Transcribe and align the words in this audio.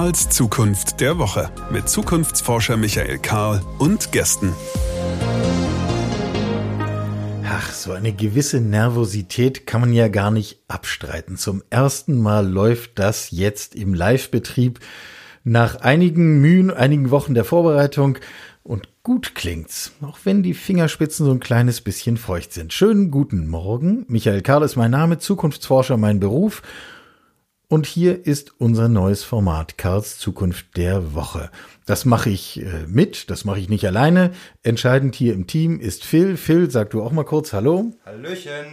Karls 0.00 0.30
Zukunft 0.30 1.02
der 1.02 1.18
Woche 1.18 1.50
mit 1.70 1.86
Zukunftsforscher 1.86 2.78
Michael 2.78 3.18
Karl 3.18 3.60
und 3.78 4.12
Gästen. 4.12 4.54
Ach, 7.46 7.70
so 7.70 7.92
eine 7.92 8.14
gewisse 8.14 8.62
Nervosität 8.62 9.66
kann 9.66 9.82
man 9.82 9.92
ja 9.92 10.08
gar 10.08 10.30
nicht 10.30 10.62
abstreiten. 10.68 11.36
Zum 11.36 11.62
ersten 11.68 12.18
Mal 12.18 12.48
läuft 12.48 12.98
das 12.98 13.30
jetzt 13.30 13.74
im 13.74 13.92
Live-Betrieb. 13.92 14.80
Nach 15.44 15.82
einigen 15.82 16.40
Mühen, 16.40 16.70
einigen 16.70 17.10
Wochen 17.10 17.34
der 17.34 17.44
Vorbereitung 17.44 18.16
und 18.62 18.88
gut 19.02 19.34
klingt's, 19.34 19.92
auch 20.00 20.20
wenn 20.24 20.42
die 20.42 20.54
Fingerspitzen 20.54 21.26
so 21.26 21.32
ein 21.32 21.40
kleines 21.40 21.82
bisschen 21.82 22.16
feucht 22.16 22.54
sind. 22.54 22.72
Schönen 22.72 23.10
guten 23.10 23.48
Morgen. 23.48 24.06
Michael 24.08 24.40
Karl 24.40 24.62
ist 24.62 24.76
mein 24.76 24.92
Name, 24.92 25.18
Zukunftsforscher 25.18 25.98
mein 25.98 26.20
Beruf. 26.20 26.62
Und 27.70 27.86
hier 27.86 28.26
ist 28.26 28.60
unser 28.60 28.88
neues 28.88 29.22
Format, 29.22 29.78
Karls 29.78 30.18
Zukunft 30.18 30.76
der 30.76 31.14
Woche. 31.14 31.52
Das 31.86 32.04
mache 32.04 32.28
ich 32.28 32.60
äh, 32.60 32.84
mit, 32.88 33.30
das 33.30 33.44
mache 33.44 33.60
ich 33.60 33.68
nicht 33.68 33.86
alleine. 33.86 34.32
Entscheidend 34.64 35.14
hier 35.14 35.34
im 35.34 35.46
Team 35.46 35.78
ist 35.78 36.04
Phil. 36.04 36.36
Phil, 36.36 36.68
sag 36.68 36.90
du 36.90 37.00
auch 37.00 37.12
mal 37.12 37.24
kurz 37.24 37.52
Hallo. 37.52 37.92
Hallöchen. 38.04 38.64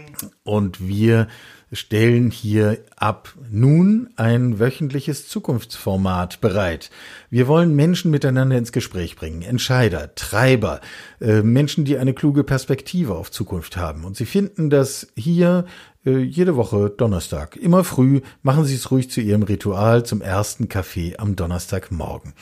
Und 0.44 0.88
wir 0.88 1.28
stellen 1.72 2.32
hier 2.32 2.80
ab 2.96 3.36
nun 3.52 4.10
ein 4.16 4.60
wöchentliches 4.60 5.28
Zukunftsformat 5.28 6.42
bereit. 6.42 6.90
Wir 7.30 7.48
wollen 7.48 7.76
Menschen 7.76 8.10
miteinander 8.10 8.58
ins 8.58 8.72
Gespräch 8.72 9.16
bringen, 9.16 9.42
Entscheider, 9.42 10.16
Treiber, 10.16 10.82
äh, 11.20 11.42
Menschen, 11.44 11.86
die 11.86 11.98
eine 11.98 12.14
kluge 12.14 12.44
Perspektive 12.44 13.14
auf 13.16 13.30
Zukunft 13.32 13.78
haben. 13.78 14.06
Und 14.06 14.16
Sie 14.16 14.26
finden 14.26 14.70
das 14.70 15.08
hier 15.16 15.66
äh, 16.08 16.20
jede 16.20 16.56
Woche 16.56 16.90
Donnerstag. 16.90 17.58
Immer 17.58 17.84
früh 17.84 18.22
machen 18.42 18.64
Sie 18.64 18.76
es 18.76 18.90
ruhig 18.90 19.12
zu 19.12 19.22
Ihrem 19.22 19.44
Ritual 19.44 20.06
zum 20.06 20.22
ersten 20.22 20.70
Kaffee 20.70 21.18
am 21.18 21.36
Donnerstagmorgen. 21.36 22.34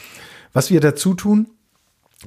Was 0.54 0.70
wir 0.70 0.80
dazu 0.80 1.16
tun? 1.16 1.48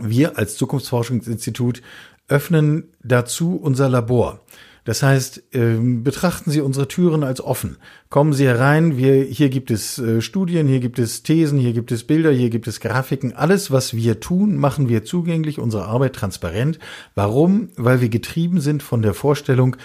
Wir 0.00 0.36
als 0.36 0.56
Zukunftsforschungsinstitut 0.56 1.82
öffnen 2.28 2.92
dazu 3.02 3.56
unser 3.56 3.88
Labor. 3.88 4.40
Das 4.88 5.02
heißt, 5.02 5.42
ähm, 5.52 6.02
betrachten 6.02 6.50
Sie 6.50 6.62
unsere 6.62 6.88
Türen 6.88 7.22
als 7.22 7.42
offen. 7.42 7.76
Kommen 8.08 8.32
Sie 8.32 8.46
herein. 8.46 8.96
Wir, 8.96 9.22
hier 9.22 9.50
gibt 9.50 9.70
es 9.70 9.98
äh, 9.98 10.22
Studien, 10.22 10.66
hier 10.66 10.80
gibt 10.80 10.98
es 10.98 11.22
Thesen, 11.22 11.58
hier 11.58 11.74
gibt 11.74 11.92
es 11.92 12.04
Bilder, 12.04 12.32
hier 12.32 12.48
gibt 12.48 12.66
es 12.68 12.80
Grafiken. 12.80 13.34
Alles, 13.34 13.70
was 13.70 13.92
wir 13.92 14.20
tun, 14.20 14.56
machen 14.56 14.88
wir 14.88 15.04
zugänglich, 15.04 15.58
unsere 15.58 15.84
Arbeit 15.84 16.14
transparent. 16.14 16.78
Warum? 17.14 17.68
Weil 17.76 18.00
wir 18.00 18.08
getrieben 18.08 18.62
sind 18.62 18.82
von 18.82 19.02
der 19.02 19.12
Vorstellung, 19.12 19.76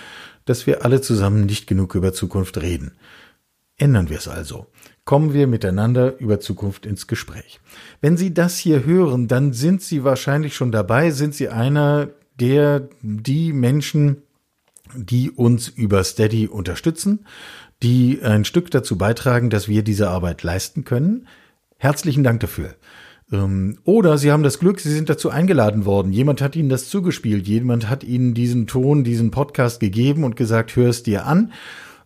dass 0.45 0.67
wir 0.67 0.85
alle 0.85 1.01
zusammen 1.01 1.45
nicht 1.45 1.67
genug 1.67 1.95
über 1.95 2.13
Zukunft 2.13 2.61
reden. 2.61 2.93
Ändern 3.77 4.09
wir 4.09 4.17
es 4.17 4.27
also. 4.27 4.67
Kommen 5.05 5.33
wir 5.33 5.47
miteinander 5.47 6.17
über 6.19 6.39
Zukunft 6.39 6.85
ins 6.85 7.07
Gespräch. 7.07 7.59
Wenn 8.01 8.17
Sie 8.17 8.33
das 8.33 8.57
hier 8.57 8.85
hören, 8.85 9.27
dann 9.27 9.51
sind 9.51 9.81
Sie 9.81 10.03
wahrscheinlich 10.03 10.55
schon 10.55 10.71
dabei, 10.71 11.11
sind 11.11 11.35
Sie 11.35 11.49
einer 11.49 12.09
der, 12.39 12.87
die 13.01 13.51
Menschen, 13.51 14.23
die 14.95 15.31
uns 15.31 15.67
über 15.67 16.03
Steady 16.03 16.47
unterstützen, 16.47 17.25
die 17.81 18.21
ein 18.23 18.45
Stück 18.45 18.71
dazu 18.71 18.97
beitragen, 18.97 19.49
dass 19.49 19.67
wir 19.67 19.83
diese 19.83 20.09
Arbeit 20.09 20.43
leisten 20.43 20.83
können. 20.83 21.27
Herzlichen 21.77 22.23
Dank 22.23 22.39
dafür. 22.39 22.75
Ähm, 23.33 23.79
oder 23.83 24.17
Sie 24.17 24.31
haben 24.31 24.43
das 24.43 24.59
Glück, 24.59 24.79
Sie 24.79 24.91
sind 24.91 25.09
dazu 25.09 25.29
eingeladen 25.29 25.85
worden. 25.85 26.13
Jemand 26.13 26.41
hat 26.41 26.55
Ihnen 26.55 26.69
das 26.69 26.87
zugespielt. 26.87 27.47
Jemand 27.47 27.89
hat 27.89 28.03
Ihnen 28.03 28.33
diesen 28.33 28.67
Ton, 28.67 29.03
diesen 29.03 29.31
Podcast 29.31 29.79
gegeben 29.79 30.23
und 30.23 30.35
gesagt, 30.35 30.75
hör 30.75 30.89
es 30.89 31.03
dir 31.03 31.25
an. 31.25 31.51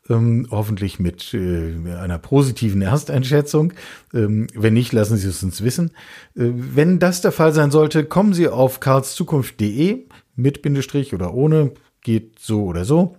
Ähm, 0.09 0.47
hoffentlich 0.49 0.99
mit 0.99 1.33
äh, 1.33 1.75
einer 1.99 2.17
positiven 2.17 2.81
Ersteinschätzung. 2.81 3.73
Ähm, 4.13 4.47
wenn 4.55 4.73
nicht, 4.73 4.93
lassen 4.93 5.17
Sie 5.17 5.27
es 5.27 5.43
uns 5.43 5.61
wissen. 5.61 5.91
Äh, 6.35 6.49
wenn 6.55 6.99
das 6.99 7.19
der 7.19 7.33
Fall 7.33 7.51
sein 7.51 7.71
sollte, 7.71 8.05
kommen 8.05 8.33
Sie 8.33 8.47
auf 8.47 8.79
karlszukunft.de 8.79 10.05
mit 10.37 10.61
Bindestrich 10.61 11.13
oder 11.13 11.33
ohne 11.33 11.73
geht 12.01 12.39
so 12.39 12.63
oder 12.63 12.85
so. 12.85 13.17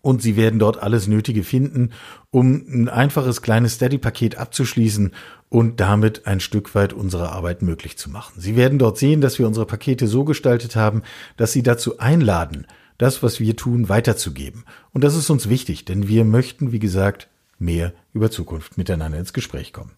Und 0.00 0.22
Sie 0.22 0.36
werden 0.36 0.58
dort 0.58 0.82
alles 0.82 1.08
Nötige 1.08 1.42
finden, 1.42 1.90
um 2.30 2.64
ein 2.68 2.88
einfaches 2.88 3.42
kleines 3.42 3.74
Steady-Paket 3.74 4.36
abzuschließen 4.36 5.12
und 5.48 5.80
damit 5.80 6.26
ein 6.26 6.40
Stück 6.40 6.74
weit 6.74 6.92
unsere 6.92 7.30
Arbeit 7.30 7.62
möglich 7.62 7.96
zu 7.96 8.10
machen. 8.10 8.40
Sie 8.40 8.56
werden 8.56 8.78
dort 8.78 8.98
sehen, 8.98 9.20
dass 9.20 9.38
wir 9.38 9.46
unsere 9.46 9.66
Pakete 9.66 10.06
so 10.06 10.24
gestaltet 10.24 10.76
haben, 10.76 11.02
dass 11.36 11.52
Sie 11.52 11.62
dazu 11.62 11.98
einladen, 11.98 12.66
das, 12.98 13.22
was 13.22 13.40
wir 13.40 13.56
tun, 13.56 13.88
weiterzugeben. 13.88 14.64
Und 14.92 15.04
das 15.04 15.14
ist 15.14 15.30
uns 15.30 15.48
wichtig, 15.48 15.84
denn 15.84 16.08
wir 16.08 16.24
möchten, 16.24 16.72
wie 16.72 16.78
gesagt, 16.78 17.28
mehr 17.58 17.92
über 18.12 18.30
Zukunft 18.30 18.78
miteinander 18.78 19.18
ins 19.18 19.32
Gespräch 19.32 19.72
kommen. 19.72 19.92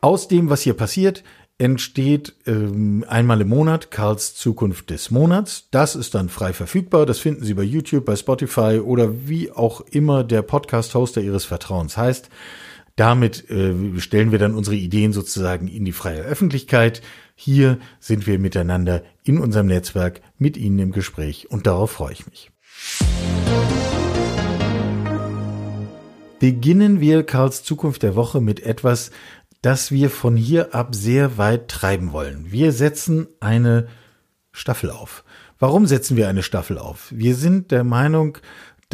Aus 0.00 0.28
dem, 0.28 0.50
was 0.50 0.62
hier 0.62 0.74
passiert, 0.74 1.22
entsteht 1.56 2.34
ähm, 2.46 3.04
einmal 3.08 3.40
im 3.40 3.48
Monat 3.48 3.90
Karls 3.90 4.34
Zukunft 4.34 4.90
des 4.90 5.10
Monats. 5.10 5.68
Das 5.70 5.94
ist 5.94 6.14
dann 6.14 6.28
frei 6.28 6.52
verfügbar. 6.52 7.06
Das 7.06 7.20
finden 7.20 7.44
Sie 7.44 7.54
bei 7.54 7.62
YouTube, 7.62 8.04
bei 8.04 8.16
Spotify 8.16 8.80
oder 8.84 9.28
wie 9.28 9.52
auch 9.52 9.80
immer 9.82 10.24
der 10.24 10.42
Podcast-Hoster 10.42 11.20
Ihres 11.20 11.44
Vertrauens 11.44 11.96
heißt. 11.96 12.28
Damit 12.96 13.50
äh, 13.50 13.98
stellen 13.98 14.30
wir 14.30 14.38
dann 14.38 14.54
unsere 14.54 14.76
Ideen 14.76 15.12
sozusagen 15.12 15.66
in 15.66 15.84
die 15.84 15.92
freie 15.92 16.22
Öffentlichkeit. 16.22 17.02
Hier 17.34 17.78
sind 17.98 18.28
wir 18.28 18.38
miteinander 18.38 19.02
in 19.24 19.38
unserem 19.38 19.66
Netzwerk 19.66 20.20
mit 20.38 20.56
Ihnen 20.56 20.78
im 20.78 20.92
Gespräch 20.92 21.50
und 21.50 21.66
darauf 21.66 21.90
freue 21.90 22.12
ich 22.12 22.26
mich. 22.28 22.50
Beginnen 26.38 27.00
wir 27.00 27.24
Karls 27.24 27.64
Zukunft 27.64 28.04
der 28.04 28.14
Woche 28.14 28.40
mit 28.40 28.60
etwas, 28.60 29.10
dass 29.60 29.90
wir 29.90 30.08
von 30.08 30.36
hier 30.36 30.74
ab 30.74 30.94
sehr 30.94 31.36
weit 31.36 31.68
treiben 31.68 32.12
wollen. 32.12 32.52
Wir 32.52 32.70
setzen 32.70 33.26
eine 33.40 33.88
Staffel 34.52 34.90
auf. 34.90 35.24
Warum 35.58 35.86
setzen 35.86 36.16
wir 36.16 36.28
eine 36.28 36.42
Staffel 36.42 36.78
auf? 36.78 37.08
Wir 37.10 37.34
sind 37.34 37.70
der 37.70 37.82
Meinung, 37.82 38.38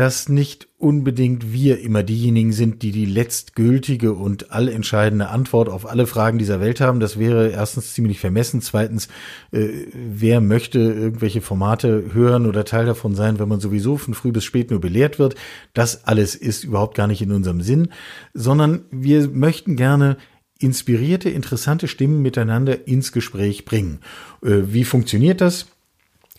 dass 0.01 0.31
nicht 0.31 0.67
unbedingt 0.79 1.53
wir 1.53 1.81
immer 1.81 2.03
diejenigen 2.03 2.55
sind, 2.55 2.81
die 2.81 2.91
die 2.91 3.05
letztgültige 3.05 4.15
und 4.15 4.51
allentscheidende 4.51 5.29
Antwort 5.29 5.69
auf 5.69 5.85
alle 5.85 6.07
Fragen 6.07 6.39
dieser 6.39 6.59
Welt 6.59 6.81
haben. 6.81 7.01
Das 7.01 7.19
wäre 7.19 7.51
erstens 7.51 7.93
ziemlich 7.93 8.19
vermessen. 8.19 8.63
Zweitens, 8.63 9.09
äh, 9.53 9.69
wer 9.93 10.41
möchte 10.41 10.79
irgendwelche 10.79 11.43
Formate 11.43 12.15
hören 12.15 12.47
oder 12.47 12.65
Teil 12.65 12.87
davon 12.87 13.15
sein, 13.15 13.39
wenn 13.39 13.49
man 13.51 13.61
sowieso 13.61 13.99
von 13.99 14.15
früh 14.15 14.33
bis 14.33 14.45
spät 14.45 14.71
nur 14.71 14.81
belehrt 14.81 15.19
wird? 15.19 15.35
Das 15.75 16.07
alles 16.07 16.35
ist 16.35 16.65
überhaupt 16.65 16.97
gar 16.97 17.07
nicht 17.07 17.21
in 17.21 17.33
unserem 17.33 17.61
Sinn, 17.61 17.89
sondern 18.33 18.87
wir 18.91 19.29
möchten 19.29 19.77
gerne 19.77 20.17
inspirierte, 20.59 21.29
interessante 21.29 21.89
Stimmen 21.89 22.23
miteinander 22.23 22.89
ins 22.89 23.13
Gespräch 23.13 23.67
bringen. 23.67 23.99
Äh, 24.43 24.63
wie 24.73 24.85
funktioniert 24.85 25.43
das? 25.43 25.67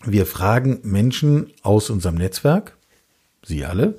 Wir 0.04 0.26
fragen 0.26 0.80
Menschen 0.82 1.52
aus 1.62 1.90
unserem 1.90 2.16
Netzwerk, 2.16 2.76
Sie 3.44 3.64
alle, 3.64 3.98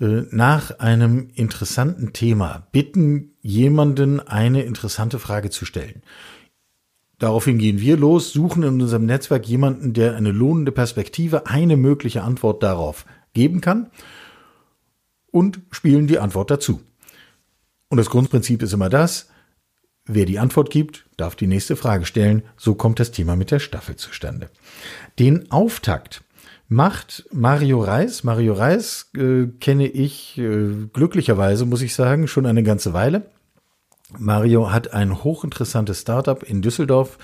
äh, 0.00 0.22
nach 0.30 0.78
einem 0.78 1.30
interessanten 1.34 2.12
Thema, 2.12 2.66
bitten 2.72 3.32
jemanden 3.40 4.20
eine 4.20 4.62
interessante 4.62 5.18
Frage 5.18 5.50
zu 5.50 5.64
stellen. 5.64 6.02
Daraufhin 7.18 7.58
gehen 7.58 7.80
wir 7.80 7.96
los, 7.96 8.32
suchen 8.32 8.62
in 8.64 8.80
unserem 8.80 9.06
Netzwerk 9.06 9.46
jemanden, 9.46 9.92
der 9.92 10.16
eine 10.16 10.32
lohnende 10.32 10.72
Perspektive, 10.72 11.46
eine 11.46 11.76
mögliche 11.76 12.22
Antwort 12.22 12.62
darauf 12.62 13.06
geben 13.32 13.60
kann 13.60 13.90
und 15.30 15.60
spielen 15.70 16.06
die 16.06 16.18
Antwort 16.18 16.50
dazu. 16.50 16.80
Und 17.88 17.98
das 17.98 18.10
Grundprinzip 18.10 18.62
ist 18.62 18.72
immer 18.72 18.88
das, 18.88 19.28
Wer 20.06 20.26
die 20.26 20.38
Antwort 20.38 20.68
gibt, 20.68 21.06
darf 21.16 21.34
die 21.34 21.46
nächste 21.46 21.76
Frage 21.76 22.04
stellen. 22.04 22.42
So 22.58 22.74
kommt 22.74 23.00
das 23.00 23.10
Thema 23.10 23.36
mit 23.36 23.50
der 23.50 23.58
Staffel 23.58 23.96
zustande. 23.96 24.50
Den 25.18 25.50
Auftakt 25.50 26.22
macht 26.68 27.24
Mario 27.32 27.80
Reis. 27.80 28.24
Mario 28.24 28.54
Reis 28.54 29.10
äh, 29.16 29.46
kenne 29.60 29.86
ich 29.86 30.38
äh, 30.38 30.88
glücklicherweise, 30.92 31.66
muss 31.66 31.82
ich 31.82 31.94
sagen, 31.94 32.28
schon 32.28 32.46
eine 32.46 32.62
ganze 32.62 32.92
Weile. 32.92 33.22
Mario 34.18 34.70
hat 34.70 34.92
ein 34.92 35.24
hochinteressantes 35.24 36.00
Startup 36.00 36.42
in 36.42 36.62
Düsseldorf 36.62 37.18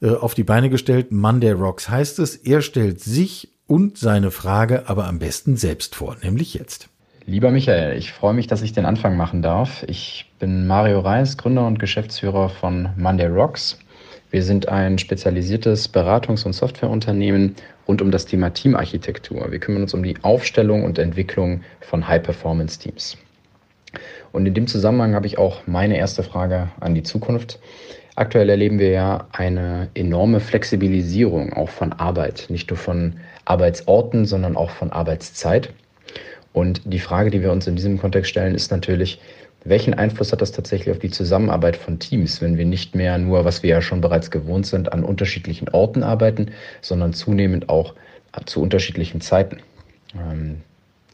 äh, 0.00 0.10
auf 0.10 0.34
die 0.34 0.44
Beine 0.44 0.70
gestellt. 0.70 1.12
Monday 1.12 1.52
Rocks 1.52 1.88
heißt 1.88 2.18
es. 2.18 2.36
Er 2.36 2.62
stellt 2.62 3.00
sich 3.00 3.48
und 3.66 3.98
seine 3.98 4.30
Frage 4.30 4.88
aber 4.88 5.06
am 5.06 5.18
besten 5.18 5.56
selbst 5.56 5.96
vor, 5.96 6.16
nämlich 6.22 6.54
jetzt. 6.54 6.88
Lieber 7.28 7.50
Michael, 7.50 7.98
ich 7.98 8.12
freue 8.12 8.34
mich, 8.34 8.46
dass 8.46 8.62
ich 8.62 8.72
den 8.72 8.86
Anfang 8.86 9.16
machen 9.16 9.42
darf. 9.42 9.82
Ich 9.88 10.30
bin 10.38 10.68
Mario 10.68 11.00
Reis, 11.00 11.36
Gründer 11.36 11.66
und 11.66 11.80
Geschäftsführer 11.80 12.48
von 12.48 12.90
Monday 12.96 13.26
Rocks. 13.26 13.78
Wir 14.36 14.42
sind 14.42 14.68
ein 14.68 14.98
spezialisiertes 14.98 15.88
Beratungs- 15.88 16.44
und 16.44 16.52
Softwareunternehmen 16.52 17.56
rund 17.88 18.02
um 18.02 18.10
das 18.10 18.26
Thema 18.26 18.50
Teamarchitektur. 18.50 19.50
Wir 19.50 19.58
kümmern 19.58 19.80
uns 19.80 19.94
um 19.94 20.02
die 20.02 20.16
Aufstellung 20.20 20.84
und 20.84 20.98
Entwicklung 20.98 21.62
von 21.80 22.06
High-Performance-Teams. 22.06 23.16
Und 24.32 24.44
in 24.44 24.52
dem 24.52 24.66
Zusammenhang 24.66 25.14
habe 25.14 25.26
ich 25.26 25.38
auch 25.38 25.66
meine 25.66 25.96
erste 25.96 26.22
Frage 26.22 26.68
an 26.80 26.94
die 26.94 27.02
Zukunft. 27.02 27.58
Aktuell 28.14 28.50
erleben 28.50 28.78
wir 28.78 28.90
ja 28.90 29.26
eine 29.32 29.88
enorme 29.94 30.40
Flexibilisierung 30.40 31.54
auch 31.54 31.70
von 31.70 31.94
Arbeit, 31.94 32.48
nicht 32.50 32.68
nur 32.68 32.76
von 32.76 33.14
Arbeitsorten, 33.46 34.26
sondern 34.26 34.54
auch 34.54 34.68
von 34.68 34.92
Arbeitszeit. 34.92 35.72
Und 36.52 36.82
die 36.84 36.98
Frage, 36.98 37.30
die 37.30 37.40
wir 37.40 37.52
uns 37.52 37.66
in 37.66 37.76
diesem 37.76 37.98
Kontext 37.98 38.32
stellen, 38.32 38.54
ist 38.54 38.70
natürlich, 38.70 39.18
welchen 39.68 39.94
Einfluss 39.94 40.32
hat 40.32 40.40
das 40.40 40.52
tatsächlich 40.52 40.90
auf 40.90 41.00
die 41.00 41.10
Zusammenarbeit 41.10 41.76
von 41.76 41.98
Teams, 41.98 42.40
wenn 42.40 42.56
wir 42.56 42.64
nicht 42.64 42.94
mehr 42.94 43.18
nur, 43.18 43.44
was 43.44 43.62
wir 43.62 43.70
ja 43.70 43.82
schon 43.82 44.00
bereits 44.00 44.30
gewohnt 44.30 44.66
sind, 44.66 44.92
an 44.92 45.04
unterschiedlichen 45.04 45.68
Orten 45.68 46.02
arbeiten, 46.02 46.50
sondern 46.80 47.12
zunehmend 47.12 47.68
auch 47.68 47.94
zu 48.44 48.62
unterschiedlichen 48.62 49.20
Zeiten? 49.20 49.58
Ähm, 50.14 50.62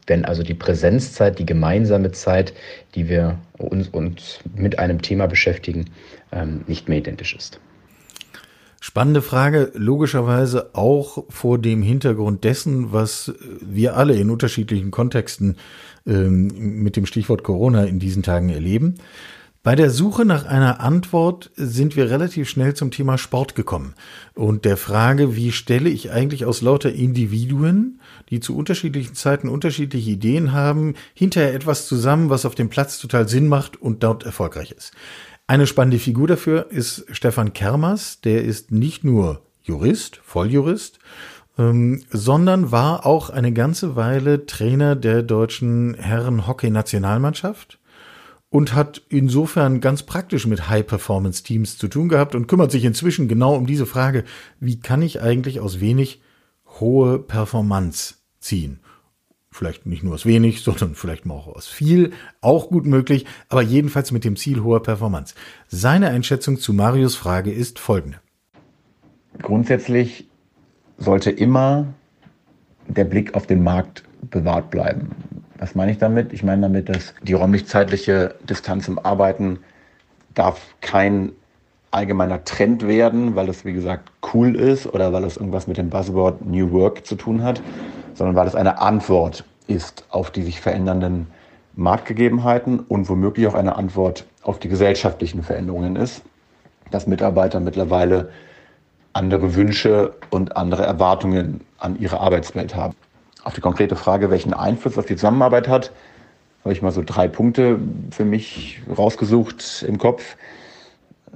wenn 0.07 0.25
also 0.25 0.43
die 0.43 0.53
Präsenzzeit, 0.53 1.39
die 1.39 1.45
gemeinsame 1.45 2.11
Zeit, 2.11 2.53
die 2.95 3.07
wir 3.07 3.37
uns, 3.57 3.87
uns 3.89 4.39
mit 4.55 4.79
einem 4.79 5.01
Thema 5.01 5.27
beschäftigen, 5.27 5.89
ähm, 6.31 6.63
nicht 6.67 6.89
mehr 6.89 6.97
identisch 6.97 7.35
ist. 7.35 7.59
Spannende 8.85 9.21
Frage, 9.21 9.71
logischerweise 9.75 10.75
auch 10.75 11.23
vor 11.29 11.57
dem 11.57 11.81
Hintergrund 11.81 12.43
dessen, 12.43 12.91
was 12.91 13.33
wir 13.61 13.95
alle 13.95 14.17
in 14.17 14.29
unterschiedlichen 14.29 14.91
Kontexten 14.91 15.55
ähm, 16.05 16.51
mit 16.83 16.97
dem 16.97 17.05
Stichwort 17.05 17.43
Corona 17.43 17.85
in 17.85 17.99
diesen 17.99 18.23
Tagen 18.23 18.49
erleben. 18.49 18.95
Bei 19.63 19.77
der 19.77 19.89
Suche 19.89 20.25
nach 20.25 20.43
einer 20.43 20.81
Antwort 20.81 21.49
sind 21.55 21.95
wir 21.95 22.09
relativ 22.09 22.49
schnell 22.49 22.73
zum 22.73 22.91
Thema 22.91 23.17
Sport 23.17 23.55
gekommen 23.55 23.93
und 24.35 24.65
der 24.65 24.75
Frage, 24.75 25.37
wie 25.37 25.53
stelle 25.53 25.89
ich 25.89 26.11
eigentlich 26.11 26.43
aus 26.43 26.61
lauter 26.61 26.91
Individuen, 26.91 28.01
die 28.29 28.41
zu 28.41 28.57
unterschiedlichen 28.57 29.15
Zeiten 29.15 29.47
unterschiedliche 29.47 30.11
Ideen 30.11 30.51
haben, 30.51 30.95
hinterher 31.13 31.53
etwas 31.53 31.87
zusammen, 31.87 32.29
was 32.29 32.45
auf 32.45 32.55
dem 32.55 32.67
Platz 32.67 32.99
total 32.99 33.29
Sinn 33.29 33.47
macht 33.47 33.81
und 33.81 34.03
dort 34.03 34.25
erfolgreich 34.25 34.71
ist. 34.71 34.91
Eine 35.45 35.67
spannende 35.67 35.99
Figur 35.99 36.27
dafür 36.27 36.71
ist 36.71 37.05
Stefan 37.11 37.51
Kermers, 37.51 38.21
der 38.21 38.43
ist 38.43 38.71
nicht 38.71 39.03
nur 39.03 39.41
Jurist, 39.61 40.21
Volljurist, 40.23 40.99
ähm, 41.57 42.01
sondern 42.09 42.71
war 42.71 43.05
auch 43.05 43.29
eine 43.29 43.51
ganze 43.51 43.97
Weile 43.97 44.45
Trainer 44.45 44.95
der 44.95 45.21
deutschen 45.21 45.95
Herren-Hockey-Nationalmannschaft 45.95 47.79
und 48.49 48.73
hat 48.73 49.01
insofern 49.09 49.81
ganz 49.81 50.03
praktisch 50.03 50.47
mit 50.47 50.69
High-Performance-Teams 50.69 51.77
zu 51.77 51.89
tun 51.89 52.07
gehabt 52.07 52.35
und 52.35 52.47
kümmert 52.47 52.71
sich 52.71 52.85
inzwischen 52.85 53.27
genau 53.27 53.55
um 53.55 53.65
diese 53.65 53.85
Frage, 53.85 54.23
wie 54.61 54.79
kann 54.79 55.01
ich 55.01 55.21
eigentlich 55.21 55.59
aus 55.59 55.81
wenig 55.81 56.21
hohe 56.79 57.19
Performance 57.19 58.15
ziehen? 58.39 58.79
Vielleicht 59.53 59.85
nicht 59.85 60.03
nur 60.03 60.15
aus 60.15 60.25
wenig, 60.25 60.63
sondern 60.63 60.95
vielleicht 60.95 61.25
mal 61.25 61.35
auch 61.35 61.47
aus 61.47 61.67
viel, 61.67 62.11
auch 62.41 62.69
gut 62.69 62.85
möglich, 62.85 63.25
aber 63.49 63.61
jedenfalls 63.61 64.11
mit 64.11 64.25
dem 64.25 64.35
Ziel 64.35 64.63
hoher 64.63 64.81
Performance. 64.81 65.35
Seine 65.67 66.09
Einschätzung 66.09 66.57
zu 66.57 66.73
Marius 66.73 67.15
Frage 67.15 67.51
ist 67.51 67.77
folgende. 67.77 68.17
Grundsätzlich 69.41 70.27
sollte 70.97 71.31
immer 71.31 71.85
der 72.87 73.05
Blick 73.05 73.35
auf 73.35 73.47
den 73.47 73.63
Markt 73.63 74.03
bewahrt 74.29 74.71
bleiben. 74.71 75.11
Was 75.59 75.75
meine 75.75 75.91
ich 75.91 75.97
damit? 75.97 76.33
Ich 76.33 76.43
meine 76.43 76.63
damit, 76.63 76.89
dass 76.89 77.13
die 77.21 77.33
räumlich-zeitliche 77.33 78.35
Distanz 78.49 78.87
im 78.87 78.99
Arbeiten 78.99 79.59
darf 80.33 80.75
kein 80.81 81.31
allgemeiner 81.91 82.43
Trend 82.43 82.87
werden, 82.87 83.35
weil 83.35 83.45
das, 83.45 83.65
wie 83.65 83.73
gesagt, 83.73 84.11
cool 84.33 84.55
ist 84.55 84.87
oder 84.87 85.13
weil 85.13 85.23
es 85.25 85.37
irgendwas 85.37 85.67
mit 85.67 85.77
dem 85.77 85.89
Buzzword 85.89 86.43
New 86.45 86.71
Work 86.71 87.05
zu 87.05 87.15
tun 87.15 87.43
hat, 87.43 87.61
sondern 88.15 88.35
weil 88.35 88.47
es 88.47 88.55
eine 88.55 88.79
Antwort 88.79 89.43
ist 89.67 90.05
auf 90.09 90.31
die 90.31 90.43
sich 90.43 90.61
verändernden 90.61 91.27
Marktgegebenheiten 91.75 92.79
und 92.79 93.09
womöglich 93.09 93.47
auch 93.47 93.55
eine 93.55 93.75
Antwort 93.75 94.25
auf 94.43 94.59
die 94.59 94.69
gesellschaftlichen 94.69 95.41
Veränderungen 95.43 95.95
ist, 95.95 96.21
dass 96.91 97.07
Mitarbeiter 97.07 97.59
mittlerweile 97.59 98.29
andere 99.13 99.55
Wünsche 99.55 100.13
und 100.29 100.57
andere 100.57 100.83
Erwartungen 100.83 101.61
an 101.77 101.99
ihre 101.99 102.19
Arbeitswelt 102.19 102.75
haben. 102.75 102.95
Auf 103.43 103.53
die 103.53 103.61
konkrete 103.61 103.95
Frage, 103.95 104.29
welchen 104.29 104.53
Einfluss 104.53 104.97
auf 104.97 105.05
die 105.05 105.15
Zusammenarbeit 105.15 105.67
hat, 105.67 105.91
habe 106.63 106.73
ich 106.73 106.81
mal 106.81 106.91
so 106.91 107.03
drei 107.05 107.27
Punkte 107.27 107.79
für 108.11 108.25
mich 108.25 108.81
rausgesucht 108.95 109.83
im 109.87 109.97
Kopf. 109.97 110.37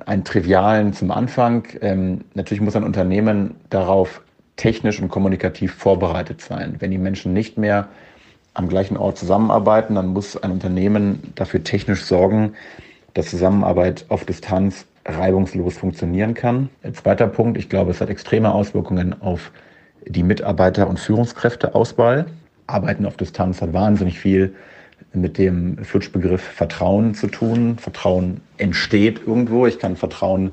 Einen 0.06 0.24
trivialen 0.24 0.94
zum 0.94 1.12
Anfang. 1.12 1.68
Ähm, 1.82 2.24
natürlich 2.34 2.62
muss 2.62 2.76
ein 2.76 2.84
Unternehmen 2.84 3.56
darauf 3.70 4.22
technisch 4.58 5.02
und 5.02 5.10
kommunikativ 5.10 5.74
vorbereitet 5.74 6.42
sein. 6.42 6.76
Wenn 6.80 6.92
die 6.92 6.98
Menschen 6.98 7.34
nicht 7.34 7.58
mehr 7.58 7.88
am 8.54 8.68
gleichen 8.68 8.98
Ort 8.98 9.18
zusammenarbeiten, 9.18 9.96
dann 9.96 10.08
muss 10.08 10.36
ein 10.36 10.52
Unternehmen 10.52 11.32
dafür 11.36 11.64
technisch 11.64 12.04
sorgen, 12.04 12.54
dass 13.14 13.30
Zusammenarbeit 13.30 14.06
auf 14.10 14.26
Distanz 14.26 14.86
reibungslos 15.06 15.78
funktionieren 15.78 16.34
kann. 16.34 16.70
Ein 16.84 16.94
zweiter 16.94 17.28
Punkt, 17.28 17.58
ich 17.58 17.70
glaube, 17.70 17.92
es 17.92 18.02
hat 18.02 18.10
extreme 18.10 18.54
Auswirkungen 18.54 19.22
auf 19.22 19.52
die 20.06 20.24
Mitarbeiter- 20.24 20.88
und 20.88 21.00
Führungskräfteauswahl. 21.00 22.26
Arbeiten 22.66 23.06
auf 23.06 23.16
Distanz 23.16 23.62
hat 23.62 23.74
wahnsinnig 23.74 24.20
viel 24.20 24.54
mit 25.14 25.38
dem 25.38 25.78
Flutschbegriff 25.84 26.42
Vertrauen 26.42 27.14
zu 27.14 27.28
tun. 27.28 27.78
Vertrauen 27.78 28.42
entsteht 28.58 29.22
irgendwo. 29.26 29.66
Ich 29.66 29.80
kann 29.80 29.96
Vertrauen 29.96 30.52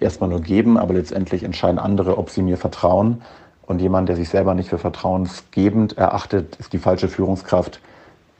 erstmal 0.00 0.30
nur 0.30 0.40
geben, 0.40 0.78
aber 0.78 0.94
letztendlich 0.94 1.42
entscheiden 1.42 1.78
andere, 1.78 2.18
ob 2.18 2.30
sie 2.30 2.42
mir 2.42 2.56
vertrauen. 2.56 3.22
Und 3.66 3.80
jemand, 3.80 4.08
der 4.08 4.16
sich 4.16 4.28
selber 4.28 4.54
nicht 4.54 4.68
für 4.68 4.78
vertrauensgebend 4.78 5.96
erachtet, 5.96 6.56
ist 6.56 6.72
die 6.72 6.78
falsche 6.78 7.08
Führungskraft 7.08 7.80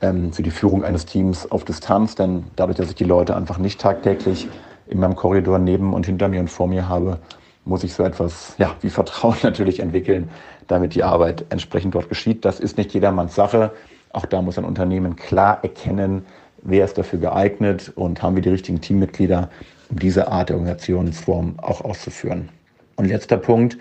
ähm, 0.01 0.33
für 0.33 0.43
die 0.43 0.51
Führung 0.51 0.83
eines 0.83 1.05
Teams 1.05 1.49
auf 1.49 1.63
Distanz. 1.63 2.15
Denn 2.15 2.43
dadurch, 2.55 2.77
dass 2.77 2.89
ich 2.89 2.95
die 2.95 3.05
Leute 3.05 3.35
einfach 3.35 3.57
nicht 3.57 3.79
tagtäglich 3.79 4.47
in 4.87 4.99
meinem 4.99 5.15
Korridor 5.15 5.59
neben 5.59 5.93
und 5.93 6.05
hinter 6.05 6.27
mir 6.27 6.39
und 6.39 6.49
vor 6.49 6.67
mir 6.67 6.89
habe, 6.89 7.19
muss 7.65 7.83
ich 7.83 7.93
so 7.93 8.03
etwas 8.03 8.55
ja, 8.57 8.75
wie 8.81 8.89
Vertrauen 8.89 9.37
natürlich 9.43 9.79
entwickeln, 9.79 10.29
damit 10.67 10.95
die 10.95 11.03
Arbeit 11.03 11.45
entsprechend 11.49 11.95
dort 11.95 12.09
geschieht. 12.09 12.45
Das 12.45 12.59
ist 12.59 12.77
nicht 12.77 12.93
jedermanns 12.93 13.35
Sache. 13.35 13.71
Auch 14.11 14.25
da 14.25 14.41
muss 14.41 14.57
ein 14.57 14.65
Unternehmen 14.65 15.15
klar 15.15 15.59
erkennen, 15.63 16.25
wer 16.61 16.85
ist 16.85 16.97
dafür 16.97 17.19
geeignet 17.19 17.91
und 17.95 18.21
haben 18.21 18.35
wir 18.35 18.43
die 18.43 18.49
richtigen 18.49 18.79
Teammitglieder, 18.79 19.49
um 19.93 19.99
diese 19.99 20.27
Art 20.27 20.49
der 20.49 20.55
Organisationsform 20.55 21.59
auch 21.59 21.81
auszuführen. 21.81 22.49
Und 22.95 23.05
letzter 23.05 23.37
Punkt, 23.37 23.77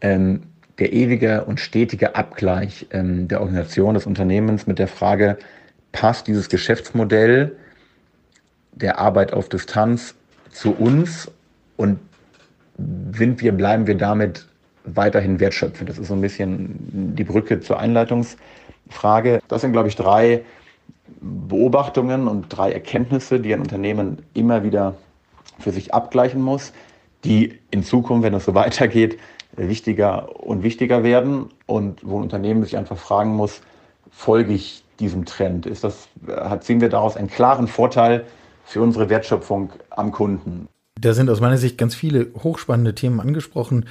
ähm, 0.00 0.42
der 0.78 0.92
ewige 0.92 1.44
und 1.44 1.58
stetige 1.58 2.14
Abgleich 2.14 2.86
ähm, 2.92 3.26
der 3.26 3.40
Organisation 3.40 3.94
des 3.94 4.06
Unternehmens 4.06 4.68
mit 4.68 4.78
der 4.78 4.86
Frage, 4.86 5.38
passt 5.90 6.28
dieses 6.28 6.48
Geschäftsmodell 6.48 7.56
der 8.72 9.00
Arbeit 9.00 9.32
auf 9.32 9.48
Distanz 9.48 10.14
zu 10.52 10.70
uns 10.70 11.30
und 11.76 11.98
sind 13.12 13.42
wir, 13.42 13.50
bleiben 13.50 13.88
wir 13.88 13.96
damit 13.96 14.46
weiterhin 14.84 15.40
wertschöpfend. 15.40 15.90
Das 15.90 15.98
ist 15.98 16.06
so 16.06 16.14
ein 16.14 16.20
bisschen 16.20 17.14
die 17.16 17.24
Brücke 17.24 17.60
zur 17.60 17.80
Einleitungsfrage. 17.80 19.40
Das 19.48 19.62
sind, 19.62 19.72
glaube 19.72 19.88
ich, 19.88 19.96
drei 19.96 20.42
Beobachtungen 21.20 22.28
und 22.28 22.46
drei 22.48 22.70
Erkenntnisse, 22.70 23.40
die 23.40 23.52
ein 23.52 23.60
Unternehmen 23.60 24.18
immer 24.32 24.62
wieder 24.62 24.94
für 25.60 25.72
sich 25.72 25.94
abgleichen 25.94 26.42
muss, 26.42 26.72
die 27.24 27.58
in 27.70 27.82
Zukunft, 27.82 28.24
wenn 28.24 28.34
es 28.34 28.44
so 28.44 28.54
weitergeht, 28.54 29.18
wichtiger 29.56 30.40
und 30.44 30.62
wichtiger 30.62 31.02
werden 31.02 31.46
und 31.66 32.00
wo 32.02 32.18
ein 32.18 32.22
Unternehmen 32.22 32.62
sich 32.62 32.76
einfach 32.76 32.96
fragen 32.96 33.30
muss, 33.30 33.60
folge 34.10 34.52
ich 34.52 34.84
diesem 35.00 35.24
Trend? 35.24 35.66
Ist 35.66 35.84
das, 35.84 36.08
ziehen 36.60 36.80
wir 36.80 36.88
daraus 36.88 37.16
einen 37.16 37.28
klaren 37.28 37.66
Vorteil 37.66 38.26
für 38.64 38.80
unsere 38.80 39.08
Wertschöpfung 39.08 39.72
am 39.90 40.12
Kunden? 40.12 40.68
Da 41.00 41.14
sind 41.14 41.30
aus 41.30 41.40
meiner 41.40 41.56
Sicht 41.56 41.78
ganz 41.78 41.94
viele 41.94 42.28
hochspannende 42.42 42.94
Themen 42.94 43.20
angesprochen. 43.20 43.86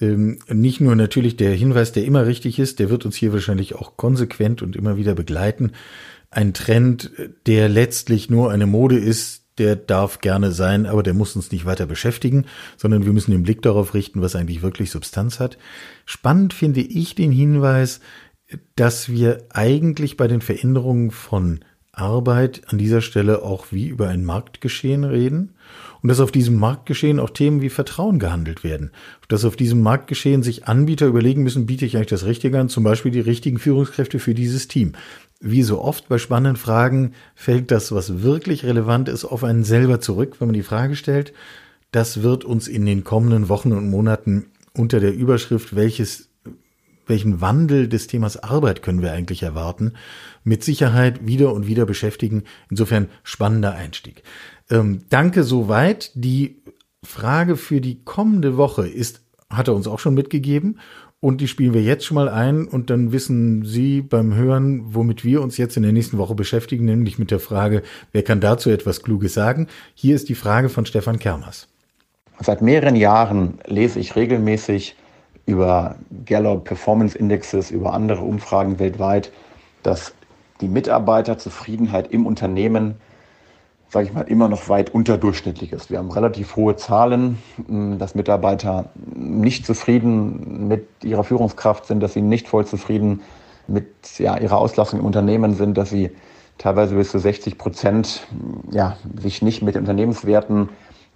Ähm, 0.00 0.38
nicht 0.48 0.80
nur 0.80 0.96
natürlich 0.96 1.36
der 1.36 1.52
Hinweis, 1.52 1.92
der 1.92 2.04
immer 2.04 2.26
richtig 2.26 2.58
ist, 2.58 2.78
der 2.78 2.90
wird 2.90 3.04
uns 3.04 3.16
hier 3.16 3.32
wahrscheinlich 3.32 3.74
auch 3.74 3.96
konsequent 3.96 4.62
und 4.62 4.74
immer 4.74 4.96
wieder 4.96 5.14
begleiten. 5.14 5.72
Ein 6.30 6.52
Trend, 6.52 7.12
der 7.46 7.68
letztlich 7.68 8.30
nur 8.30 8.50
eine 8.50 8.66
Mode 8.66 8.98
ist, 8.98 9.43
der 9.58 9.76
darf 9.76 10.20
gerne 10.20 10.52
sein, 10.52 10.86
aber 10.86 11.02
der 11.02 11.14
muss 11.14 11.36
uns 11.36 11.52
nicht 11.52 11.64
weiter 11.64 11.86
beschäftigen, 11.86 12.46
sondern 12.76 13.04
wir 13.04 13.12
müssen 13.12 13.30
den 13.30 13.42
Blick 13.42 13.62
darauf 13.62 13.94
richten, 13.94 14.20
was 14.20 14.36
eigentlich 14.36 14.62
wirklich 14.62 14.90
Substanz 14.90 15.40
hat. 15.40 15.58
Spannend 16.06 16.52
finde 16.52 16.80
ich 16.80 17.14
den 17.14 17.32
Hinweis, 17.32 18.00
dass 18.76 19.08
wir 19.08 19.38
eigentlich 19.50 20.16
bei 20.16 20.28
den 20.28 20.40
Veränderungen 20.40 21.10
von 21.10 21.60
Arbeit 21.96 22.62
an 22.66 22.78
dieser 22.78 23.00
Stelle 23.00 23.42
auch 23.42 23.66
wie 23.70 23.86
über 23.86 24.08
ein 24.08 24.24
Marktgeschehen 24.24 25.04
reden 25.04 25.54
und 26.02 26.08
dass 26.08 26.20
auf 26.20 26.32
diesem 26.32 26.56
Marktgeschehen 26.56 27.20
auch 27.20 27.30
Themen 27.30 27.62
wie 27.62 27.70
Vertrauen 27.70 28.18
gehandelt 28.18 28.64
werden. 28.64 28.90
Dass 29.28 29.44
auf 29.44 29.56
diesem 29.56 29.80
Marktgeschehen 29.80 30.42
sich 30.42 30.66
Anbieter 30.66 31.06
überlegen 31.06 31.42
müssen, 31.42 31.66
biete 31.66 31.86
ich 31.86 31.96
eigentlich 31.96 32.08
das 32.08 32.24
Richtige 32.24 32.58
an, 32.58 32.68
zum 32.68 32.84
Beispiel 32.84 33.12
die 33.12 33.20
richtigen 33.20 33.58
Führungskräfte 33.58 34.18
für 34.18 34.34
dieses 34.34 34.68
Team. 34.68 34.92
Wie 35.46 35.62
so 35.62 35.82
oft 35.82 36.08
bei 36.08 36.16
spannenden 36.16 36.56
Fragen 36.56 37.12
fällt 37.34 37.70
das, 37.70 37.92
was 37.92 38.22
wirklich 38.22 38.64
relevant 38.64 39.10
ist, 39.10 39.26
auf 39.26 39.44
einen 39.44 39.62
selber 39.62 40.00
zurück, 40.00 40.36
wenn 40.38 40.48
man 40.48 40.54
die 40.54 40.62
Frage 40.62 40.96
stellt. 40.96 41.34
Das 41.92 42.22
wird 42.22 42.46
uns 42.46 42.66
in 42.66 42.86
den 42.86 43.04
kommenden 43.04 43.50
Wochen 43.50 43.72
und 43.72 43.90
Monaten 43.90 44.46
unter 44.72 45.00
der 45.00 45.12
Überschrift, 45.12 45.76
welches 45.76 46.30
welchen 47.06 47.42
Wandel 47.42 47.88
des 47.88 48.06
Themas 48.06 48.38
Arbeit 48.38 48.82
können 48.82 49.02
wir 49.02 49.12
eigentlich 49.12 49.42
erwarten, 49.42 49.92
mit 50.44 50.64
Sicherheit 50.64 51.26
wieder 51.26 51.52
und 51.52 51.66
wieder 51.66 51.84
beschäftigen. 51.84 52.44
Insofern 52.70 53.10
spannender 53.22 53.74
Einstieg. 53.74 54.22
Ähm, 54.70 55.02
danke 55.10 55.44
soweit. 55.44 56.10
Die 56.14 56.62
Frage 57.02 57.58
für 57.58 57.82
die 57.82 58.02
kommende 58.02 58.56
Woche 58.56 58.88
ist, 58.88 59.20
hat 59.50 59.68
er 59.68 59.74
uns 59.74 59.86
auch 59.86 59.98
schon 59.98 60.14
mitgegeben. 60.14 60.78
Und 61.24 61.40
die 61.40 61.48
spielen 61.48 61.72
wir 61.72 61.80
jetzt 61.80 62.04
schon 62.04 62.16
mal 62.16 62.28
ein 62.28 62.66
und 62.66 62.90
dann 62.90 63.10
wissen 63.10 63.64
Sie 63.64 64.02
beim 64.02 64.34
Hören, 64.34 64.82
womit 64.94 65.24
wir 65.24 65.40
uns 65.40 65.56
jetzt 65.56 65.74
in 65.74 65.82
der 65.82 65.92
nächsten 65.92 66.18
Woche 66.18 66.34
beschäftigen, 66.34 66.84
nämlich 66.84 67.18
mit 67.18 67.30
der 67.30 67.40
Frage, 67.40 67.82
wer 68.12 68.22
kann 68.22 68.42
dazu 68.42 68.68
etwas 68.68 69.02
Kluges 69.02 69.32
sagen? 69.32 69.68
Hier 69.94 70.16
ist 70.16 70.28
die 70.28 70.34
Frage 70.34 70.68
von 70.68 70.84
Stefan 70.84 71.18
Kermers. 71.18 71.66
Seit 72.40 72.60
mehreren 72.60 72.94
Jahren 72.94 73.54
lese 73.66 74.00
ich 74.00 74.16
regelmäßig 74.16 74.96
über 75.46 75.96
Gallup 76.26 76.64
Performance 76.64 77.16
Indexes, 77.16 77.70
über 77.70 77.94
andere 77.94 78.20
Umfragen 78.20 78.78
weltweit, 78.78 79.32
dass 79.82 80.12
die 80.60 80.68
Mitarbeiterzufriedenheit 80.68 82.12
im 82.12 82.26
Unternehmen 82.26 82.96
sage 83.94 84.08
ich 84.08 84.12
mal, 84.12 84.22
immer 84.22 84.48
noch 84.48 84.68
weit 84.68 84.92
unterdurchschnittlich 84.92 85.72
ist. 85.72 85.88
Wir 85.88 85.98
haben 85.98 86.10
relativ 86.10 86.56
hohe 86.56 86.74
Zahlen, 86.74 87.38
hm, 87.68 87.96
dass 87.96 88.16
Mitarbeiter 88.16 88.90
nicht 89.14 89.64
zufrieden 89.64 90.66
mit 90.66 90.88
ihrer 91.04 91.22
Führungskraft 91.22 91.86
sind, 91.86 92.00
dass 92.00 92.12
sie 92.12 92.20
nicht 92.20 92.48
voll 92.48 92.66
zufrieden 92.66 93.22
mit 93.68 93.86
ja, 94.18 94.36
ihrer 94.36 94.58
Auslastung 94.58 94.98
im 94.98 95.06
Unternehmen 95.06 95.54
sind, 95.54 95.78
dass 95.78 95.90
sie 95.90 96.10
teilweise 96.58 96.96
bis 96.96 97.12
zu 97.12 97.20
60 97.20 97.56
Prozent 97.56 98.26
ja, 98.72 98.96
sich 99.16 99.42
nicht 99.42 99.62
mit 99.62 99.76
Unternehmenswerten 99.76 100.70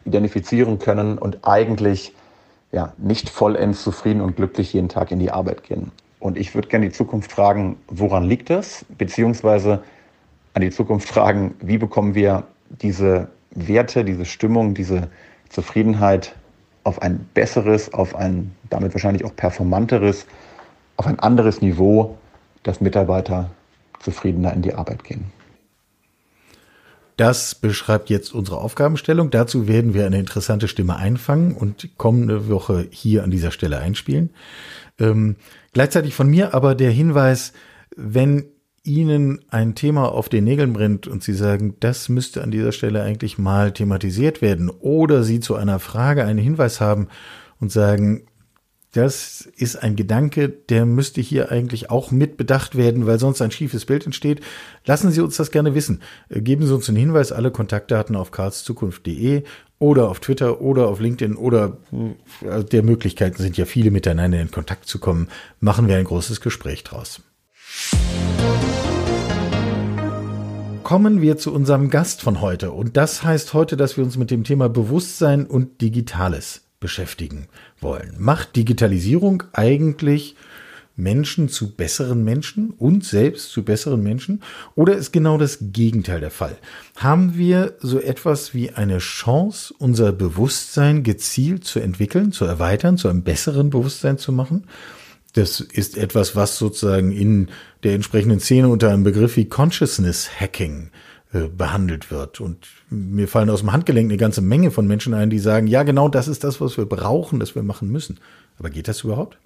identifizieren 0.04 0.78
können 0.78 1.18
und 1.18 1.38
eigentlich 1.42 2.14
ja, 2.70 2.92
nicht 2.96 3.28
vollends 3.28 3.82
zufrieden 3.82 4.20
und 4.20 4.36
glücklich 4.36 4.72
jeden 4.72 4.88
Tag 4.88 5.10
in 5.10 5.18
die 5.18 5.32
Arbeit 5.32 5.64
gehen. 5.64 5.90
Und 6.20 6.38
ich 6.38 6.54
würde 6.54 6.68
gerne 6.68 6.86
die 6.86 6.92
Zukunft 6.92 7.32
fragen, 7.32 7.76
woran 7.88 8.22
liegt 8.22 8.50
das? 8.50 8.84
Beziehungsweise 8.96 9.82
an 10.54 10.62
die 10.62 10.70
Zukunft 10.70 11.08
fragen, 11.08 11.56
wie 11.60 11.78
bekommen 11.78 12.14
wir 12.14 12.44
diese 12.68 13.28
Werte, 13.50 14.04
diese 14.04 14.24
Stimmung, 14.24 14.74
diese 14.74 15.08
Zufriedenheit 15.48 16.34
auf 16.84 17.02
ein 17.02 17.28
besseres, 17.34 17.92
auf 17.92 18.14
ein 18.14 18.52
damit 18.70 18.94
wahrscheinlich 18.94 19.24
auch 19.24 19.34
performanteres, 19.34 20.26
auf 20.96 21.06
ein 21.06 21.18
anderes 21.18 21.60
Niveau, 21.60 22.18
dass 22.62 22.80
Mitarbeiter 22.80 23.50
zufriedener 24.00 24.52
in 24.52 24.62
die 24.62 24.74
Arbeit 24.74 25.04
gehen. 25.04 25.26
Das 27.16 27.56
beschreibt 27.56 28.10
jetzt 28.10 28.32
unsere 28.32 28.58
Aufgabenstellung. 28.58 29.30
Dazu 29.30 29.66
werden 29.66 29.92
wir 29.92 30.06
eine 30.06 30.20
interessante 30.20 30.68
Stimme 30.68 30.96
einfangen 30.96 31.52
und 31.52 31.90
kommende 31.98 32.48
Woche 32.48 32.86
hier 32.90 33.24
an 33.24 33.32
dieser 33.32 33.50
Stelle 33.50 33.78
einspielen. 33.78 34.30
Ähm, 35.00 35.34
gleichzeitig 35.72 36.14
von 36.14 36.28
mir 36.28 36.54
aber 36.54 36.76
der 36.76 36.92
Hinweis, 36.92 37.52
wenn 37.96 38.44
Ihnen 38.88 39.40
ein 39.50 39.74
Thema 39.74 40.10
auf 40.10 40.28
den 40.28 40.44
Nägeln 40.44 40.72
brennt 40.72 41.06
und 41.06 41.22
Sie 41.22 41.34
sagen, 41.34 41.76
das 41.80 42.08
müsste 42.08 42.42
an 42.42 42.50
dieser 42.50 42.72
Stelle 42.72 43.02
eigentlich 43.02 43.38
mal 43.38 43.72
thematisiert 43.72 44.42
werden 44.42 44.70
oder 44.70 45.22
Sie 45.22 45.40
zu 45.40 45.54
einer 45.54 45.78
Frage 45.78 46.24
einen 46.24 46.38
Hinweis 46.38 46.80
haben 46.80 47.08
und 47.60 47.70
sagen, 47.70 48.22
das 48.92 49.42
ist 49.56 49.76
ein 49.76 49.96
Gedanke, 49.96 50.48
der 50.48 50.86
müsste 50.86 51.20
hier 51.20 51.52
eigentlich 51.52 51.90
auch 51.90 52.10
mit 52.10 52.38
bedacht 52.38 52.74
werden, 52.74 53.06
weil 53.06 53.18
sonst 53.18 53.42
ein 53.42 53.50
schiefes 53.50 53.84
Bild 53.84 54.06
entsteht. 54.06 54.40
Lassen 54.86 55.10
Sie 55.10 55.20
uns 55.20 55.36
das 55.36 55.50
gerne 55.50 55.74
wissen. 55.74 56.00
Geben 56.30 56.66
Sie 56.66 56.74
uns 56.74 56.88
einen 56.88 56.96
Hinweis, 56.96 57.30
alle 57.30 57.50
Kontaktdaten 57.50 58.16
auf 58.16 58.30
karlszukunft.de 58.30 59.42
oder 59.78 60.08
auf 60.08 60.20
Twitter 60.20 60.62
oder 60.62 60.88
auf 60.88 61.00
LinkedIn 61.00 61.36
oder 61.36 61.76
äh, 62.42 62.64
der 62.64 62.82
Möglichkeiten 62.82 63.42
sind 63.42 63.58
ja 63.58 63.66
viele 63.66 63.90
miteinander 63.90 64.40
in 64.40 64.50
Kontakt 64.50 64.86
zu 64.86 64.98
kommen. 64.98 65.28
Machen 65.60 65.86
wir 65.86 65.96
ein 65.96 66.04
großes 66.04 66.40
Gespräch 66.40 66.82
draus. 66.82 67.20
Kommen 70.88 71.20
wir 71.20 71.36
zu 71.36 71.52
unserem 71.52 71.90
Gast 71.90 72.22
von 72.22 72.40
heute. 72.40 72.72
Und 72.72 72.96
das 72.96 73.22
heißt 73.22 73.52
heute, 73.52 73.76
dass 73.76 73.98
wir 73.98 74.04
uns 74.04 74.16
mit 74.16 74.30
dem 74.30 74.42
Thema 74.42 74.70
Bewusstsein 74.70 75.44
und 75.44 75.82
Digitales 75.82 76.62
beschäftigen 76.80 77.46
wollen. 77.78 78.14
Macht 78.16 78.56
Digitalisierung 78.56 79.42
eigentlich 79.52 80.34
Menschen 80.96 81.50
zu 81.50 81.76
besseren 81.76 82.24
Menschen 82.24 82.70
und 82.70 83.04
selbst 83.04 83.50
zu 83.50 83.64
besseren 83.64 84.02
Menschen? 84.02 84.42
Oder 84.76 84.96
ist 84.96 85.12
genau 85.12 85.36
das 85.36 85.58
Gegenteil 85.60 86.20
der 86.20 86.30
Fall? 86.30 86.56
Haben 86.96 87.36
wir 87.36 87.74
so 87.80 88.00
etwas 88.00 88.54
wie 88.54 88.70
eine 88.70 88.96
Chance, 88.96 89.74
unser 89.78 90.12
Bewusstsein 90.12 91.02
gezielt 91.02 91.64
zu 91.64 91.80
entwickeln, 91.80 92.32
zu 92.32 92.46
erweitern, 92.46 92.96
zu 92.96 93.08
einem 93.08 93.24
besseren 93.24 93.68
Bewusstsein 93.68 94.16
zu 94.16 94.32
machen? 94.32 94.64
Das 95.34 95.60
ist 95.60 95.96
etwas, 95.96 96.34
was 96.36 96.58
sozusagen 96.58 97.12
in 97.12 97.48
der 97.82 97.94
entsprechenden 97.94 98.40
Szene 98.40 98.68
unter 98.68 98.90
einem 98.90 99.04
Begriff 99.04 99.36
wie 99.36 99.44
Consciousness 99.44 100.40
Hacking 100.40 100.90
äh, 101.32 101.48
behandelt 101.48 102.10
wird. 102.10 102.40
Und 102.40 102.66
mir 102.88 103.28
fallen 103.28 103.50
aus 103.50 103.60
dem 103.60 103.72
Handgelenk 103.72 104.08
eine 104.10 104.16
ganze 104.16 104.40
Menge 104.40 104.70
von 104.70 104.86
Menschen 104.86 105.12
ein, 105.12 105.30
die 105.30 105.38
sagen, 105.38 105.66
ja, 105.66 105.82
genau 105.82 106.08
das 106.08 106.28
ist 106.28 106.44
das, 106.44 106.60
was 106.60 106.78
wir 106.78 106.86
brauchen, 106.86 107.38
das 107.38 107.54
wir 107.54 107.62
machen 107.62 107.90
müssen. 107.90 108.18
Aber 108.58 108.70
geht 108.70 108.88
das 108.88 109.04
überhaupt? 109.04 109.38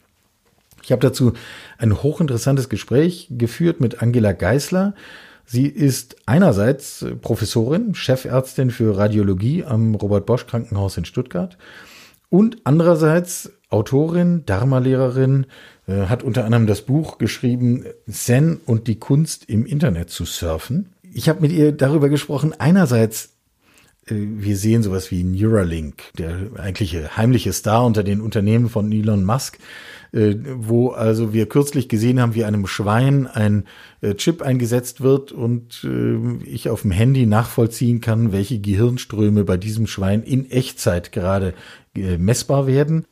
Ich 0.85 0.93
habe 0.93 1.03
dazu 1.03 1.33
ein 1.79 2.03
hochinteressantes 2.03 2.69
Gespräch 2.69 3.29
geführt 3.31 3.81
mit 3.81 4.03
Angela 4.03 4.33
Geisler. 4.33 4.95
Sie 5.45 5.67
ist 5.67 6.17
einerseits 6.27 7.05
Professorin, 7.21 7.95
Chefärztin 7.95 8.71
für 8.71 8.97
Radiologie 8.97 9.65
am 9.65 9.95
Robert 9.95 10.27
Bosch 10.27 10.47
Krankenhaus 10.47 10.97
in 10.97 11.05
Stuttgart 11.05 11.59
und 12.31 12.59
andererseits 12.65 13.51
Autorin, 13.73 14.45
Dharma-Lehrerin, 14.45 15.47
äh, 15.87 16.07
hat 16.07 16.23
unter 16.23 16.45
anderem 16.45 16.67
das 16.67 16.83
Buch 16.83 17.19
geschrieben, 17.19 17.85
Zen 18.09 18.61
und 18.67 18.87
die 18.87 18.99
Kunst 18.99 19.49
im 19.49 19.67
Internet 19.67 20.11
zu 20.11 20.25
surfen. 20.25 20.91
Ich 21.13 21.29
habe 21.29 21.41
mit 21.41 21.53
ihr 21.53 21.73
darüber 21.73 22.09
gesprochen, 22.09 22.55
einerseits 22.59 23.31
äh, 24.07 24.15
wir 24.15 24.57
sehen 24.57 24.83
sowas 24.83 25.11
wie 25.11 25.25
Neuralink, 25.25 26.13
der 26.19 26.51
eigentliche 26.57 27.17
heimliche 27.17 27.53
Star 27.53 27.85
unter 27.85 28.05
den 28.05 28.21
Unternehmen 28.21 28.69
von 28.69 28.93
Elon 28.93 29.25
Musk, 29.25 29.59
äh, 30.13 30.35
wo 30.55 30.91
also 30.91 31.33
wir 31.33 31.49
kürzlich 31.49 31.89
gesehen 31.89 32.21
haben, 32.21 32.35
wie 32.35 32.45
einem 32.45 32.67
Schwein 32.67 33.27
ein 33.27 33.65
Chip 34.17 34.43
eingesetzt 34.43 35.01
wird 35.01 35.31
und 35.31 35.87
ich 36.45 36.69
auf 36.69 36.83
dem 36.83 36.91
Handy 36.91 37.25
nachvollziehen 37.25 38.01
kann, 38.01 38.33
welche 38.33 38.59
Gehirnströme 38.59 39.45
bei 39.45 39.57
diesem 39.57 39.87
Schwein 39.87 40.25
in 40.25 40.51
Echtzeit 40.51 41.13
gerade 41.13 41.55
messbar 41.95 42.67
werden 42.67 43.05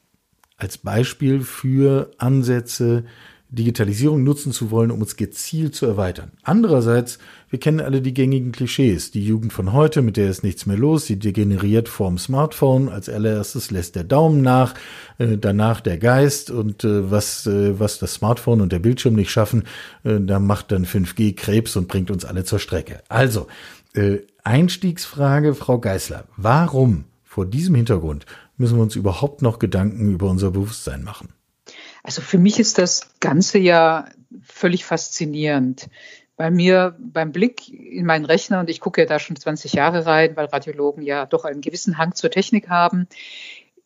als 0.60 0.78
Beispiel 0.78 1.40
für 1.40 2.10
Ansätze, 2.18 3.04
Digitalisierung 3.52 4.22
nutzen 4.22 4.52
zu 4.52 4.70
wollen, 4.70 4.92
um 4.92 5.00
uns 5.00 5.16
gezielt 5.16 5.74
zu 5.74 5.84
erweitern. 5.86 6.30
Andererseits, 6.44 7.18
wir 7.48 7.58
kennen 7.58 7.80
alle 7.80 8.00
die 8.00 8.14
gängigen 8.14 8.52
Klischees. 8.52 9.10
Die 9.10 9.24
Jugend 9.24 9.52
von 9.52 9.72
heute, 9.72 10.02
mit 10.02 10.16
der 10.16 10.30
ist 10.30 10.44
nichts 10.44 10.66
mehr 10.66 10.76
los, 10.76 11.06
sie 11.06 11.18
degeneriert 11.18 11.88
vorm 11.88 12.16
Smartphone. 12.16 12.88
Als 12.88 13.08
allererstes 13.08 13.72
lässt 13.72 13.96
der 13.96 14.04
Daumen 14.04 14.42
nach, 14.42 14.74
äh, 15.18 15.36
danach 15.36 15.80
der 15.80 15.98
Geist 15.98 16.52
und 16.52 16.84
äh, 16.84 17.10
was, 17.10 17.46
äh, 17.46 17.78
was 17.80 17.98
das 17.98 18.14
Smartphone 18.14 18.60
und 18.60 18.70
der 18.70 18.78
Bildschirm 18.78 19.14
nicht 19.14 19.32
schaffen, 19.32 19.64
da 20.04 20.38
macht 20.38 20.70
dann 20.70 20.84
5G 20.84 21.34
Krebs 21.34 21.76
und 21.76 21.88
bringt 21.88 22.10
uns 22.10 22.24
alle 22.24 22.44
zur 22.44 22.58
Strecke. 22.58 23.02
Also, 23.08 23.48
Einstiegsfrage, 24.44 25.54
Frau 25.54 25.78
Geißler. 25.78 26.24
Warum 26.36 27.04
vor 27.24 27.46
diesem 27.46 27.74
Hintergrund 27.74 28.26
müssen 28.60 28.76
wir 28.76 28.82
uns 28.82 28.94
überhaupt 28.94 29.42
noch 29.42 29.58
Gedanken 29.58 30.12
über 30.12 30.28
unser 30.28 30.50
Bewusstsein 30.50 31.02
machen? 31.02 31.32
Also 32.02 32.22
für 32.22 32.38
mich 32.38 32.60
ist 32.60 32.78
das 32.78 33.10
Ganze 33.20 33.58
ja 33.58 34.06
völlig 34.42 34.84
faszinierend. 34.84 35.88
Bei 36.36 36.50
mir 36.50 36.96
beim 36.98 37.32
Blick 37.32 37.68
in 37.68 38.06
meinen 38.06 38.24
Rechner, 38.24 38.60
und 38.60 38.70
ich 38.70 38.80
gucke 38.80 39.02
ja 39.02 39.06
da 39.06 39.18
schon 39.18 39.36
20 39.36 39.72
Jahre 39.74 40.06
rein, 40.06 40.36
weil 40.36 40.46
Radiologen 40.46 41.02
ja 41.02 41.26
doch 41.26 41.44
einen 41.44 41.60
gewissen 41.60 41.98
Hang 41.98 42.14
zur 42.14 42.30
Technik 42.30 42.68
haben, 42.68 43.08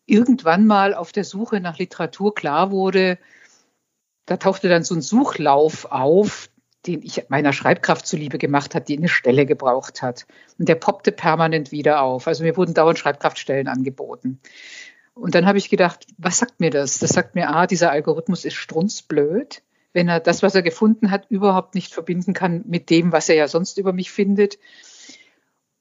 irgendwann 0.06 0.66
mal 0.66 0.94
auf 0.94 1.12
der 1.12 1.24
Suche 1.24 1.60
nach 1.60 1.78
Literatur 1.78 2.34
klar 2.34 2.70
wurde, 2.70 3.18
da 4.26 4.36
tauchte 4.36 4.68
dann 4.68 4.84
so 4.84 4.94
ein 4.94 5.02
Suchlauf 5.02 5.86
auf, 5.86 6.48
den 6.86 7.02
ich 7.02 7.24
meiner 7.28 7.52
Schreibkraft 7.52 8.06
zuliebe 8.06 8.38
gemacht 8.38 8.74
hat, 8.74 8.88
die 8.88 8.96
eine 8.96 9.08
Stelle 9.08 9.46
gebraucht 9.46 10.02
hat. 10.02 10.26
Und 10.58 10.68
der 10.68 10.74
poppte 10.74 11.12
permanent 11.12 11.72
wieder 11.72 12.02
auf. 12.02 12.26
Also 12.26 12.44
mir 12.44 12.56
wurden 12.56 12.74
dauernd 12.74 12.98
Schreibkraftstellen 12.98 13.68
angeboten. 13.68 14.40
Und 15.14 15.34
dann 15.34 15.46
habe 15.46 15.58
ich 15.58 15.70
gedacht, 15.70 16.06
was 16.18 16.38
sagt 16.38 16.60
mir 16.60 16.70
das? 16.70 16.98
Das 16.98 17.10
sagt 17.10 17.34
mir, 17.34 17.48
ah, 17.50 17.66
dieser 17.66 17.90
Algorithmus 17.90 18.44
ist 18.44 18.54
strunzblöd, 18.54 19.62
wenn 19.92 20.08
er 20.08 20.20
das, 20.20 20.42
was 20.42 20.54
er 20.54 20.62
gefunden 20.62 21.10
hat, 21.10 21.26
überhaupt 21.30 21.74
nicht 21.74 21.94
verbinden 21.94 22.34
kann 22.34 22.64
mit 22.66 22.90
dem, 22.90 23.12
was 23.12 23.28
er 23.28 23.36
ja 23.36 23.48
sonst 23.48 23.78
über 23.78 23.92
mich 23.92 24.10
findet. 24.10 24.58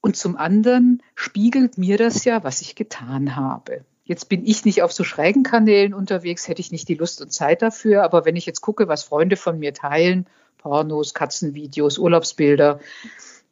Und 0.00 0.16
zum 0.16 0.36
anderen 0.36 1.02
spiegelt 1.14 1.78
mir 1.78 1.98
das 1.98 2.24
ja, 2.24 2.44
was 2.44 2.60
ich 2.60 2.76
getan 2.76 3.34
habe. 3.34 3.84
Jetzt 4.04 4.28
bin 4.28 4.46
ich 4.46 4.64
nicht 4.64 4.82
auf 4.82 4.92
so 4.92 5.02
schrägen 5.02 5.42
Kanälen 5.42 5.94
unterwegs, 5.94 6.46
hätte 6.46 6.60
ich 6.60 6.70
nicht 6.70 6.88
die 6.88 6.94
Lust 6.94 7.22
und 7.22 7.32
Zeit 7.32 7.62
dafür. 7.62 8.04
Aber 8.04 8.24
wenn 8.24 8.36
ich 8.36 8.46
jetzt 8.46 8.60
gucke, 8.60 8.86
was 8.86 9.02
Freunde 9.02 9.36
von 9.36 9.58
mir 9.58 9.72
teilen 9.72 10.26
Pornos, 10.64 11.12
Katzenvideos, 11.12 11.98
Urlaubsbilder, 11.98 12.80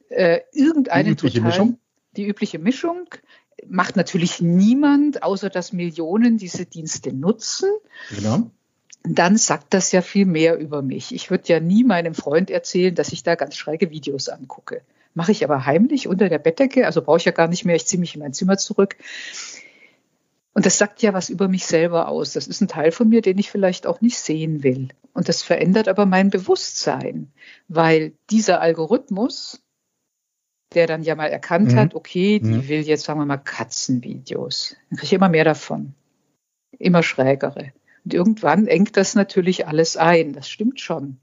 äh, 0.09 0.41
irgendeine 0.53 1.05
die 1.05 1.11
übliche 1.11 1.39
total, 1.39 1.51
Mischung? 1.51 1.79
Die 2.17 2.27
übliche 2.27 2.59
Mischung 2.59 3.07
macht 3.69 3.97
natürlich 3.97 4.41
niemand, 4.41 5.23
außer 5.23 5.51
dass 5.51 5.75
Millionen 5.75 6.39
diese 6.39 6.65
Dienste 6.65 7.13
nutzen. 7.13 7.69
Genau. 8.09 8.51
Dann 9.05 9.37
sagt 9.37 9.75
das 9.75 9.93
ja 9.93 10.01
viel 10.01 10.25
mehr 10.25 10.57
über 10.59 10.81
mich. 10.81 11.15
Ich 11.15 11.31
würde 11.31 11.45
ja 11.49 11.61
nie 11.61 11.85
meinem 11.85 12.15
Freund 12.15 12.51
erzählen, 12.51 12.95
dass 12.95 13.13
ich 13.13 13.23
da 13.23 13.35
ganz 13.35 13.57
schräge 13.57 13.91
Videos 13.91 14.31
angucke. 14.31 14.81
Mache 15.13 15.33
ich 15.33 15.45
aber 15.45 15.67
heimlich 15.67 16.09
unter 16.09 16.31
der 16.31 16.39
Bettdecke, 16.39 16.87
also 16.87 17.03
brauche 17.03 17.19
ich 17.19 17.27
ja 17.27 17.33
gar 17.33 17.49
nicht 17.49 17.67
mehr, 17.67 17.77
ich 17.77 17.87
ziehe 17.87 18.01
mich 18.01 18.15
in 18.15 18.23
mein 18.23 18.33
Zimmer 18.33 18.57
zurück. 18.57 18.97
Und 20.55 20.67
das 20.67 20.79
sagt 20.79 21.03
ja 21.03 21.15
was 21.15 21.31
über 21.31 21.49
mich 21.49 21.65
selber 21.65 22.09
aus. 22.09 22.35
Das 22.35 22.47
ist 22.47 22.61
ein 22.61 22.69
Teil 22.69 22.93
von 22.93 23.09
mir, 23.09 23.23
den 23.23 23.39
ich 23.39 23.51
vielleicht 23.51 23.87
auch 23.87 24.01
nicht 24.01 24.19
sehen 24.19 24.63
will. 24.63 24.89
Und 25.15 25.29
das 25.29 25.43
verändert 25.43 25.89
aber 25.89 26.07
mein 26.07 26.31
Bewusstsein, 26.31 27.33
weil 27.69 28.13
dieser 28.31 28.61
Algorithmus, 28.61 29.63
der 30.75 30.87
dann 30.87 31.03
ja 31.03 31.15
mal 31.15 31.29
erkannt 31.29 31.73
mhm. 31.73 31.77
hat, 31.77 31.95
okay, 31.95 32.39
die 32.39 32.47
mhm. 32.47 32.69
will 32.69 32.81
jetzt, 32.83 33.05
sagen 33.05 33.21
wir 33.21 33.27
mal, 33.27 33.39
Katzenvideos. 33.39 34.77
Dann 34.91 34.99
kriege 34.99 35.07
ich 35.07 35.13
immer 35.13 35.29
mehr 35.29 35.45
davon. 35.45 35.95
Immer 36.79 37.03
schrägere. 37.03 37.73
Und 38.05 38.15
irgendwann 38.15 38.67
engt 38.67 38.97
das 38.97 39.15
natürlich 39.15 39.67
alles 39.67 39.97
ein. 39.97 40.33
Das 40.33 40.49
stimmt 40.49 40.81
schon. 40.81 41.19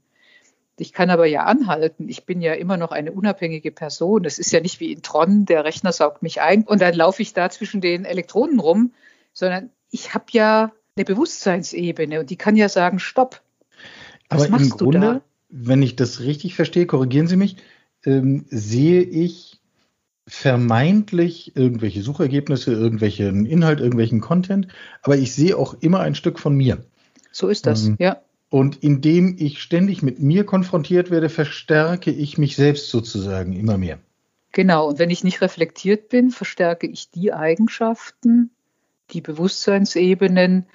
Ich 0.80 0.92
kann 0.92 1.10
aber 1.10 1.26
ja 1.26 1.44
anhalten. 1.44 2.08
Ich 2.08 2.24
bin 2.24 2.40
ja 2.40 2.54
immer 2.54 2.78
noch 2.78 2.90
eine 2.90 3.12
unabhängige 3.12 3.70
Person. 3.70 4.22
Das 4.22 4.38
ist 4.38 4.50
ja 4.50 4.60
nicht 4.60 4.80
wie 4.80 4.92
in 4.92 5.02
Tron, 5.02 5.44
der 5.44 5.64
Rechner 5.64 5.92
saugt 5.92 6.22
mich 6.22 6.40
ein 6.40 6.62
und 6.64 6.80
dann 6.80 6.94
laufe 6.94 7.20
ich 7.20 7.34
da 7.34 7.50
zwischen 7.50 7.82
den 7.82 8.06
Elektronen 8.06 8.60
rum, 8.60 8.92
sondern 9.32 9.70
ich 9.90 10.14
habe 10.14 10.26
ja 10.32 10.72
eine 10.96 11.04
Bewusstseinsebene 11.04 12.20
und 12.20 12.30
die 12.30 12.36
kann 12.36 12.56
ja 12.56 12.68
sagen, 12.68 12.98
stopp. 12.98 13.42
Was 14.28 14.46
aber 14.46 14.60
im 14.60 14.70
Grunde, 14.70 15.22
wenn 15.48 15.82
ich 15.82 15.96
das 15.96 16.20
richtig 16.20 16.54
verstehe, 16.54 16.86
korrigieren 16.86 17.26
Sie 17.26 17.36
mich, 17.36 17.56
ähm, 18.04 18.44
sehe 18.50 19.02
ich 19.02 19.60
vermeintlich 20.26 21.56
irgendwelche 21.56 22.02
Suchergebnisse, 22.02 22.72
irgendwelchen 22.72 23.46
Inhalt, 23.46 23.80
irgendwelchen 23.80 24.20
Content, 24.20 24.68
aber 25.02 25.16
ich 25.16 25.34
sehe 25.34 25.56
auch 25.56 25.74
immer 25.80 26.00
ein 26.00 26.14
Stück 26.14 26.38
von 26.38 26.54
mir. 26.54 26.84
So 27.32 27.48
ist 27.48 27.66
das, 27.66 27.86
ähm, 27.86 27.96
ja. 27.98 28.20
Und 28.48 28.82
indem 28.82 29.36
ich 29.38 29.62
ständig 29.62 30.02
mit 30.02 30.20
mir 30.20 30.44
konfrontiert 30.44 31.10
werde, 31.10 31.28
verstärke 31.28 32.10
ich 32.10 32.36
mich 32.36 32.56
selbst 32.56 32.90
sozusagen 32.90 33.52
immer 33.52 33.78
mehr. 33.78 33.98
Genau, 34.52 34.88
und 34.88 34.98
wenn 34.98 35.10
ich 35.10 35.22
nicht 35.22 35.40
reflektiert 35.40 36.08
bin, 36.08 36.30
verstärke 36.30 36.88
ich 36.88 37.10
die 37.10 37.32
Eigenschaften, 37.32 38.50
die 39.12 39.20
Bewusstseinsebenen, 39.20 40.66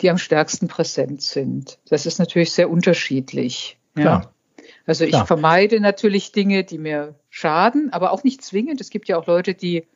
die 0.00 0.10
am 0.10 0.18
stärksten 0.18 0.68
präsent 0.68 1.22
sind. 1.22 1.78
Das 1.88 2.06
ist 2.06 2.18
natürlich 2.18 2.52
sehr 2.52 2.70
unterschiedlich. 2.70 3.78
Ja. 3.96 4.32
Also 4.86 5.04
ich 5.04 5.10
Klar. 5.10 5.26
vermeide 5.26 5.80
natürlich 5.80 6.32
Dinge, 6.32 6.64
die 6.64 6.78
mir 6.78 7.14
schaden, 7.30 7.92
aber 7.92 8.12
auch 8.12 8.24
nicht 8.24 8.42
zwingend. 8.42 8.80
Es 8.80 8.90
gibt 8.90 9.08
ja 9.08 9.16
auch 9.18 9.26
Leute, 9.26 9.54
die 9.54 9.86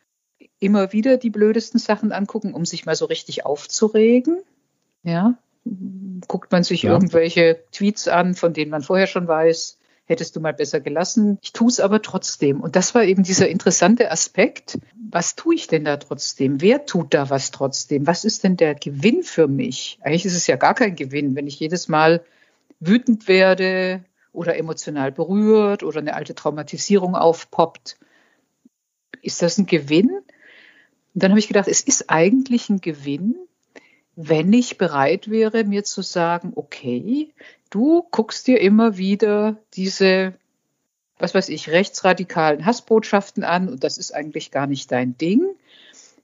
immer 0.59 0.93
wieder 0.93 1.17
die 1.17 1.31
blödesten 1.31 1.81
Sachen 1.81 2.13
angucken, 2.13 2.55
um 2.55 2.65
sich 2.65 2.87
mal 2.87 2.95
so 2.95 3.07
richtig 3.07 3.45
aufzuregen. 3.45 4.39
Ja, 5.03 5.39
guckt 6.29 6.53
man 6.53 6.63
sich 6.63 6.83
ja. 6.83 6.93
irgendwelche 6.93 7.61
Tweets 7.73 8.09
an, 8.09 8.35
von 8.35 8.53
denen 8.53 8.71
man 8.71 8.83
vorher 8.83 9.07
schon 9.07 9.27
weiß, 9.27 9.79
hättest 10.07 10.37
du 10.37 10.41
mal 10.41 10.55
besser 10.55 10.81
gelassen. 10.81 11.39
Ich 11.43 11.53
tue 11.53 11.69
es 11.69 11.81
aber 11.81 12.01
trotzdem. 12.01 12.61
Und 12.61 12.77
das 12.77 12.95
war 12.95 13.05
eben 13.05 13.25
dieser 13.25 13.49
interessante 13.49 14.11
Aspekt. 14.11 14.79
Was 15.11 15.35
tue 15.35 15.57
ich 15.57 15.67
denn 15.67 15.85
da 15.85 15.97
trotzdem? 15.97 16.61
Wer 16.61 16.87
tut 16.87 17.13
da 17.13 17.29
was 17.29 17.51
trotzdem? 17.51 18.07
Was 18.07 18.25
ist 18.25 18.45
denn 18.45 18.57
der 18.57 18.75
Gewinn 18.75 19.23
für 19.25 19.49
mich? 19.49 19.99
Eigentlich 20.03 20.25
ist 20.25 20.37
es 20.37 20.47
ja 20.47 20.57
gar 20.57 20.75
kein 20.75 20.97
Gewinn, 20.97 21.35
wenn 21.35 21.49
ich 21.49 21.61
jedes 21.61 21.89
Mal 21.89 22.25
wütend 22.79 23.27
werde 23.27 24.05
oder 24.33 24.57
emotional 24.57 25.11
berührt 25.11 25.83
oder 25.83 25.99
eine 25.99 26.15
alte 26.15 26.35
Traumatisierung 26.35 27.17
aufpoppt. 27.17 27.99
Ist 29.23 29.43
das 29.43 29.59
ein 29.59 29.67
Gewinn? 29.67 30.11
Und 30.11 31.23
dann 31.23 31.33
habe 31.33 31.41
ich 31.41 31.49
gedacht, 31.49 31.69
es 31.69 31.81
ist 31.81 32.11
eigentlich 32.11 32.69
ein 32.69 32.81
Gewinn, 32.81 33.37
wenn 34.17 34.53
ich 34.55 34.79
bereit 34.79 35.31
wäre, 35.31 35.65
mir 35.65 35.85
zu 35.85 36.01
sagen, 36.01 36.53
okay, 36.57 37.33
du 37.69 38.03
guckst 38.11 38.47
dir 38.47 38.61
immer 38.61 38.97
wieder 38.97 39.59
diese, 39.75 40.33
was 41.19 41.35
weiß 41.35 41.51
ich, 41.51 41.69
rechtsradikalen 41.69 42.65
Hassbotschaften 42.65 43.45
an 43.45 43.69
und 43.69 43.85
das 43.85 43.99
ist 43.99 44.15
eigentlich 44.15 44.51
gar 44.51 44.67
nicht 44.67 44.91
dein 44.91 45.19
Ding, 45.19 45.43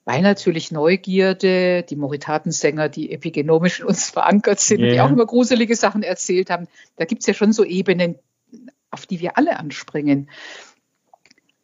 weil 0.07 0.23
natürlich 0.23 0.73
Neugierde, 0.73 1.83
die 1.83 1.97
Moritatensänger, 1.97 2.89
die 2.89 3.13
epigenomisch 3.13 3.81
in 3.81 3.87
uns 3.87 4.11
verankert 4.11 4.59
sind, 4.59 4.81
yeah. 4.81 4.93
die 4.93 5.01
auch 5.03 5.11
immer 5.11 5.27
gruselige 5.27 5.77
Sachen 5.77 6.03
erzählt 6.03 6.49
haben, 6.49 6.69
da 6.97 7.05
gibt's 7.05 7.27
ja 7.27 7.35
schon 7.35 7.53
so 7.53 7.63
Ebenen, 7.63 8.17
auf 8.91 9.05
die 9.07 9.21
wir 9.21 9.37
alle 9.37 9.59
anspringen. 9.59 10.31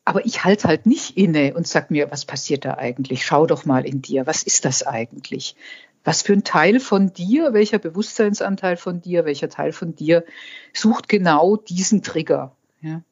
Aber 0.04 0.24
ich 0.24 0.44
halte 0.44 0.68
halt 0.68 0.86
nicht 0.86 1.16
inne 1.18 1.54
und 1.54 1.66
sag 1.66 1.90
mir, 1.90 2.10
was 2.10 2.24
passiert 2.24 2.64
da 2.64 2.74
eigentlich? 2.74 3.26
Schau 3.26 3.46
doch 3.46 3.66
mal 3.66 3.84
in 3.84 4.00
dir, 4.00 4.26
was 4.26 4.42
ist 4.42 4.64
das 4.64 4.86
eigentlich? 4.86 5.54
Was 6.04 6.22
für 6.22 6.32
ein 6.32 6.44
Teil 6.44 6.80
von 6.80 7.12
dir, 7.12 7.52
welcher 7.52 7.78
Bewusstseinsanteil 7.78 8.76
von 8.76 9.00
dir, 9.00 9.24
welcher 9.24 9.48
Teil 9.48 9.72
von 9.72 9.94
dir 9.94 10.24
sucht 10.72 11.08
genau 11.08 11.56
diesen 11.56 12.02
Trigger? 12.02 12.56
Ja, 12.80 13.02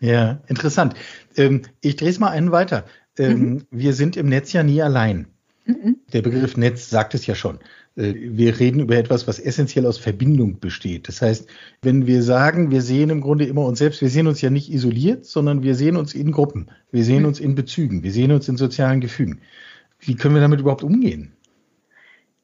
ja 0.00 0.40
interessant. 0.48 0.94
Ähm, 1.36 1.62
ich 1.80 1.96
drehe 1.96 2.10
es 2.10 2.18
mal 2.18 2.30
einen 2.30 2.52
weiter. 2.52 2.84
Ähm, 3.18 3.38
mhm. 3.38 3.66
Wir 3.70 3.92
sind 3.92 4.16
im 4.16 4.28
Netz 4.28 4.52
ja 4.52 4.62
nie 4.62 4.82
allein. 4.82 5.26
Mhm. 5.66 5.96
Der 6.12 6.22
Begriff 6.22 6.56
Netz 6.56 6.90
sagt 6.90 7.14
es 7.14 7.26
ja 7.26 7.34
schon. 7.34 7.58
Äh, 7.96 8.14
wir 8.16 8.58
reden 8.58 8.80
über 8.80 8.96
etwas, 8.96 9.28
was 9.28 9.38
essentiell 9.38 9.86
aus 9.86 9.98
Verbindung 9.98 10.58
besteht. 10.58 11.08
Das 11.08 11.22
heißt, 11.22 11.48
wenn 11.82 12.06
wir 12.06 12.22
sagen, 12.22 12.70
wir 12.70 12.82
sehen 12.82 13.10
im 13.10 13.20
Grunde 13.20 13.44
immer 13.44 13.64
uns 13.64 13.78
selbst, 13.78 14.00
wir 14.00 14.10
sehen 14.10 14.26
uns 14.26 14.40
ja 14.40 14.50
nicht 14.50 14.72
isoliert, 14.72 15.24
sondern 15.24 15.62
wir 15.62 15.74
sehen 15.74 15.96
uns 15.96 16.14
in 16.14 16.32
Gruppen, 16.32 16.70
wir 16.90 17.04
sehen 17.04 17.20
mhm. 17.20 17.28
uns 17.28 17.40
in 17.40 17.54
Bezügen, 17.54 18.02
wir 18.02 18.12
sehen 18.12 18.32
uns 18.32 18.48
in 18.48 18.56
sozialen 18.56 19.00
Gefügen. 19.00 19.40
Wie 20.00 20.16
können 20.16 20.34
wir 20.34 20.42
damit 20.42 20.60
überhaupt 20.60 20.82
umgehen? 20.82 21.32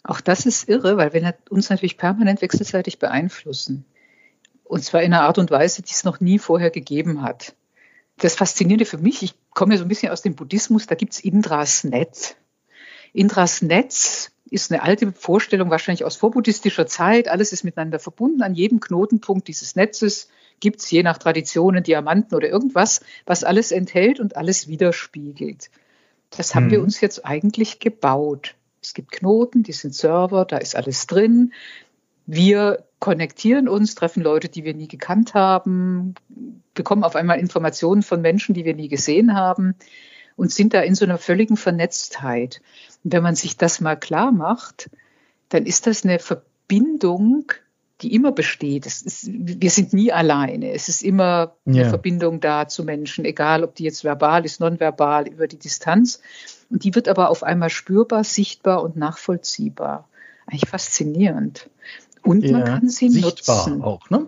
Auch 0.09 0.23
das 0.23 0.47
ist 0.47 0.71
irre, 0.71 0.97
weil 0.97 1.12
wir 1.12 1.35
uns 1.51 1.68
natürlich 1.68 1.99
permanent 1.99 2.40
wechselseitig 2.40 2.99
beeinflussen. 2.99 3.85
Und 4.64 4.83
zwar 4.83 5.03
in 5.03 5.12
einer 5.12 5.25
Art 5.25 5.37
und 5.37 5.51
Weise, 5.51 5.83
die 5.83 5.92
es 5.92 6.03
noch 6.03 6.18
nie 6.18 6.38
vorher 6.38 6.71
gegeben 6.71 7.21
hat. 7.23 7.55
Das 8.16 8.35
Faszinierende 8.35 8.87
für 8.87 8.97
mich, 8.97 9.23
ich 9.23 9.35
komme 9.51 9.75
ja 9.75 9.79
so 9.79 9.85
ein 9.85 9.88
bisschen 9.88 10.11
aus 10.11 10.23
dem 10.23 10.35
Buddhismus, 10.35 10.87
da 10.87 10.94
gibt 10.94 11.12
es 11.12 11.21
Indras 11.21 11.85
Netz. 11.85 12.37
Indras 13.12 13.61
Netz 13.61 14.33
ist 14.49 14.73
eine 14.73 14.83
alte 14.83 15.12
Vorstellung, 15.12 15.68
wahrscheinlich 15.68 16.07
aus 16.07 16.16
vorbuddhistischer 16.16 16.87
Zeit. 16.87 17.29
Alles 17.29 17.53
ist 17.53 17.64
miteinander 17.64 17.99
verbunden. 17.99 18.40
An 18.40 18.55
jedem 18.55 18.81
Knotenpunkt 18.81 19.47
dieses 19.47 19.77
Netzes 19.77 20.31
gibt 20.59 20.81
es 20.81 20.90
je 20.90 21.03
nach 21.03 21.18
Traditionen 21.18 21.85
Diamanten 21.85 22.35
oder 22.35 22.49
irgendwas, 22.49 23.03
was 23.27 23.44
alles 23.44 23.73
enthält 23.73 24.21
und 24.21 24.37
alles 24.37 24.68
widerspiegelt. 24.68 25.71
Das 26.31 26.55
haben 26.55 26.64
hm. 26.64 26.71
wir 26.71 26.81
uns 26.81 27.03
jetzt 27.03 27.27
eigentlich 27.27 27.79
gebaut. 27.79 28.55
Es 28.88 28.94
gibt 28.94 29.12
Knoten, 29.12 29.62
die 29.62 29.72
sind 29.72 29.94
Server, 29.94 30.46
da 30.46 30.57
ist 30.57 30.74
alles 30.74 31.07
drin. 31.07 31.53
Wir 32.24 32.87
konnektieren 33.01 33.68
uns, 33.68 33.94
treffen 33.94 34.22
Leute, 34.22 34.48
die 34.48 34.64
wir 34.64 34.72
nie 34.72 34.88
gekannt 34.88 35.35
haben, 35.35 36.14
bekommen 36.72 37.05
auf 37.05 37.14
einmal 37.14 37.38
Informationen 37.38 38.03
von 38.03 38.22
Menschen, 38.22 38.55
die 38.55 38.64
wir 38.64 38.74
nie 38.74 38.88
gesehen 38.88 39.35
haben 39.35 39.74
und 40.37 40.53
sind 40.53 40.72
da 40.72 40.81
in 40.81 40.94
so 40.94 41.05
einer 41.05 41.18
völligen 41.18 41.59
Vernetztheit. 41.59 42.62
Und 43.05 43.12
wenn 43.12 43.22
man 43.22 43.35
sich 43.35 43.59
das 43.59 43.83
mal 43.83 43.94
klar 43.94 44.33
macht, 44.33 44.88
dann 45.51 45.66
ist 45.66 45.87
das 45.87 46.05
eine 46.05 46.18
Verbindung, 46.18 47.53
die 48.01 48.14
immer 48.14 48.33
besteht. 48.33 48.87
Ist, 48.87 49.29
wir 49.29 49.70
sind 49.70 49.92
nie 49.92 50.12
alleine. 50.12 50.72
Es 50.72 50.88
ist 50.88 51.03
immer 51.03 51.57
eine 51.66 51.83
ja. 51.83 51.88
Verbindung 51.90 52.40
da 52.40 52.68
zu 52.68 52.85
Menschen, 52.85 53.27
egal 53.27 53.64
ob 53.64 53.74
die 53.74 53.85
jetzt 53.85 54.03
verbal 54.03 54.46
ist, 54.46 54.61
nonverbal, 54.61 55.29
über 55.29 55.46
die 55.46 55.59
Distanz. 55.59 56.22
Und 56.70 56.85
die 56.85 56.94
wird 56.94 57.09
aber 57.09 57.31
auf 57.31 57.42
einmal 57.42 57.70
spürbar, 57.70 58.24
sichtbar 58.24 58.83
und 58.83 58.96
nachvollziehbar. 58.96 60.09
Eigentlich 60.46 60.68
faszinierend. 60.68 61.68
Und 62.22 62.44
ja, 62.44 62.52
man 62.52 62.64
kann 62.64 62.88
sie 62.88 63.09
sichtbar 63.09 63.68
nutzen. 63.68 63.83
auch, 63.83 64.11
ne? 64.11 64.26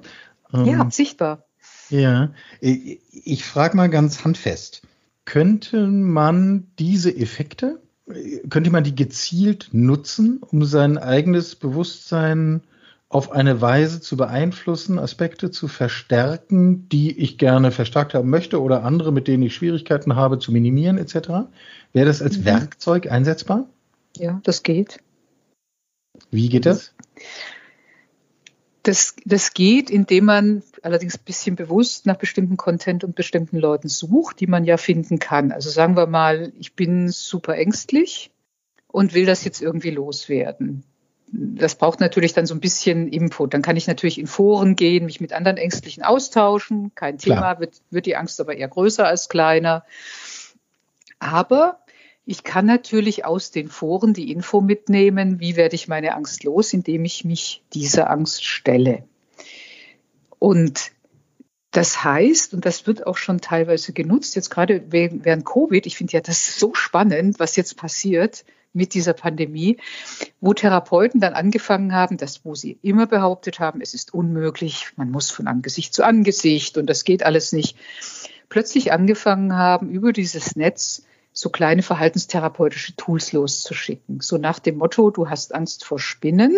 Ähm, 0.52 0.64
ja, 0.64 0.90
sichtbar. 0.90 1.44
Ja, 1.90 2.30
ich, 2.60 3.00
ich 3.12 3.44
frage 3.44 3.76
mal 3.76 3.88
ganz 3.88 4.24
handfest. 4.24 4.82
Könnte 5.24 5.86
man 5.86 6.68
diese 6.78 7.14
Effekte, 7.14 7.80
könnte 8.48 8.70
man 8.70 8.84
die 8.84 8.94
gezielt 8.94 9.68
nutzen, 9.72 10.40
um 10.42 10.64
sein 10.64 10.98
eigenes 10.98 11.56
Bewusstsein 11.56 12.62
auf 13.10 13.32
eine 13.32 13.60
Weise 13.60 14.00
zu 14.00 14.16
beeinflussen, 14.16 15.00
Aspekte 15.00 15.50
zu 15.50 15.66
verstärken, 15.66 16.88
die 16.88 17.18
ich 17.18 17.38
gerne 17.38 17.72
verstärkt 17.72 18.14
haben 18.14 18.30
möchte 18.30 18.62
oder 18.62 18.84
andere, 18.84 19.12
mit 19.12 19.26
denen 19.26 19.42
ich 19.42 19.54
Schwierigkeiten 19.54 20.14
habe, 20.14 20.38
zu 20.38 20.52
minimieren 20.52 20.96
etc. 20.96 21.50
Wäre 21.92 22.06
das 22.06 22.22
als 22.22 22.38
mhm. 22.38 22.44
Werkzeug 22.44 23.10
einsetzbar? 23.10 23.68
Ja, 24.16 24.40
das 24.44 24.62
geht. 24.62 25.00
Wie 26.30 26.48
geht 26.48 26.66
das? 26.66 26.94
Das, 28.84 29.16
das 29.24 29.54
geht, 29.54 29.90
indem 29.90 30.26
man 30.26 30.62
allerdings 30.82 31.18
ein 31.18 31.24
bisschen 31.24 31.56
bewusst 31.56 32.06
nach 32.06 32.16
bestimmten 32.16 32.56
Content 32.56 33.02
und 33.02 33.16
bestimmten 33.16 33.58
Leuten 33.58 33.88
sucht, 33.88 34.38
die 34.38 34.46
man 34.46 34.64
ja 34.64 34.76
finden 34.76 35.18
kann. 35.18 35.50
Also 35.50 35.68
sagen 35.68 35.96
wir 35.96 36.06
mal, 36.06 36.52
ich 36.60 36.76
bin 36.76 37.08
super 37.08 37.56
ängstlich 37.56 38.30
und 38.86 39.14
will 39.14 39.26
das 39.26 39.44
jetzt 39.44 39.60
irgendwie 39.60 39.90
loswerden 39.90 40.84
das 41.32 41.76
braucht 41.76 42.00
natürlich 42.00 42.32
dann 42.32 42.46
so 42.46 42.54
ein 42.54 42.60
bisschen 42.60 43.08
Input. 43.08 43.54
Dann 43.54 43.62
kann 43.62 43.76
ich 43.76 43.86
natürlich 43.86 44.18
in 44.18 44.26
Foren 44.26 44.74
gehen, 44.74 45.04
mich 45.04 45.20
mit 45.20 45.32
anderen 45.32 45.56
Ängstlichen 45.56 46.02
austauschen. 46.02 46.92
Kein 46.94 47.18
Thema, 47.18 47.60
wird, 47.60 47.80
wird 47.90 48.06
die 48.06 48.16
Angst 48.16 48.40
aber 48.40 48.56
eher 48.56 48.68
größer 48.68 49.06
als 49.06 49.28
kleiner. 49.28 49.84
Aber 51.18 51.80
ich 52.26 52.42
kann 52.42 52.66
natürlich 52.66 53.24
aus 53.24 53.50
den 53.50 53.68
Foren 53.68 54.12
die 54.12 54.32
Info 54.32 54.60
mitnehmen, 54.60 55.40
wie 55.40 55.56
werde 55.56 55.76
ich 55.76 55.88
meine 55.88 56.14
Angst 56.14 56.44
los, 56.44 56.72
indem 56.72 57.04
ich 57.04 57.24
mich 57.24 57.62
dieser 57.74 58.10
Angst 58.10 58.44
stelle. 58.44 59.04
Und 60.38 60.92
das 61.70 62.02
heißt, 62.02 62.54
und 62.54 62.66
das 62.66 62.86
wird 62.86 63.06
auch 63.06 63.16
schon 63.16 63.40
teilweise 63.40 63.92
genutzt, 63.92 64.34
jetzt 64.34 64.50
gerade 64.50 64.82
während 64.90 65.44
Covid, 65.44 65.86
ich 65.86 65.96
finde 65.96 66.14
ja 66.14 66.20
das 66.20 66.58
so 66.58 66.74
spannend, 66.74 67.38
was 67.38 67.54
jetzt 67.54 67.76
passiert, 67.76 68.44
mit 68.72 68.94
dieser 68.94 69.14
Pandemie, 69.14 69.78
wo 70.40 70.54
Therapeuten 70.54 71.20
dann 71.20 71.34
angefangen 71.34 71.94
haben, 71.94 72.16
das, 72.16 72.44
wo 72.44 72.54
sie 72.54 72.78
immer 72.82 73.06
behauptet 73.06 73.58
haben, 73.58 73.80
es 73.80 73.94
ist 73.94 74.14
unmöglich, 74.14 74.88
man 74.96 75.10
muss 75.10 75.30
von 75.30 75.46
Angesicht 75.46 75.94
zu 75.94 76.04
Angesicht 76.04 76.76
und 76.78 76.86
das 76.86 77.04
geht 77.04 77.24
alles 77.24 77.52
nicht, 77.52 77.76
plötzlich 78.48 78.92
angefangen 78.92 79.56
haben, 79.56 79.90
über 79.90 80.12
dieses 80.12 80.56
Netz 80.56 81.04
so 81.32 81.48
kleine 81.48 81.82
verhaltenstherapeutische 81.82 82.96
Tools 82.96 83.32
loszuschicken. 83.32 84.20
So 84.20 84.36
nach 84.36 84.58
dem 84.58 84.78
Motto, 84.78 85.10
du 85.10 85.30
hast 85.30 85.54
Angst 85.54 85.84
vor 85.84 85.98
Spinnen, 85.98 86.56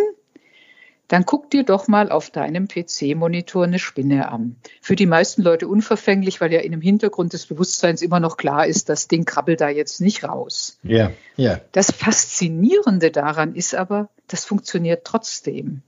dann 1.13 1.27
guck 1.27 1.51
dir 1.51 1.63
doch 1.63 1.89
mal 1.89 2.11
auf 2.11 2.31
deinem 2.31 2.69
PC-Monitor 2.69 3.65
eine 3.65 3.79
Spinne 3.79 4.31
an. 4.31 4.57
Für 4.81 4.97
die 4.97 5.05
meisten 5.05 5.43
Leute 5.43 5.69
unverfänglich, 5.69 6.41
weil 6.41 6.51
ja 6.55 6.61
in 6.61 6.73
dem 6.73 6.81
Hintergrund 6.81 7.35
des 7.35 7.45
Bewusstseins 7.45 8.01
immer 8.01 8.19
noch 8.19 8.39
klar 8.39 8.67
ist, 8.67 8.89
das 8.89 9.09
Ding 9.09 9.27
krabbelt 9.27 9.61
da 9.61 9.69
jetzt 9.69 10.01
nicht 10.01 10.25
raus. 10.25 10.79
Ja, 10.83 10.91
yeah, 10.91 11.13
ja. 11.37 11.51
Yeah. 11.51 11.61
Das 11.73 11.91
Faszinierende 11.91 13.11
daran 13.11 13.55
ist 13.55 13.75
aber, 13.75 14.09
das 14.27 14.47
funktioniert 14.47 15.05
trotzdem. 15.05 15.83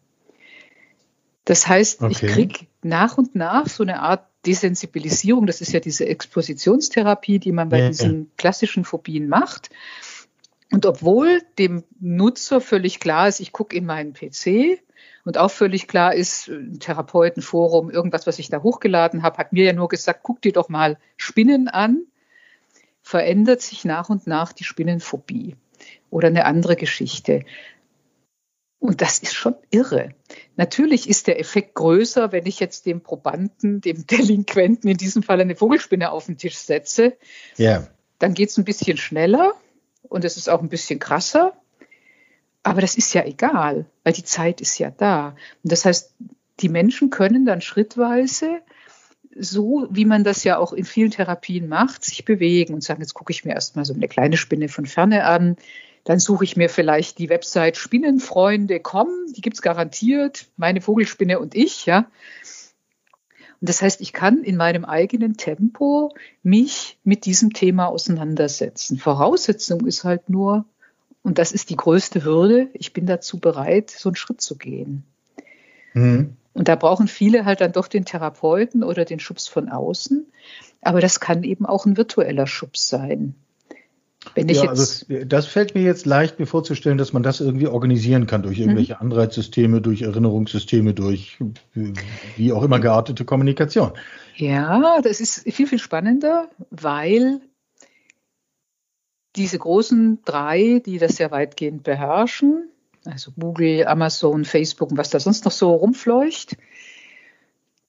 Das 1.47 1.69
heißt, 1.69 2.03
okay. 2.03 2.13
ich 2.13 2.33
kriege 2.33 2.67
nach 2.83 3.17
und 3.17 3.35
nach 3.35 3.67
so 3.67 3.83
eine 3.83 4.01
Art 4.01 4.27
Desensibilisierung. 4.45 5.47
Das 5.47 5.63
ist 5.63 5.73
ja 5.73 5.81
diese 5.81 6.05
Expositionstherapie, 6.05 7.39
die 7.39 7.53
man 7.53 7.71
bei 7.71 7.81
ja, 7.81 7.89
diesen 7.89 8.31
klassischen 8.37 8.85
Phobien 8.85 9.29
macht. 9.29 9.71
Und 10.71 10.85
obwohl 10.85 11.41
dem 11.59 11.85
Nutzer 11.99 12.61
völlig 12.61 13.01
klar 13.01 13.29
ist, 13.29 13.41
ich 13.41 13.53
gucke 13.53 13.75
in 13.75 13.87
meinen 13.87 14.13
PC, 14.13 14.84
und 15.25 15.39
auch 15.39 15.51
völlig 15.51 15.89
klar 15.89 16.15
ist, 16.15 16.49
ein 16.49 16.79
Therapeutenforum, 16.81 17.91
irgendwas, 17.91 18.27
was 18.27 18.39
ich 18.39 18.51
da 18.51 18.63
hochgeladen 18.63 19.23
habe, 19.23 19.39
hat 19.39 19.53
mir 19.53 19.65
ja 19.65 19.73
nur 19.73 19.89
gesagt, 19.89 20.21
guck 20.23 20.43
dir 20.43 20.53
doch 20.53 20.69
mal 20.69 20.99
Spinnen 21.17 21.69
an. 21.69 22.05
Verändert 23.03 23.61
sich 23.61 23.85
nach 23.85 24.09
und 24.09 24.27
nach 24.27 24.53
die 24.53 24.65
Spinnenphobie 24.65 25.57
oder 26.11 26.29
eine 26.29 26.45
andere 26.45 26.77
Geschichte. 26.77 27.45
Und 28.79 29.01
das 29.01 29.19
ist 29.21 29.35
schon 29.35 29.55
irre. 29.71 30.11
Natürlich 30.57 31.09
ist 31.09 31.27
der 31.27 31.41
Effekt 31.41 31.75
größer, 31.75 32.33
wenn 32.33 32.45
ich 32.45 32.61
jetzt 32.61 32.85
dem 32.85 33.01
Probanden, 33.01 33.81
dem 33.81 34.07
Delinquenten 34.11 34.91
in 34.91 34.99
diesem 34.99 35.23
Fall 35.23 35.41
eine 35.41 35.57
Vogelspinne 35.57 36.11
auf 36.11 36.27
den 36.27 36.37
Tisch 36.37 36.59
setze. 36.59 37.17
Ja. 37.57 37.89
Dann 38.19 38.35
geht 38.35 38.51
es 38.51 38.59
ein 38.59 38.65
bisschen 38.65 38.99
schneller 38.99 39.55
und 40.03 40.25
es 40.25 40.37
ist 40.37 40.51
auch 40.51 40.61
ein 40.61 40.69
bisschen 40.69 40.99
krasser. 40.99 41.55
Aber 42.65 42.81
das 42.81 42.97
ist 42.97 43.13
ja 43.13 43.25
egal, 43.25 43.85
weil 44.03 44.15
die 44.15 44.25
Zeit 44.25 44.61
ist 44.61 44.79
ja 44.79 44.91
da. 44.91 45.37
Und 45.63 45.71
das 45.71 45.85
heißt, 45.85 46.15
die 46.61 46.69
Menschen 46.69 47.11
können 47.11 47.45
dann 47.45 47.61
schrittweise 47.61 48.63
so, 49.37 49.87
wie 49.91 50.07
man 50.07 50.25
das 50.25 50.45
ja 50.45 50.59
auch 50.59 50.73
in 50.73 50.85
vielen 50.85 51.11
Therapien 51.11 51.69
macht, 51.69 52.05
sich 52.05 52.25
bewegen 52.25 52.73
und 52.75 52.83
sagen, 52.83 53.03
jetzt 53.03 53.15
gucke 53.15 53.33
ich 53.33 53.45
mir 53.45 53.53
erstmal 53.53 53.85
so 53.85 53.93
eine 53.93 54.09
kleine 54.09 54.37
Spinne 54.37 54.69
von 54.69 54.87
ferne 54.87 55.25
an. 55.25 55.57
Dann 56.05 56.19
suche 56.19 56.45
ich 56.45 56.57
mir 56.57 56.69
vielleicht 56.71 57.19
die 57.19 57.29
Website 57.29 57.77
Spinnenfreunde.com, 57.77 59.09
die 59.37 59.41
gibt's 59.41 59.63
garantiert, 59.63 60.47
meine 60.57 60.81
Vogelspinne 60.81 61.41
und 61.41 61.55
ich, 61.55 61.87
ja. 61.87 62.11
Und 63.61 63.69
das 63.69 63.83
heißt, 63.83 64.01
ich 64.01 64.13
kann 64.13 64.43
in 64.43 64.57
meinem 64.57 64.85
eigenen 64.85 65.37
Tempo 65.37 66.15
mich 66.43 66.99
mit 67.03 67.25
diesem 67.25 67.53
Thema 67.53 67.87
auseinandersetzen. 67.87 68.99
Voraussetzung 68.99 69.87
ist 69.87 70.05
halt 70.05 70.29
nur, 70.29 70.67
und 71.25 71.39
das 71.39 71.53
ist 71.53 71.71
die 71.71 71.77
größte 71.77 72.25
Hürde. 72.25 72.69
Ich 72.75 72.93
bin 72.93 73.07
dazu 73.07 73.41
bereit, 73.41 73.91
so 73.91 74.11
einen 74.11 74.17
Schritt 74.17 74.41
zu 74.41 74.57
gehen. 74.57 75.05
Mhm. 75.95 76.37
Und 76.53 76.69
da 76.69 76.77
brauchen 76.77 77.09
viele 77.09 77.47
halt 77.47 77.61
dann 77.61 77.73
doch 77.73 77.89
den 77.89 78.05
Therapeuten 78.05 78.85
oder 78.85 79.05
den 79.05 79.19
Schubs 79.19 79.49
von 79.49 79.71
außen. 79.71 80.27
Aber 80.83 81.01
das 81.01 81.19
kann 81.19 81.43
eben 81.43 81.67
auch 81.67 81.87
ein 81.87 81.97
virtueller 81.97 82.47
Schubs 82.47 82.89
sein. 82.89 83.35
Wenn 84.35 84.49
ich 84.49 84.59
ja, 84.59 84.65
jetzt 84.65 85.07
also 85.11 85.25
das 85.25 85.47
fällt 85.47 85.75
mir 85.75 85.83
jetzt 85.83 86.07
leicht, 86.07 86.39
mir 86.39 86.47
vorzustellen, 86.47 86.99
dass 86.99 87.13
man 87.13 87.23
das 87.23 87.41
irgendwie 87.41 87.67
organisieren 87.67 88.27
kann 88.27 88.43
durch 88.43 88.59
irgendwelche 88.59 88.95
mhm. 88.95 89.13
Anreizsysteme, 89.13 89.81
durch 89.81 90.03
Erinnerungssysteme, 90.03 90.95
durch 90.95 91.39
wie 92.37 92.53
auch 92.53 92.63
immer 92.63 92.81
geartete 92.81 93.25
Kommunikation. 93.25 93.93
Ja, 94.37 95.01
das 95.03 95.21
ist 95.21 95.41
viel, 95.51 95.67
viel 95.67 95.79
spannender, 95.79 96.49
weil 96.71 97.41
diese 99.37 99.59
großen 99.59 100.21
drei, 100.25 100.81
die 100.85 100.99
das 100.99 101.19
ja 101.19 101.31
weitgehend 101.31 101.83
beherrschen, 101.83 102.71
also 103.05 103.33
Google, 103.39 103.87
Amazon, 103.87 104.45
Facebook 104.45 104.91
und 104.91 104.99
was 104.99 105.11
da 105.11 105.21
sonst 105.21 105.45
noch 105.45 105.53
so 105.53 105.73
rumfleucht, 105.73 106.57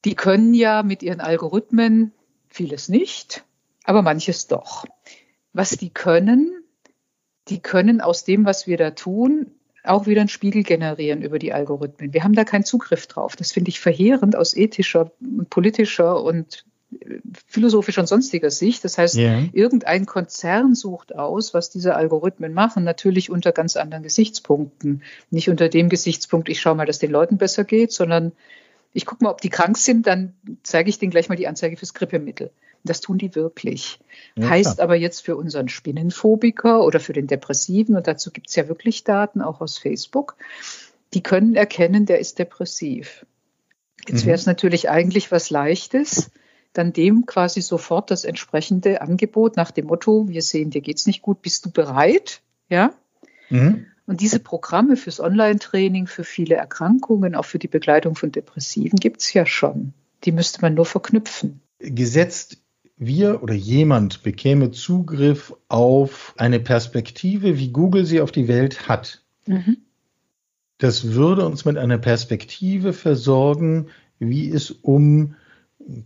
die 0.03 0.15
können 0.15 0.53
ja 0.53 0.83
mit 0.83 1.03
ihren 1.03 1.21
Algorithmen 1.21 2.11
vieles 2.47 2.89
nicht, 2.89 3.43
aber 3.83 4.01
manches 4.01 4.47
doch. 4.47 4.85
Was 5.53 5.71
die 5.71 5.89
können, 5.89 6.63
die 7.47 7.59
können 7.59 8.01
aus 8.01 8.23
dem, 8.23 8.45
was 8.45 8.67
wir 8.67 8.77
da 8.77 8.91
tun, 8.91 9.51
auch 9.83 10.07
wieder 10.07 10.21
einen 10.21 10.29
Spiegel 10.29 10.63
generieren 10.63 11.21
über 11.21 11.39
die 11.39 11.53
Algorithmen. 11.53 12.13
Wir 12.13 12.23
haben 12.23 12.33
da 12.33 12.43
keinen 12.43 12.65
Zugriff 12.65 13.07
drauf. 13.07 13.35
Das 13.35 13.51
finde 13.51 13.69
ich 13.69 13.79
verheerend 13.79 14.35
aus 14.35 14.55
ethischer 14.55 15.11
und 15.21 15.49
politischer 15.49 16.21
und 16.23 16.65
philosophischer 17.47 18.01
und 18.01 18.07
sonstiger 18.07 18.51
Sicht. 18.51 18.83
Das 18.83 18.97
heißt, 18.97 19.15
yeah. 19.15 19.43
irgendein 19.53 20.05
Konzern 20.05 20.75
sucht 20.75 21.15
aus, 21.15 21.53
was 21.53 21.69
diese 21.69 21.95
Algorithmen 21.95 22.53
machen, 22.53 22.83
natürlich 22.83 23.29
unter 23.29 23.51
ganz 23.51 23.75
anderen 23.75 24.03
Gesichtspunkten. 24.03 25.03
Nicht 25.29 25.49
unter 25.49 25.69
dem 25.69 25.89
Gesichtspunkt, 25.89 26.49
ich 26.49 26.61
schaue 26.61 26.75
mal, 26.75 26.85
dass 26.85 26.99
den 26.99 27.11
Leuten 27.11 27.37
besser 27.37 27.63
geht, 27.63 27.91
sondern 27.91 28.31
ich 28.93 29.05
gucke 29.05 29.23
mal, 29.23 29.31
ob 29.31 29.41
die 29.41 29.49
krank 29.49 29.77
sind, 29.77 30.07
dann 30.07 30.33
zeige 30.63 30.89
ich 30.89 30.99
denen 30.99 31.11
gleich 31.11 31.27
mal 31.27 31.35
die 31.35 31.47
Anzeige 31.47 31.75
fürs 31.75 31.93
Grippemittel. 31.93 32.51
Das 32.85 33.01
tun 33.01 33.17
die 33.17 33.35
wirklich. 33.35 33.99
Ja, 34.35 34.49
heißt 34.49 34.79
aber 34.79 34.95
jetzt 34.95 35.21
für 35.21 35.35
unseren 35.35 35.69
Spinnenphobiker 35.69 36.83
oder 36.83 36.99
für 36.99 37.13
den 37.13 37.27
Depressiven, 37.27 37.95
und 37.95 38.07
dazu 38.07 38.31
gibt 38.31 38.49
es 38.49 38.55
ja 38.55 38.67
wirklich 38.67 39.03
Daten 39.03 39.41
auch 39.41 39.59
aus 39.59 39.77
Facebook, 39.77 40.37
die 41.13 41.23
können 41.23 41.55
erkennen, 41.55 42.05
der 42.05 42.19
ist 42.19 42.39
depressiv. 42.39 43.25
Jetzt 44.07 44.23
mhm. 44.23 44.27
wäre 44.27 44.35
es 44.35 44.45
natürlich 44.45 44.89
eigentlich 44.89 45.31
was 45.31 45.49
Leichtes, 45.49 46.29
dann 46.77 46.93
dem 46.93 47.25
quasi 47.25 47.61
sofort 47.61 48.11
das 48.11 48.23
entsprechende 48.23 49.01
Angebot 49.01 49.55
nach 49.55 49.71
dem 49.71 49.87
Motto, 49.87 50.27
wir 50.27 50.41
sehen, 50.41 50.69
dir 50.69 50.81
geht's 50.81 51.05
nicht 51.07 51.21
gut, 51.21 51.41
bist 51.41 51.65
du 51.65 51.71
bereit? 51.71 52.41
Ja. 52.69 52.93
Mhm. 53.49 53.85
Und 54.07 54.21
diese 54.21 54.39
Programme 54.39 54.97
fürs 54.97 55.19
Online-Training, 55.19 56.07
für 56.07 56.23
viele 56.23 56.55
Erkrankungen, 56.55 57.35
auch 57.35 57.45
für 57.45 57.59
die 57.59 57.67
Begleitung 57.67 58.15
von 58.15 58.31
Depressiven 58.31 58.99
gibt's 58.99 59.33
ja 59.33 59.45
schon. 59.45 59.93
Die 60.23 60.31
müsste 60.31 60.61
man 60.61 60.75
nur 60.75 60.85
verknüpfen. 60.85 61.61
Gesetzt 61.79 62.57
wir 62.97 63.43
oder 63.43 63.53
jemand 63.53 64.23
bekäme 64.23 64.71
Zugriff 64.71 65.53
auf 65.67 66.33
eine 66.37 66.59
Perspektive, 66.59 67.57
wie 67.57 67.71
Google 67.71 68.05
sie 68.05 68.21
auf 68.21 68.31
die 68.31 68.47
Welt 68.47 68.87
hat. 68.87 69.23
Mhm. 69.47 69.77
Das 70.77 71.13
würde 71.13 71.45
uns 71.45 71.65
mit 71.65 71.77
einer 71.77 71.97
Perspektive 71.97 72.93
versorgen, 72.93 73.87
wie 74.19 74.49
es 74.49 74.71
um 74.71 75.35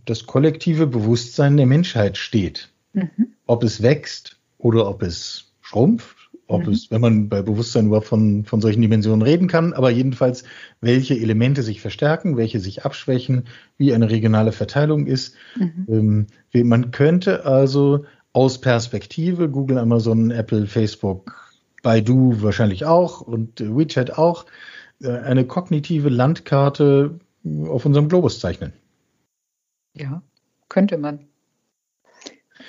das 0.04 0.26
kollektive 0.26 0.86
Bewusstsein 0.86 1.56
der 1.56 1.66
Menschheit 1.66 2.16
steht. 2.16 2.70
Mhm. 2.92 3.34
Ob 3.46 3.62
es 3.62 3.82
wächst 3.82 4.38
oder 4.58 4.88
ob 4.88 5.02
es 5.02 5.52
schrumpft, 5.60 6.16
ob 6.46 6.66
mhm. 6.66 6.72
es, 6.72 6.90
wenn 6.90 7.00
man 7.00 7.28
bei 7.28 7.42
Bewusstsein 7.42 7.86
überhaupt 7.86 8.08
von, 8.08 8.44
von 8.44 8.60
solchen 8.60 8.82
Dimensionen 8.82 9.22
reden 9.22 9.48
kann, 9.48 9.72
aber 9.72 9.90
jedenfalls, 9.90 10.44
welche 10.80 11.14
Elemente 11.14 11.62
sich 11.62 11.80
verstärken, 11.80 12.36
welche 12.36 12.60
sich 12.60 12.84
abschwächen, 12.84 13.44
wie 13.78 13.94
eine 13.94 14.10
regionale 14.10 14.52
Verteilung 14.52 15.06
ist. 15.06 15.34
Mhm. 15.56 16.26
Ähm, 16.52 16.68
man 16.68 16.90
könnte 16.90 17.46
also 17.46 18.04
aus 18.32 18.60
Perspektive 18.60 19.48
Google, 19.48 19.78
Amazon, 19.78 20.30
Apple, 20.30 20.66
Facebook, 20.66 21.52
Baidu 21.82 22.42
wahrscheinlich 22.42 22.84
auch 22.84 23.20
und 23.20 23.60
WeChat 23.60 24.18
auch, 24.18 24.46
äh, 25.02 25.08
eine 25.10 25.46
kognitive 25.46 26.08
Landkarte 26.08 27.18
auf 27.66 27.86
unserem 27.86 28.08
Globus 28.08 28.38
zeichnen. 28.40 28.72
Ja, 29.94 30.22
könnte 30.68 30.98
man. 30.98 31.26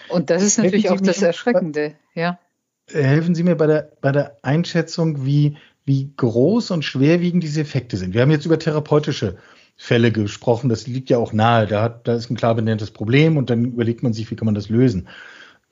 Und 0.09 0.29
das 0.29 0.43
ist 0.43 0.57
natürlich 0.57 0.89
auch 0.89 1.01
das 1.01 1.21
Erschreckende, 1.21 1.95
ja. 2.13 2.39
Helfen 2.87 3.35
Sie 3.35 3.43
mir 3.43 3.55
bei 3.55 3.67
der, 3.67 3.91
bei 4.01 4.11
der 4.11 4.37
Einschätzung, 4.41 5.25
wie, 5.25 5.57
wie 5.85 6.11
groß 6.15 6.71
und 6.71 6.83
schwerwiegend 6.83 7.43
diese 7.43 7.61
Effekte 7.61 7.97
sind. 7.97 8.13
Wir 8.13 8.21
haben 8.21 8.31
jetzt 8.31 8.45
über 8.45 8.59
therapeutische 8.59 9.37
Fälle 9.77 10.11
gesprochen, 10.11 10.69
das 10.69 10.87
liegt 10.87 11.09
ja 11.09 11.17
auch 11.17 11.31
nahe. 11.33 11.67
Da, 11.67 11.81
hat, 11.81 12.07
da 12.07 12.15
ist 12.15 12.29
ein 12.29 12.35
klar 12.35 12.55
benanntes 12.55 12.91
Problem 12.91 13.37
und 13.37 13.49
dann 13.49 13.65
überlegt 13.65 14.03
man 14.03 14.13
sich, 14.13 14.29
wie 14.29 14.35
kann 14.35 14.45
man 14.45 14.55
das 14.55 14.69
lösen. 14.69 15.07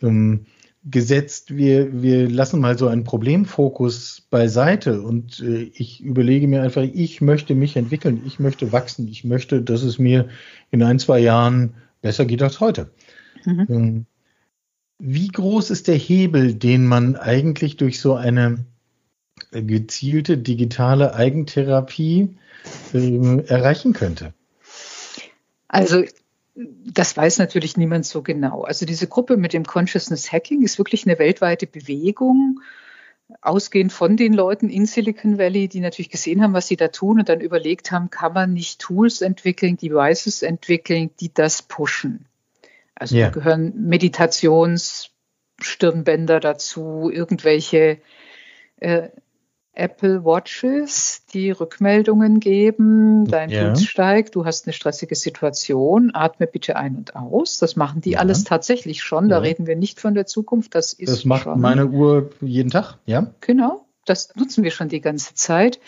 Ähm, 0.02 0.46
gesetzt, 0.84 1.56
wir, 1.56 2.02
wir 2.02 2.30
lassen 2.30 2.62
mal 2.62 2.78
so 2.78 2.88
einen 2.88 3.04
Problemfokus 3.04 4.22
beiseite 4.30 5.02
und 5.02 5.42
äh, 5.42 5.70
ich 5.74 6.02
überlege 6.02 6.48
mir 6.48 6.62
einfach, 6.62 6.84
ich 6.84 7.20
möchte 7.22 7.54
mich 7.54 7.76
entwickeln, 7.76 8.22
ich 8.26 8.40
möchte 8.40 8.72
wachsen, 8.72 9.08
ich 9.08 9.24
möchte, 9.24 9.62
dass 9.62 9.84
es 9.84 10.00
mir 10.00 10.30
in 10.72 10.82
ein, 10.82 11.00
zwei 11.00 11.20
Jahren 11.20 11.76
besser 12.02 12.26
geht 12.26 12.42
als 12.42 12.60
heute. 12.60 12.92
Mhm. 13.46 13.66
Ähm, 13.70 14.06
wie 15.00 15.28
groß 15.28 15.70
ist 15.70 15.88
der 15.88 15.96
Hebel, 15.96 16.54
den 16.54 16.86
man 16.86 17.16
eigentlich 17.16 17.78
durch 17.78 18.00
so 18.00 18.16
eine 18.16 18.66
gezielte 19.52 20.38
digitale 20.38 21.14
Eigentherapie 21.14 22.36
äh, 22.94 23.38
erreichen 23.48 23.94
könnte? 23.94 24.34
Also 25.68 26.04
das 26.86 27.16
weiß 27.16 27.38
natürlich 27.40 27.78
niemand 27.78 28.06
so 28.06 28.22
genau. 28.22 28.64
Also 28.64 28.86
diese 28.86 29.08
Gruppe 29.08 29.38
mit 29.38 29.54
dem 29.54 29.66
Consciousness 29.66 30.30
Hacking 30.32 30.62
ist 30.62 30.78
wirklich 30.78 31.06
eine 31.06 31.20
weltweite 31.20 31.68
Bewegung. 31.68 32.60
ausgehend 33.42 33.94
von 33.94 34.18
den 34.18 34.34
Leuten 34.34 34.70
in 34.70 34.88
Silicon 34.88 35.38
Valley, 35.38 35.68
die 35.68 35.82
natürlich 35.82 36.10
gesehen 36.10 36.42
haben, 36.42 36.54
was 36.54 36.68
sie 36.68 36.78
da 36.78 36.88
tun 36.88 37.20
und 37.20 37.30
dann 37.30 37.42
überlegt 37.42 37.92
haben, 37.92 38.10
kann 38.10 38.34
man 38.34 38.54
nicht 38.54 38.80
Tools 38.80 39.22
entwickeln, 39.22 39.78
Devices 39.78 40.42
entwickeln, 40.42 41.12
die 41.20 41.32
das 41.32 41.62
pushen. 41.62 42.26
Also 42.96 43.16
yeah. 43.16 43.28
da 43.28 43.34
gehören 43.34 43.88
Meditationsstirnbänder 43.88 46.40
dazu, 46.40 47.12
irgendwelche 47.14 48.00
äh, 48.78 49.10
Apple 49.80 50.24
Watches, 50.26 51.24
die 51.34 51.52
Rückmeldungen 51.52 52.40
geben, 52.40 53.26
dein 53.26 53.50
ja. 53.50 53.64
Puls 53.64 53.86
steigt, 53.86 54.36
du 54.36 54.46
hast 54.46 54.68
eine 54.68 54.74
stressige 54.74 55.16
Situation, 55.16 56.12
atme 56.14 56.46
bitte 56.46 56.76
ein 56.76 56.96
und 56.96 57.16
aus. 57.16 57.58
Das 57.58 57.76
machen 57.76 58.02
die 58.02 58.12
ja. 58.12 58.20
alles 58.20 58.44
tatsächlich 58.44 59.02
schon. 59.02 59.30
Da 59.30 59.38
ja. 59.38 59.42
reden 59.42 59.66
wir 59.66 59.76
nicht 59.76 60.00
von 60.00 60.14
der 60.14 60.26
Zukunft. 60.26 60.76
Das 60.76 60.94
ist 60.94 61.10
Das 61.12 61.26
macht 61.26 61.44
schon. 61.44 61.60
meine 61.60 61.88
Uhr 61.88 62.30
jeden 62.42 62.70
Tag, 62.70 62.98
ja? 63.06 63.34
Genau. 63.42 63.86
Das 64.06 64.36
nutzen 64.36 64.64
wir 64.64 64.72
schon 64.72 64.90
die 64.90 65.02
ganze 65.02 65.34
Zeit. 65.34 65.80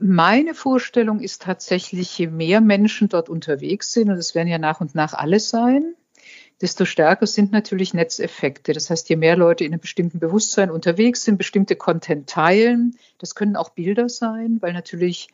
Meine 0.00 0.54
Vorstellung 0.54 1.20
ist 1.20 1.42
tatsächlich, 1.42 2.16
je 2.18 2.28
mehr 2.28 2.60
Menschen 2.60 3.08
dort 3.08 3.28
unterwegs 3.28 3.92
sind, 3.92 4.10
und 4.10 4.16
es 4.16 4.34
werden 4.34 4.48
ja 4.48 4.58
nach 4.58 4.80
und 4.80 4.94
nach 4.94 5.12
alle 5.12 5.40
sein, 5.40 5.94
desto 6.60 6.84
stärker 6.84 7.26
sind 7.26 7.52
natürlich 7.52 7.94
Netzeffekte. 7.94 8.72
Das 8.72 8.90
heißt, 8.90 9.08
je 9.08 9.16
mehr 9.16 9.36
Leute 9.36 9.64
in 9.64 9.72
einem 9.72 9.80
bestimmten 9.80 10.18
Bewusstsein 10.18 10.70
unterwegs 10.70 11.24
sind, 11.24 11.38
bestimmte 11.38 11.76
Content 11.76 12.28
teilen, 12.28 12.96
das 13.18 13.34
können 13.34 13.56
auch 13.56 13.70
Bilder 13.70 14.08
sein, 14.08 14.58
weil 14.60 14.72
natürlich 14.72 15.28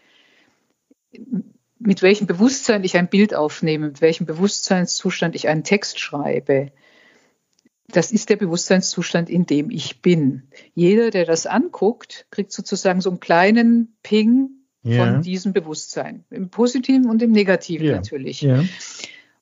mit 1.78 2.02
welchem 2.02 2.26
Bewusstsein 2.26 2.84
ich 2.84 2.96
ein 2.96 3.08
Bild 3.08 3.34
aufnehme, 3.34 3.88
mit 3.88 4.00
welchem 4.00 4.26
Bewusstseinszustand 4.26 5.34
ich 5.34 5.48
einen 5.48 5.64
Text 5.64 5.98
schreibe, 5.98 6.72
das 7.88 8.10
ist 8.10 8.30
der 8.30 8.36
Bewusstseinszustand, 8.36 9.28
in 9.28 9.46
dem 9.46 9.70
ich 9.70 10.00
bin. 10.00 10.44
Jeder, 10.74 11.10
der 11.10 11.26
das 11.26 11.46
anguckt, 11.46 12.26
kriegt 12.30 12.52
sozusagen 12.52 13.00
so 13.00 13.10
einen 13.10 13.20
kleinen 13.20 13.96
Ping 14.02 14.50
ja. 14.82 15.04
von 15.04 15.22
diesem 15.22 15.52
Bewusstsein. 15.52 16.24
Im 16.30 16.48
Positiven 16.48 17.08
und 17.08 17.22
im 17.22 17.32
Negativen 17.32 17.86
ja. 17.86 17.96
natürlich. 17.96 18.40
Ja. 18.40 18.64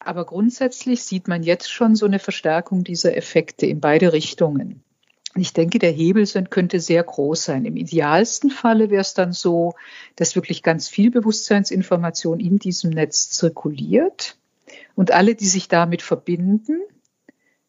Aber 0.05 0.25
grundsätzlich 0.25 1.05
sieht 1.05 1.29
man 1.29 1.43
jetzt 1.43 1.71
schon 1.71 1.95
so 1.95 2.07
eine 2.07 2.19
Verstärkung 2.19 2.85
dieser 2.85 3.17
Effekte 3.17 3.67
in 3.67 3.81
beide 3.81 4.13
Richtungen. 4.13 4.83
Ich 5.35 5.55
denke, 5.55 5.79
der 5.79 5.93
Hebel 5.93 6.27
könnte 6.51 6.79
sehr 6.81 7.03
groß 7.03 7.45
sein. 7.45 7.65
Im 7.65 7.77
idealsten 7.77 8.51
Falle 8.51 8.91
wäre 8.91 9.01
es 9.01 9.15
dann 9.15 9.33
so, 9.33 9.75
dass 10.17 10.37
wirklich 10.37 10.63
ganz 10.63 10.89
viel 10.89 11.11
Bewusstseinsinformation 11.11 12.39
in 12.39 12.59
diesem 12.59 12.91
Netz 12.91 13.31
zirkuliert 13.31 14.37
und 14.95 15.11
alle, 15.13 15.35
die 15.35 15.47
sich 15.47 15.69
damit 15.69 16.03
verbinden, 16.03 16.83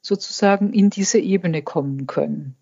sozusagen 0.02 0.74
in 0.74 0.90
diese 0.90 1.20
Ebene 1.20 1.62
kommen 1.62 2.06
können. 2.06 2.56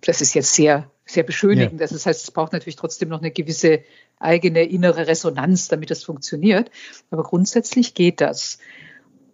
Das 0.00 0.22
ist 0.22 0.32
jetzt 0.32 0.54
sehr, 0.54 0.90
sehr 1.12 1.22
beschönigend. 1.22 1.80
Ja. 1.80 1.86
Das 1.86 2.06
heißt, 2.06 2.22
es 2.22 2.30
braucht 2.30 2.52
natürlich 2.52 2.76
trotzdem 2.76 3.08
noch 3.08 3.20
eine 3.20 3.30
gewisse 3.30 3.82
eigene 4.18 4.64
innere 4.64 5.06
Resonanz, 5.06 5.68
damit 5.68 5.90
das 5.90 6.04
funktioniert. 6.04 6.70
Aber 7.10 7.22
grundsätzlich 7.22 7.94
geht 7.94 8.20
das. 8.20 8.58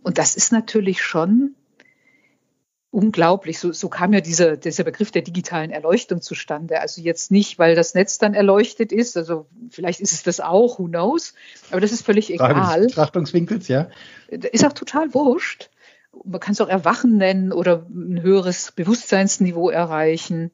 Und 0.02 0.18
das 0.18 0.36
ist 0.36 0.52
natürlich 0.52 1.02
schon 1.02 1.54
unglaublich. 2.90 3.58
So, 3.58 3.72
so 3.72 3.88
kam 3.88 4.12
ja 4.12 4.20
dieser, 4.20 4.56
dieser 4.56 4.84
Begriff 4.84 5.10
der 5.10 5.22
digitalen 5.22 5.70
Erleuchtung 5.70 6.22
zustande. 6.22 6.80
Also 6.80 7.02
jetzt 7.02 7.30
nicht, 7.30 7.58
weil 7.58 7.74
das 7.74 7.94
Netz 7.94 8.18
dann 8.18 8.32
erleuchtet 8.32 8.90
ist. 8.90 9.16
Also 9.16 9.46
vielleicht 9.70 10.00
ist 10.00 10.12
es 10.12 10.22
das 10.22 10.40
auch, 10.40 10.78
who 10.78 10.86
knows. 10.86 11.34
Aber 11.70 11.80
das 11.80 11.92
ist 11.92 12.06
völlig 12.06 12.32
egal. 12.32 12.54
Frage 12.54 12.82
des 12.82 12.92
Betrachtungswinkels, 12.92 13.68
ja. 13.68 13.88
Ist 14.28 14.64
auch 14.64 14.72
total 14.72 15.12
wurscht. 15.12 15.70
Man 16.24 16.40
kann 16.40 16.52
es 16.52 16.60
auch 16.62 16.68
Erwachen 16.68 17.18
nennen 17.18 17.52
oder 17.52 17.84
ein 17.90 18.22
höheres 18.22 18.72
Bewusstseinsniveau 18.72 19.68
erreichen 19.68 20.50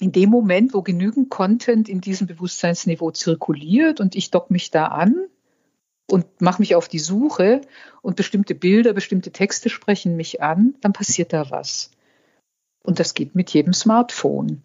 in 0.00 0.12
dem 0.12 0.30
Moment, 0.30 0.74
wo 0.74 0.82
genügend 0.82 1.28
Content 1.28 1.88
in 1.88 2.00
diesem 2.00 2.26
Bewusstseinsniveau 2.26 3.10
zirkuliert 3.10 4.00
und 4.00 4.14
ich 4.14 4.30
dock 4.30 4.50
mich 4.50 4.70
da 4.70 4.86
an 4.86 5.26
und 6.08 6.40
mache 6.40 6.62
mich 6.62 6.74
auf 6.74 6.88
die 6.88 7.00
Suche 7.00 7.60
und 8.00 8.16
bestimmte 8.16 8.54
Bilder, 8.54 8.92
bestimmte 8.92 9.32
Texte 9.32 9.68
sprechen 9.68 10.16
mich 10.16 10.40
an, 10.40 10.74
dann 10.80 10.92
passiert 10.92 11.32
da 11.32 11.50
was. 11.50 11.90
Und 12.82 13.00
das 13.00 13.14
geht 13.14 13.34
mit 13.34 13.50
jedem 13.50 13.74
Smartphone. 13.74 14.62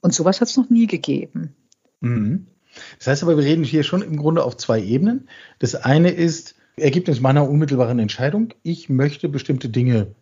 Und 0.00 0.14
sowas 0.14 0.40
hat 0.40 0.48
es 0.48 0.56
noch 0.56 0.68
nie 0.68 0.86
gegeben. 0.86 1.56
Mhm. 2.00 2.46
Das 2.98 3.06
heißt 3.06 3.22
aber, 3.22 3.36
wir 3.36 3.44
reden 3.44 3.64
hier 3.64 3.82
schon 3.82 4.02
im 4.02 4.16
Grunde 4.16 4.44
auf 4.44 4.56
zwei 4.56 4.82
Ebenen. 4.82 5.28
Das 5.58 5.74
eine 5.74 6.10
ist 6.10 6.54
Ergebnis 6.76 7.20
meiner 7.20 7.48
unmittelbaren 7.48 7.98
Entscheidung. 7.98 8.52
Ich 8.62 8.88
möchte 8.88 9.28
bestimmte 9.28 9.68
Dinge 9.68 10.14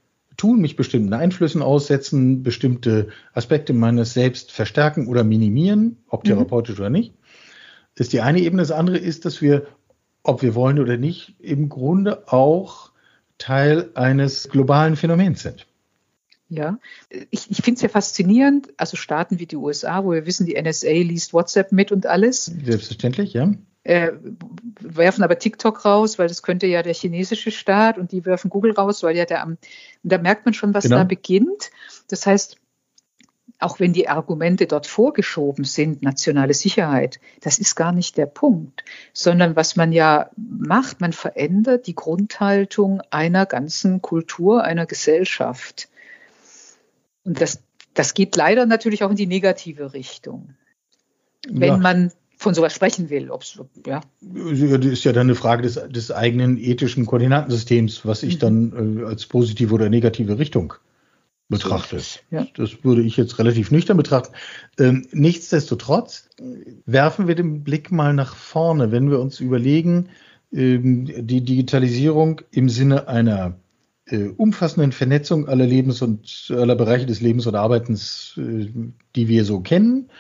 tun, 0.43 0.61
mich 0.61 0.75
bestimmten 0.75 1.13
Einflüssen 1.13 1.63
aussetzen, 1.63 2.43
bestimmte 2.43 3.11
Aspekte 3.33 3.73
meines 3.73 4.13
Selbst 4.13 4.51
verstärken 4.51 5.07
oder 5.07 5.23
minimieren, 5.23 5.99
ob 6.09 6.25
mhm. 6.25 6.31
therapeutisch 6.31 6.79
mhm. 6.79 6.81
oder 6.81 6.91
nicht. 6.91 7.15
Das 7.95 8.07
ist 8.07 8.13
die 8.13 8.23
eine 8.23 8.41
Ebene. 8.41 8.61
Das 8.61 8.73
andere 8.73 8.99
ist, 8.99 9.25
dass 9.25 9.41
wir, 9.41 9.69
ob 10.25 10.43
wir 10.43 10.57
wollen 10.57 10.81
oder 10.81 10.97
nicht, 10.97 11.37
im 11.39 11.69
Grunde 11.69 12.27
auch 12.27 12.91
Teil 13.39 13.91
eines 13.95 14.49
globalen 14.49 14.97
Phänomens 14.97 15.43
sind. 15.43 15.69
Ja, 16.49 16.81
ich, 17.31 17.49
ich 17.49 17.59
finde 17.59 17.77
es 17.77 17.83
ja 17.83 17.89
faszinierend. 17.89 18.71
Also 18.79 18.97
Staaten 18.97 19.39
wie 19.39 19.47
die 19.47 19.57
USA, 19.57 20.03
wo 20.05 20.11
wir 20.11 20.27
wissen, 20.27 20.45
die 20.45 20.61
NSA 20.61 20.91
liest 20.91 21.33
WhatsApp 21.33 21.71
mit 21.71 21.93
und 21.93 22.07
alles. 22.07 22.47
Selbstverständlich, 22.47 23.33
ja 23.33 23.53
äh, 23.85 24.13
werfen 24.81 25.25
aber 25.25 25.39
TikTok 25.39 25.85
raus, 25.85 26.19
weil 26.19 26.29
das 26.29 26.43
könnte 26.43 26.67
ja 26.67 26.83
der 26.83 26.95
chinesische 26.95 27.51
Staat 27.51 27.99
und 27.99 28.13
die 28.13 28.25
werfen 28.25 28.51
Google 28.51 28.73
raus, 28.73 29.03
weil 29.03 29.17
ja 29.17 29.25
der 29.25 29.43
am, 29.43 29.51
und 29.51 29.59
da 30.03 30.19
merkt 30.19 30.45
man 30.45 30.55
schon, 30.55 30.75
was 30.75 30.85
genau. 30.85 30.99
da 30.99 31.05
beginnt. 31.05 31.71
Das 32.09 32.27
heißt, 32.27 32.59
auch 33.59 33.81
wenn 33.81 33.93
die 33.93 34.09
Argumente 34.09 34.67
dort 34.67 34.87
vorgeschoben 34.87 35.65
sind, 35.65 36.03
nationale 36.03 36.55
Sicherheit, 36.55 37.21
das 37.41 37.59
ist 37.59 37.75
gar 37.75 37.93
nicht 37.93 38.17
der 38.17 38.27
Punkt, 38.27 38.85
sondern 39.13 39.57
was 39.57 39.77
man 39.77 39.93
ja 39.93 40.31
macht, 40.37 41.01
man 41.01 41.13
verändert 41.13 41.87
die 41.87 41.95
Grundhaltung 41.95 43.03
einer 43.11 43.47
ganzen 43.47 44.03
Kultur, 44.03 44.65
einer 44.65 44.87
Gesellschaft. 44.87 45.89
Und 47.25 47.41
das, 47.41 47.63
das 47.95 48.15
geht 48.15 48.35
leider 48.37 48.67
natürlich 48.67 49.05
auch 49.05 49.11
in 49.11 49.17
die 49.17 49.27
negative 49.27 49.93
Richtung. 49.93 50.55
Wenn 51.49 51.75
ja. 51.75 51.77
man 51.77 52.13
von 52.43 52.55
sowas 52.55 52.75
sprechen 52.75 53.11
will. 53.11 53.31
Ob's, 53.31 53.59
ja. 53.87 54.01
Das 54.21 54.85
ist 54.85 55.05
ja 55.05 55.13
dann 55.13 55.27
eine 55.27 55.35
Frage 55.35 55.63
des, 55.63 55.75
des 55.89 56.11
eigenen 56.11 56.59
ethischen 56.59 57.07
Koordinatensystems, 57.07 58.05
was 58.05 58.23
ich 58.23 58.37
mhm. 58.37 58.39
dann 58.41 58.99
äh, 59.01 59.05
als 59.05 59.27
positive 59.27 59.75
oder 59.75 59.89
negative 59.89 60.39
Richtung 60.39 60.75
betrachte. 61.49 62.01
So 62.01 62.19
ja. 62.31 62.47
Das 62.55 62.83
würde 62.83 63.03
ich 63.03 63.17
jetzt 63.17 63.39
relativ 63.39 63.71
nüchtern 63.71 63.97
betrachten. 63.97 64.35
Ähm, 64.79 65.07
nichtsdestotrotz 65.13 66.29
werfen 66.87 67.29
wir 67.29 67.35
den 67.35 67.63
Blick 67.63 67.93
mal 67.93 68.13
nach 68.15 68.35
vorne, 68.35 68.91
wenn 68.91 69.11
wir 69.11 69.21
uns 69.21 69.41
überlegen, 69.41 70.09
ähm, 70.53 71.07
die 71.07 71.43
Digitalisierung 71.43 72.41
im 72.51 72.69
Sinne 72.69 73.09
einer 73.09 73.57
äh, 74.07 74.29
umfassenden 74.29 74.93
Vernetzung 74.93 75.49
aller 75.49 75.67
Lebens- 75.67 76.03
und 76.03 76.49
aller 76.51 76.75
Bereiche 76.75 77.07
des 77.07 77.21
Lebens 77.21 77.47
und 77.47 77.55
Arbeitens, 77.55 78.35
äh, 78.37 78.69
die 79.15 79.29
wir 79.29 79.45
so 79.45 79.61
kennen, 79.61 80.11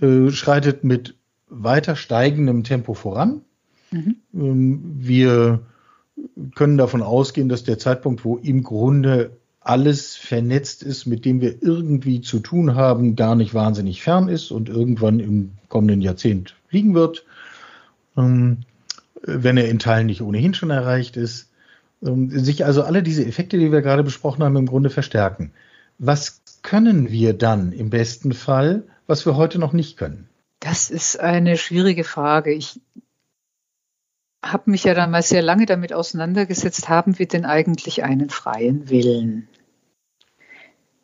äh, 0.00 0.30
schreitet 0.30 0.84
mit 0.84 1.17
weiter 1.50 1.96
steigendem 1.96 2.64
Tempo 2.64 2.94
voran. 2.94 3.42
Mhm. 3.90 4.16
Ähm, 4.34 4.82
wir 4.98 5.60
können 6.54 6.78
davon 6.78 7.02
ausgehen, 7.02 7.48
dass 7.48 7.64
der 7.64 7.78
Zeitpunkt, 7.78 8.24
wo 8.24 8.36
im 8.36 8.62
Grunde 8.62 9.30
alles 9.60 10.16
vernetzt 10.16 10.82
ist, 10.82 11.06
mit 11.06 11.24
dem 11.24 11.40
wir 11.40 11.62
irgendwie 11.62 12.20
zu 12.20 12.40
tun 12.40 12.74
haben, 12.74 13.16
gar 13.16 13.34
nicht 13.34 13.54
wahnsinnig 13.54 14.02
fern 14.02 14.28
ist 14.28 14.50
und 14.50 14.68
irgendwann 14.68 15.20
im 15.20 15.52
kommenden 15.68 16.00
Jahrzehnt 16.00 16.54
liegen 16.70 16.94
wird, 16.94 17.24
ähm, 18.16 18.58
wenn 19.22 19.56
er 19.56 19.68
in 19.68 19.78
Teilen 19.78 20.06
nicht 20.06 20.22
ohnehin 20.22 20.54
schon 20.54 20.70
erreicht 20.70 21.16
ist. 21.16 21.50
Ähm, 22.02 22.30
sich 22.30 22.64
also 22.64 22.82
alle 22.82 23.02
diese 23.02 23.26
Effekte, 23.26 23.58
die 23.58 23.72
wir 23.72 23.82
gerade 23.82 24.04
besprochen 24.04 24.42
haben, 24.42 24.56
im 24.56 24.66
Grunde 24.66 24.90
verstärken. 24.90 25.52
Was 25.98 26.40
können 26.62 27.10
wir 27.10 27.34
dann 27.34 27.72
im 27.72 27.90
besten 27.90 28.32
Fall, 28.32 28.84
was 29.06 29.26
wir 29.26 29.36
heute 29.36 29.58
noch 29.58 29.72
nicht 29.72 29.96
können? 29.96 30.28
Das 30.68 30.90
ist 30.90 31.18
eine 31.18 31.56
schwierige 31.56 32.04
Frage. 32.04 32.52
Ich 32.52 32.78
habe 34.44 34.70
mich 34.70 34.84
ja 34.84 34.92
dann 34.92 35.10
mal 35.10 35.22
sehr 35.22 35.40
lange 35.40 35.64
damit 35.64 35.94
auseinandergesetzt, 35.94 36.90
haben 36.90 37.18
wir 37.18 37.26
denn 37.26 37.46
eigentlich 37.46 38.02
einen 38.02 38.28
freien 38.28 38.90
Willen? 38.90 39.48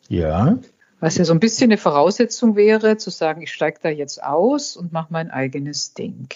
Ja. 0.07 0.59
Was 0.99 1.17
ja 1.17 1.25
so 1.25 1.33
ein 1.33 1.39
bisschen 1.39 1.71
eine 1.71 1.79
Voraussetzung 1.79 2.55
wäre, 2.55 2.97
zu 2.97 3.09
sagen, 3.09 3.41
ich 3.41 3.51
steige 3.51 3.79
da 3.81 3.89
jetzt 3.89 4.21
aus 4.21 4.77
und 4.77 4.93
mache 4.93 5.11
mein 5.11 5.31
eigenes 5.31 5.95
Ding. 5.95 6.27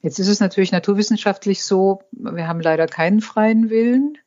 Jetzt 0.00 0.20
ist 0.20 0.28
es 0.28 0.38
natürlich 0.38 0.70
naturwissenschaftlich 0.70 1.64
so, 1.64 2.02
wir 2.12 2.46
haben 2.46 2.60
leider 2.60 2.86
keinen 2.86 3.20
freien 3.20 3.70
Willen. 3.70 4.18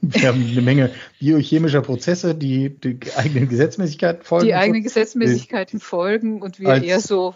Wir 0.00 0.28
haben 0.28 0.46
eine 0.50 0.62
Menge 0.62 0.90
biochemischer 1.18 1.82
Prozesse, 1.82 2.34
die 2.34 2.70
die 2.70 2.98
eigenen 3.16 3.48
Gesetzmäßigkeiten 3.48 4.22
folgen. 4.22 4.46
Die 4.46 4.54
eigenen 4.54 4.82
Gesetzmäßigkeiten 4.82 5.80
folgen 5.80 6.42
und 6.42 6.60
wir 6.60 6.82
eher 6.82 7.00
so 7.00 7.34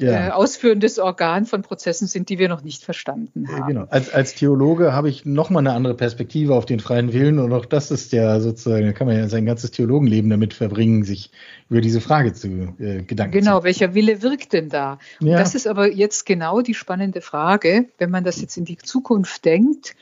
ja. 0.00 0.28
äh, 0.28 0.30
ausführendes 0.30 0.98
Organ 0.98 1.44
von 1.44 1.62
Prozessen 1.62 2.06
sind, 2.06 2.28
die 2.28 2.38
wir 2.38 2.48
noch 2.48 2.62
nicht 2.62 2.84
verstanden 2.84 3.48
haben. 3.48 3.66
Genau. 3.66 3.86
Als, 3.90 4.12
als 4.12 4.34
Theologe 4.34 4.92
habe 4.92 5.08
ich 5.08 5.24
noch 5.24 5.50
mal 5.50 5.58
eine 5.58 5.72
andere 5.72 5.94
Perspektive 5.94 6.54
auf 6.54 6.66
den 6.66 6.80
freien 6.80 7.12
Willen 7.12 7.38
und 7.38 7.52
auch 7.52 7.64
das 7.64 7.90
ist 7.90 8.12
ja 8.12 8.40
sozusagen, 8.40 8.86
da 8.86 8.92
kann 8.92 9.06
man 9.06 9.16
ja 9.16 9.28
sein 9.28 9.44
ganzes 9.44 9.70
Theologenleben 9.72 10.30
damit 10.30 10.54
verbringen, 10.54 11.04
sich 11.04 11.30
über 11.68 11.80
diese 11.80 12.00
Frage 12.00 12.32
zu 12.32 12.74
äh, 12.78 13.02
Gedanken 13.02 13.32
Genau, 13.32 13.58
zu. 13.58 13.64
welcher 13.64 13.94
Wille 13.94 14.22
wirkt 14.22 14.52
denn 14.52 14.68
da? 14.68 14.98
Ja. 15.20 15.38
das 15.38 15.54
ist 15.54 15.66
aber 15.66 15.92
jetzt 15.92 16.26
genau 16.26 16.60
die 16.60 16.74
spannende 16.74 17.20
Frage, 17.20 17.86
wenn 17.98 18.10
man 18.10 18.24
das 18.24 18.40
jetzt 18.40 18.56
in 18.56 18.64
die 18.64 18.78
Zukunft 18.78 19.44
denkt, 19.44 19.96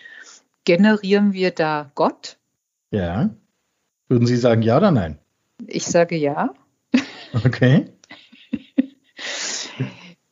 generieren 0.66 1.32
wir 1.32 1.52
da 1.52 1.90
Gott? 1.94 2.36
Ja. 2.90 3.30
Würden 4.08 4.26
Sie 4.26 4.36
sagen 4.36 4.60
ja 4.60 4.76
oder 4.76 4.90
nein? 4.90 5.18
Ich 5.66 5.86
sage 5.86 6.16
ja. 6.16 6.52
Okay. 7.32 7.86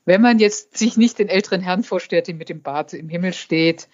Wenn 0.05 0.21
man 0.21 0.39
jetzt 0.39 0.77
sich 0.77 0.99
nicht 0.99 1.19
den 1.19 1.29
älteren 1.29 1.63
Herrn 1.63 1.83
vorstellt, 1.83 2.29
der 2.29 2.35
mit 2.35 2.51
dem 2.51 2.61
Bart 2.61 2.93
im 2.93 3.09
Himmel 3.09 3.33
steht, 3.33 3.89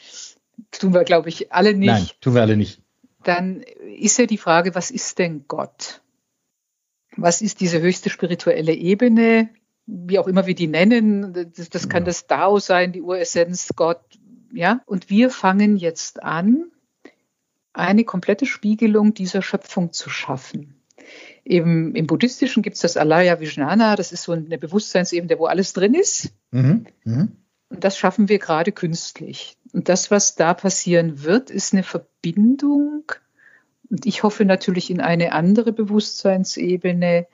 tun 0.73 0.93
wir, 0.93 1.05
glaube 1.05 1.29
ich, 1.29 1.53
alle 1.53 1.75
nicht. 1.75 1.87
Nein, 1.87 2.09
tun 2.21 2.35
wir 2.35 2.43
alle 2.43 2.57
nicht. 2.57 2.83
Dann 3.23 3.61
ist 3.97 4.19
ja 4.19 4.27
die 4.27 4.39
Frage, 4.39 4.75
was 4.75 4.91
ist 4.91 5.19
denn 5.19 5.45
Gott? 5.47 6.03
Was 7.17 7.43
ist 7.43 7.61
diese 7.61 7.81
höchste 7.81 8.11
spirituelle 8.11 8.73
Ebene? 8.73 9.51
Wie 9.87 10.19
auch 10.19 10.27
immer 10.27 10.47
wir 10.47 10.55
die 10.55 10.69
nennen, 10.69 11.53
das, 11.55 11.69
das 11.69 11.89
kann 11.89 12.05
das 12.05 12.27
Dao 12.27 12.59
sein, 12.59 12.93
die 12.93 13.03
Uressenz, 13.03 13.71
Gott, 13.75 14.01
ja. 14.53 14.81
Und 14.87 15.11
wir 15.11 15.31
fangen 15.31 15.77
jetzt 15.77 16.23
an, 16.23 16.71
eine 17.73 18.05
komplette 18.05 18.47
Spiegelung 18.47 19.15
dieser 19.15 19.43
Schöpfung 19.43 19.93
zu 19.93 20.11
schaffen. 20.11 20.75
Eben 21.45 21.95
im 21.95 22.07
Buddhistischen 22.07 22.63
gibt 22.63 22.77
es 22.77 22.83
das 22.83 22.97
Alaya 22.97 23.41
Vijnana, 23.41 23.97
das 23.97 24.13
ist 24.13 24.25
so 24.25 24.33
eine 24.33 24.59
Bewusstseinsebene, 24.59 25.39
wo 25.39 25.47
alles 25.47 25.73
drin 25.73 25.95
ist. 25.95 26.33
Mhm. 26.51 26.87
Mhm. 27.05 27.37
Und 27.71 27.85
das 27.85 27.97
schaffen 27.97 28.29
wir 28.29 28.39
gerade 28.39 28.73
künstlich. 28.73 29.57
Und 29.73 29.89
das, 29.89 30.11
was 30.11 30.35
da 30.35 30.55
passieren 30.55 31.23
wird, 31.23 31.51
ist 31.51 31.73
eine 31.73 31.85
Verbindung. 31.85 33.13
Und 33.89 34.07
ich 34.07 34.23
hoffe 34.23 34.45
natürlich 34.45 34.91
in 34.91 35.01
eine 35.01 35.33
andere 35.33 35.73
Bewusstseinsebene, 35.73 37.27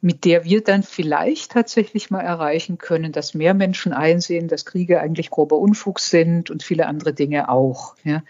mit 0.00 0.24
der 0.24 0.44
wir 0.44 0.62
dann 0.64 0.82
vielleicht 0.82 1.52
tatsächlich 1.52 2.10
mal 2.10 2.22
erreichen 2.22 2.78
können, 2.78 3.12
dass 3.12 3.34
mehr 3.34 3.54
Menschen 3.54 3.92
einsehen, 3.92 4.48
dass 4.48 4.64
Kriege 4.64 5.00
eigentlich 5.00 5.30
grober 5.30 5.58
Unfug 5.58 6.00
sind 6.00 6.50
und 6.50 6.62
viele 6.62 6.86
andere 6.86 7.12
Dinge 7.12 7.48
auch. 7.48 7.96
Ja. 8.04 8.22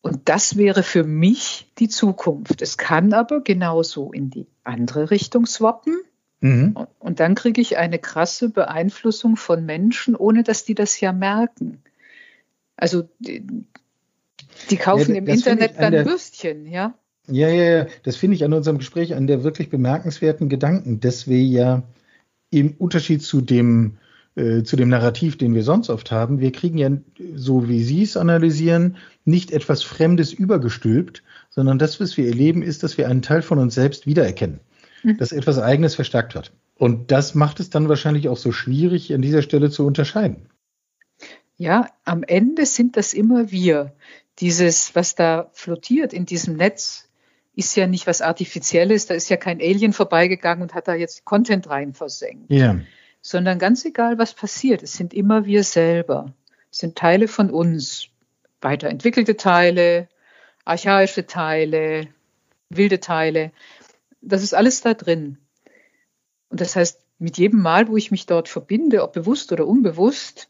Und 0.00 0.28
das 0.28 0.56
wäre 0.56 0.84
für 0.84 1.02
mich 1.02 1.72
die 1.78 1.88
Zukunft. 1.88 2.62
Es 2.62 2.78
kann 2.78 3.12
aber 3.12 3.40
genauso 3.40 4.12
in 4.12 4.30
die 4.30 4.46
andere 4.62 5.10
Richtung 5.10 5.46
swappen. 5.46 5.98
Mhm. 6.40 6.76
Und 7.00 7.18
dann 7.18 7.34
kriege 7.34 7.60
ich 7.60 7.76
eine 7.76 7.98
krasse 7.98 8.50
Beeinflussung 8.50 9.36
von 9.36 9.66
Menschen, 9.66 10.14
ohne 10.14 10.44
dass 10.44 10.64
die 10.64 10.76
das 10.76 11.00
ja 11.00 11.12
merken. 11.12 11.82
Also 12.76 13.08
die, 13.18 13.44
die 14.70 14.76
kaufen 14.76 15.14
ja, 15.14 15.18
im 15.18 15.26
Internet 15.26 15.74
dann 15.80 16.06
Würstchen, 16.06 16.66
ja? 16.66 16.94
Ja, 17.28 17.48
ja, 17.48 17.78
ja. 17.78 17.86
Das 18.04 18.16
finde 18.16 18.36
ich 18.36 18.44
an 18.44 18.52
unserem 18.52 18.78
Gespräch 18.78 19.14
an 19.14 19.26
der 19.26 19.42
wirklich 19.42 19.68
bemerkenswerten 19.68 20.48
Gedanken, 20.48 21.00
dass 21.00 21.26
wir 21.26 21.42
ja 21.42 21.82
im 22.50 22.74
Unterschied 22.78 23.22
zu 23.22 23.40
dem 23.40 23.98
äh, 24.36 24.64
zu 24.64 24.76
dem 24.76 24.90
Narrativ, 24.90 25.38
den 25.38 25.54
wir 25.54 25.62
sonst 25.62 25.88
oft 25.88 26.10
haben. 26.10 26.40
Wir 26.40 26.52
kriegen 26.52 26.76
ja, 26.76 26.90
so 27.34 27.70
wie 27.70 27.82
Sie 27.82 28.02
es 28.02 28.18
analysieren, 28.18 28.98
nicht 29.24 29.50
etwas 29.50 29.82
Fremdes 29.82 30.34
übergestülpt, 30.34 31.22
sondern 31.48 31.78
das, 31.78 32.00
was 32.00 32.18
wir 32.18 32.26
erleben, 32.26 32.60
ist, 32.60 32.82
dass 32.82 32.98
wir 32.98 33.08
einen 33.08 33.22
Teil 33.22 33.40
von 33.40 33.58
uns 33.58 33.74
selbst 33.74 34.06
wiedererkennen, 34.06 34.60
mhm. 35.02 35.16
dass 35.16 35.32
etwas 35.32 35.58
Eigenes 35.58 35.94
verstärkt 35.94 36.34
wird. 36.34 36.52
Und 36.74 37.10
das 37.10 37.34
macht 37.34 37.60
es 37.60 37.70
dann 37.70 37.88
wahrscheinlich 37.88 38.28
auch 38.28 38.36
so 38.36 38.52
schwierig, 38.52 39.14
an 39.14 39.22
dieser 39.22 39.40
Stelle 39.40 39.70
zu 39.70 39.86
unterscheiden. 39.86 40.50
Ja, 41.56 41.88
am 42.04 42.22
Ende 42.22 42.66
sind 42.66 42.98
das 42.98 43.14
immer 43.14 43.50
wir. 43.50 43.94
Dieses, 44.40 44.94
was 44.94 45.14
da 45.14 45.48
flottiert 45.54 46.12
in 46.12 46.26
diesem 46.26 46.56
Netz, 46.56 47.05
ist 47.56 47.74
ja 47.74 47.88
nicht 47.88 48.06
was 48.06 48.22
Artifizielles. 48.22 49.06
Da 49.06 49.14
ist 49.14 49.28
ja 49.28 49.36
kein 49.36 49.60
Alien 49.60 49.92
vorbeigegangen 49.92 50.62
und 50.62 50.74
hat 50.74 50.86
da 50.86 50.94
jetzt 50.94 51.24
Content 51.24 51.68
rein 51.68 51.94
versenkt. 51.94 52.52
Ja 52.52 52.76
sondern 53.26 53.58
ganz 53.58 53.84
egal, 53.84 54.18
was 54.18 54.34
passiert, 54.34 54.84
es 54.84 54.92
sind 54.92 55.12
immer 55.12 55.46
wir 55.46 55.64
selber, 55.64 56.32
es 56.70 56.78
sind 56.78 56.96
Teile 56.96 57.26
von 57.26 57.50
uns, 57.50 58.08
weiterentwickelte 58.60 59.36
Teile, 59.36 60.08
archaische 60.64 61.26
Teile, 61.26 62.06
wilde 62.68 63.00
Teile, 63.00 63.50
das 64.20 64.44
ist 64.44 64.54
alles 64.54 64.80
da 64.80 64.94
drin. 64.94 65.38
Und 66.50 66.60
das 66.60 66.76
heißt, 66.76 67.00
mit 67.18 67.36
jedem 67.36 67.62
Mal, 67.62 67.88
wo 67.88 67.96
ich 67.96 68.12
mich 68.12 68.26
dort 68.26 68.48
verbinde, 68.48 69.02
ob 69.02 69.12
bewusst 69.12 69.50
oder 69.50 69.66
unbewusst, 69.66 70.48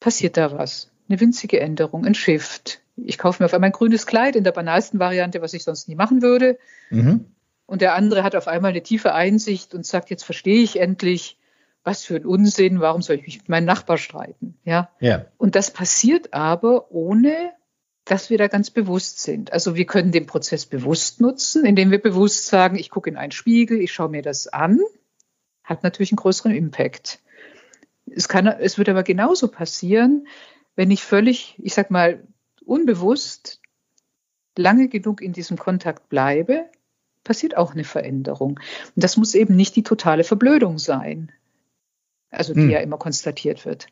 passiert 0.00 0.36
da 0.36 0.50
was. 0.50 0.90
Eine 1.08 1.20
winzige 1.20 1.60
Änderung, 1.60 2.04
ein 2.06 2.16
Shift. 2.16 2.80
Ich 2.96 3.18
kaufe 3.18 3.42
mir 3.42 3.46
auf 3.46 3.54
einmal 3.54 3.70
ein 3.70 3.74
grünes 3.74 4.06
Kleid 4.06 4.36
in 4.36 4.44
der 4.44 4.52
banalsten 4.52 5.00
Variante, 5.00 5.42
was 5.42 5.54
ich 5.54 5.64
sonst 5.64 5.88
nie 5.88 5.94
machen 5.94 6.22
würde. 6.22 6.58
Mhm. 6.90 7.26
Und 7.66 7.80
der 7.80 7.94
andere 7.94 8.22
hat 8.22 8.36
auf 8.36 8.46
einmal 8.46 8.70
eine 8.70 8.82
tiefe 8.82 9.14
Einsicht 9.14 9.74
und 9.74 9.86
sagt, 9.86 10.10
jetzt 10.10 10.24
verstehe 10.24 10.62
ich 10.62 10.78
endlich, 10.78 11.38
was 11.82 12.04
für 12.04 12.16
ein 12.16 12.26
Unsinn, 12.26 12.80
warum 12.80 13.02
soll 13.02 13.16
ich 13.16 13.26
mich 13.26 13.38
mit 13.38 13.48
meinem 13.48 13.66
Nachbar 13.66 13.98
streiten? 13.98 14.58
Ja. 14.64 14.90
ja. 15.00 15.26
Und 15.36 15.54
das 15.54 15.70
passiert 15.70 16.32
aber 16.32 16.90
ohne, 16.90 17.52
dass 18.04 18.30
wir 18.30 18.38
da 18.38 18.48
ganz 18.48 18.70
bewusst 18.70 19.20
sind. 19.20 19.52
Also 19.52 19.76
wir 19.76 19.86
können 19.86 20.12
den 20.12 20.26
Prozess 20.26 20.66
bewusst 20.66 21.20
nutzen, 21.20 21.64
indem 21.64 21.90
wir 21.90 22.00
bewusst 22.00 22.46
sagen, 22.46 22.76
ich 22.76 22.90
gucke 22.90 23.08
in 23.08 23.16
einen 23.16 23.32
Spiegel, 23.32 23.80
ich 23.80 23.92
schaue 23.92 24.10
mir 24.10 24.22
das 24.22 24.46
an, 24.46 24.80
hat 25.62 25.82
natürlich 25.82 26.12
einen 26.12 26.16
größeren 26.16 26.54
Impact. 26.54 27.20
Es 28.10 28.28
kann, 28.28 28.46
es 28.46 28.76
wird 28.76 28.90
aber 28.90 29.02
genauso 29.02 29.48
passieren, 29.48 30.26
wenn 30.76 30.90
ich 30.90 31.02
völlig, 31.02 31.56
ich 31.62 31.72
sag 31.72 31.90
mal, 31.90 32.22
unbewusst 32.66 33.60
lange 34.56 34.88
genug 34.88 35.20
in 35.20 35.32
diesem 35.32 35.58
Kontakt 35.58 36.08
bleibe, 36.08 36.66
passiert 37.24 37.56
auch 37.56 37.72
eine 37.72 37.84
Veränderung. 37.84 38.60
Und 38.94 39.04
das 39.04 39.16
muss 39.16 39.34
eben 39.34 39.56
nicht 39.56 39.74
die 39.76 39.82
totale 39.82 40.24
Verblödung 40.24 40.78
sein 40.78 41.32
also 42.34 42.54
die 42.54 42.60
hm. 42.60 42.70
ja 42.70 42.80
immer 42.80 42.98
konstatiert 42.98 43.64
wird. 43.64 43.86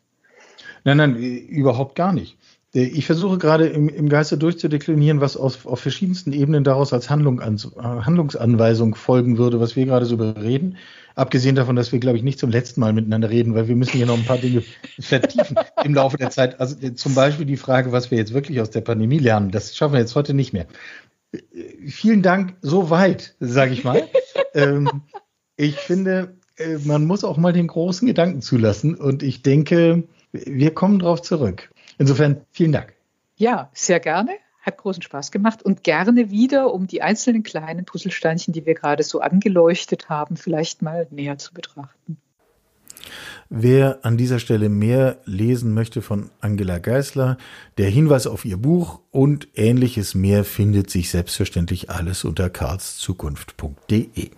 Nein, 0.83 0.97
nein, 0.97 1.15
überhaupt 1.15 1.95
gar 1.95 2.13
nicht. 2.13 2.37
Ich 2.75 3.05
versuche 3.05 3.37
gerade 3.37 3.67
im, 3.67 3.87
im 3.87 4.09
Geiste 4.09 4.35
durchzudeklinieren, 4.35 5.21
was 5.21 5.37
aus, 5.37 5.63
auf 5.67 5.79
verschiedensten 5.79 6.33
Ebenen 6.33 6.63
daraus 6.63 6.91
als 6.91 7.07
Handlung 7.07 7.39
an, 7.39 7.59
Handlungsanweisung 7.77 8.95
folgen 8.95 9.37
würde, 9.37 9.59
was 9.59 9.75
wir 9.75 9.85
gerade 9.85 10.07
so 10.07 10.17
bereden. 10.17 10.77
Abgesehen 11.13 11.55
davon, 11.55 11.75
dass 11.75 11.91
wir, 11.91 11.99
glaube 11.99 12.17
ich, 12.17 12.23
nicht 12.23 12.39
zum 12.39 12.49
letzten 12.49 12.81
Mal 12.81 12.91
miteinander 12.91 13.29
reden, 13.29 13.53
weil 13.53 13.67
wir 13.67 13.75
müssen 13.75 13.97
hier 13.97 14.07
noch 14.07 14.17
ein 14.17 14.25
paar 14.25 14.39
Dinge 14.39 14.63
vertiefen 14.99 15.55
im 15.83 15.93
Laufe 15.93 16.17
der 16.17 16.31
Zeit. 16.31 16.59
Also 16.59 16.75
äh, 16.81 16.95
zum 16.95 17.13
Beispiel 17.13 17.45
die 17.45 17.57
Frage, 17.57 17.91
was 17.91 18.09
wir 18.09 18.17
jetzt 18.17 18.33
wirklich 18.33 18.59
aus 18.59 18.71
der 18.71 18.81
Pandemie 18.81 19.19
lernen, 19.19 19.51
das 19.51 19.75
schaffen 19.75 19.93
wir 19.93 19.99
jetzt 19.99 20.15
heute 20.15 20.33
nicht 20.33 20.53
mehr. 20.53 20.65
Äh, 21.31 21.39
vielen 21.87 22.23
Dank 22.23 22.55
so 22.61 22.89
weit, 22.89 23.35
sage 23.39 23.73
ich 23.73 23.83
mal. 23.83 24.01
ähm, 24.55 25.03
ich 25.57 25.75
finde, 25.75 26.37
äh, 26.57 26.79
man 26.83 27.05
muss 27.05 27.23
auch 27.23 27.37
mal 27.37 27.53
den 27.53 27.67
großen 27.67 28.07
Gedanken 28.07 28.41
zulassen 28.41 28.95
und 28.95 29.21
ich 29.21 29.43
denke, 29.43 30.05
wir 30.31 30.73
kommen 30.73 30.97
darauf 30.97 31.21
zurück. 31.21 31.69
Insofern 31.97 32.41
vielen 32.51 32.71
Dank. 32.71 32.93
Ja, 33.35 33.69
sehr 33.73 33.99
gerne. 33.99 34.31
Hat 34.61 34.77
großen 34.77 35.03
Spaß 35.03 35.31
gemacht 35.31 35.63
und 35.63 35.83
gerne 35.83 36.31
wieder, 36.31 36.73
um 36.73 36.87
die 36.87 37.01
einzelnen 37.01 37.43
kleinen 37.43 37.85
Puzzlesteinchen, 37.85 38.53
die 38.53 38.65
wir 38.65 38.75
gerade 38.75 39.03
so 39.03 39.19
angeleuchtet 39.19 40.07
haben, 40.09 40.37
vielleicht 40.37 40.81
mal 40.81 41.07
näher 41.11 41.37
zu 41.37 41.53
betrachten. 41.53 42.17
Wer 43.49 43.99
an 44.03 44.17
dieser 44.17 44.39
Stelle 44.39 44.69
mehr 44.69 45.17
lesen 45.25 45.73
möchte 45.73 46.01
von 46.01 46.29
Angela 46.39 46.79
Geisler, 46.79 47.37
der 47.77 47.89
Hinweis 47.89 48.25
auf 48.25 48.45
ihr 48.45 48.57
Buch 48.57 49.01
und 49.11 49.47
ähnliches 49.55 50.15
mehr 50.15 50.43
findet 50.43 50.89
sich 50.89 51.09
selbstverständlich 51.09 51.89
alles 51.89 52.23
unter 52.23 52.49
karlszukunft.de. 52.49 54.31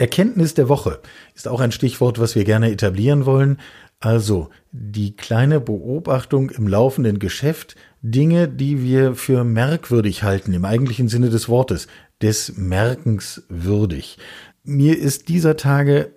Erkenntnis 0.00 0.54
der 0.54 0.70
Woche 0.70 1.00
ist 1.34 1.46
auch 1.46 1.60
ein 1.60 1.72
Stichwort, 1.72 2.18
was 2.18 2.34
wir 2.34 2.44
gerne 2.44 2.70
etablieren 2.72 3.26
wollen. 3.26 3.58
Also 3.98 4.48
die 4.72 5.14
kleine 5.14 5.60
Beobachtung 5.60 6.48
im 6.48 6.66
laufenden 6.66 7.18
Geschäft, 7.18 7.76
Dinge, 8.00 8.48
die 8.48 8.82
wir 8.82 9.14
für 9.14 9.44
merkwürdig 9.44 10.22
halten, 10.22 10.54
im 10.54 10.64
eigentlichen 10.64 11.08
Sinne 11.08 11.28
des 11.28 11.50
Wortes, 11.50 11.86
des 12.22 12.56
Merkens 12.56 13.42
würdig. 13.50 14.16
Mir 14.64 14.98
ist 14.98 15.28
dieser 15.28 15.58
Tage, 15.58 16.14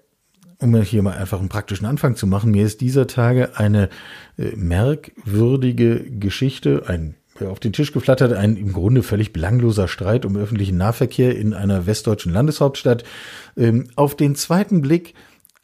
um 0.59 0.81
hier 0.81 1.03
mal 1.03 1.17
einfach 1.17 1.41
einen 1.41 1.49
praktischen 1.49 1.86
Anfang 1.86 2.15
zu 2.15 2.25
machen, 2.25 2.51
mir 2.51 2.65
ist 2.65 2.79
dieser 2.79 3.05
Tage 3.05 3.57
eine 3.57 3.89
äh, 4.38 4.55
merkwürdige 4.55 6.09
Geschichte, 6.09 6.84
ein 6.88 7.15
auf 7.49 7.59
den 7.59 7.73
Tisch 7.73 7.91
geflattert, 7.91 8.33
ein 8.33 8.55
im 8.55 8.73
Grunde 8.73 9.03
völlig 9.03 9.33
belangloser 9.33 9.87
Streit 9.87 10.25
um 10.25 10.35
öffentlichen 10.37 10.77
Nahverkehr 10.77 11.35
in 11.37 11.53
einer 11.53 11.85
westdeutschen 11.85 12.33
Landeshauptstadt. 12.33 13.03
Ähm, 13.57 13.89
auf 13.95 14.15
den 14.15 14.35
zweiten 14.35 14.81
Blick 14.81 15.13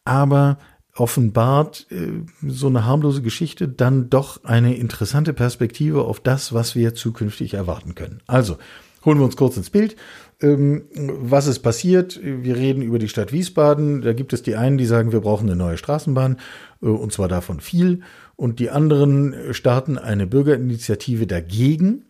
aber 0.04 0.58
offenbart 0.94 1.86
äh, 1.90 2.22
so 2.46 2.66
eine 2.66 2.84
harmlose 2.84 3.22
Geschichte 3.22 3.68
dann 3.68 4.10
doch 4.10 4.44
eine 4.44 4.76
interessante 4.76 5.32
Perspektive 5.32 6.04
auf 6.04 6.20
das, 6.20 6.52
was 6.52 6.74
wir 6.74 6.94
zukünftig 6.94 7.54
erwarten 7.54 7.94
können. 7.94 8.20
Also, 8.26 8.58
holen 9.04 9.18
wir 9.18 9.24
uns 9.24 9.36
kurz 9.36 9.56
ins 9.56 9.70
Bild. 9.70 9.96
Ähm, 10.42 10.82
was 10.94 11.46
ist 11.46 11.60
passiert? 11.60 12.20
Wir 12.22 12.56
reden 12.56 12.82
über 12.82 12.98
die 12.98 13.08
Stadt 13.08 13.32
Wiesbaden. 13.32 14.02
Da 14.02 14.12
gibt 14.12 14.32
es 14.32 14.42
die 14.42 14.56
einen, 14.56 14.78
die 14.78 14.86
sagen, 14.86 15.12
wir 15.12 15.20
brauchen 15.20 15.48
eine 15.48 15.56
neue 15.56 15.76
Straßenbahn, 15.76 16.38
äh, 16.82 16.86
und 16.86 17.12
zwar 17.12 17.28
davon 17.28 17.60
viel. 17.60 18.00
Und 18.40 18.58
die 18.58 18.70
anderen 18.70 19.52
starten 19.52 19.98
eine 19.98 20.26
Bürgerinitiative 20.26 21.26
dagegen 21.26 22.06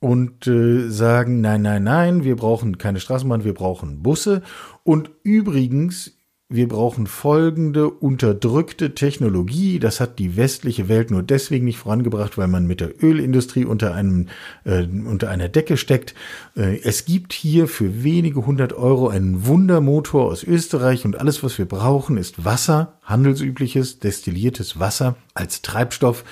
und 0.00 0.46
äh, 0.46 0.90
sagen, 0.90 1.40
nein, 1.40 1.62
nein, 1.62 1.84
nein, 1.84 2.24
wir 2.24 2.36
brauchen 2.36 2.76
keine 2.76 3.00
Straßenbahn, 3.00 3.44
wir 3.44 3.54
brauchen 3.54 4.02
Busse. 4.02 4.42
Und 4.84 5.10
übrigens, 5.22 6.18
wir 6.54 6.68
brauchen 6.68 7.06
folgende 7.06 7.88
unterdrückte 7.88 8.94
Technologie. 8.94 9.78
Das 9.78 10.00
hat 10.00 10.18
die 10.18 10.36
westliche 10.36 10.88
Welt 10.88 11.10
nur 11.10 11.22
deswegen 11.22 11.64
nicht 11.64 11.78
vorangebracht, 11.78 12.36
weil 12.36 12.48
man 12.48 12.66
mit 12.66 12.80
der 12.80 13.02
Ölindustrie 13.02 13.64
unter 13.64 13.94
einem 13.94 14.28
äh, 14.64 14.84
unter 14.84 15.30
einer 15.30 15.48
Decke 15.48 15.76
steckt. 15.76 16.14
Äh, 16.56 16.80
es 16.82 17.04
gibt 17.04 17.32
hier 17.32 17.68
für 17.68 18.04
wenige 18.04 18.44
hundert 18.46 18.72
Euro 18.74 19.08
einen 19.08 19.46
Wundermotor 19.46 20.26
aus 20.26 20.44
Österreich 20.44 21.04
und 21.04 21.18
alles, 21.18 21.42
was 21.42 21.58
wir 21.58 21.66
brauchen, 21.66 22.16
ist 22.16 22.44
Wasser, 22.44 22.98
handelsübliches 23.02 23.98
destilliertes 23.98 24.78
Wasser 24.78 25.16
als 25.34 25.62
Treibstoff. 25.62 26.24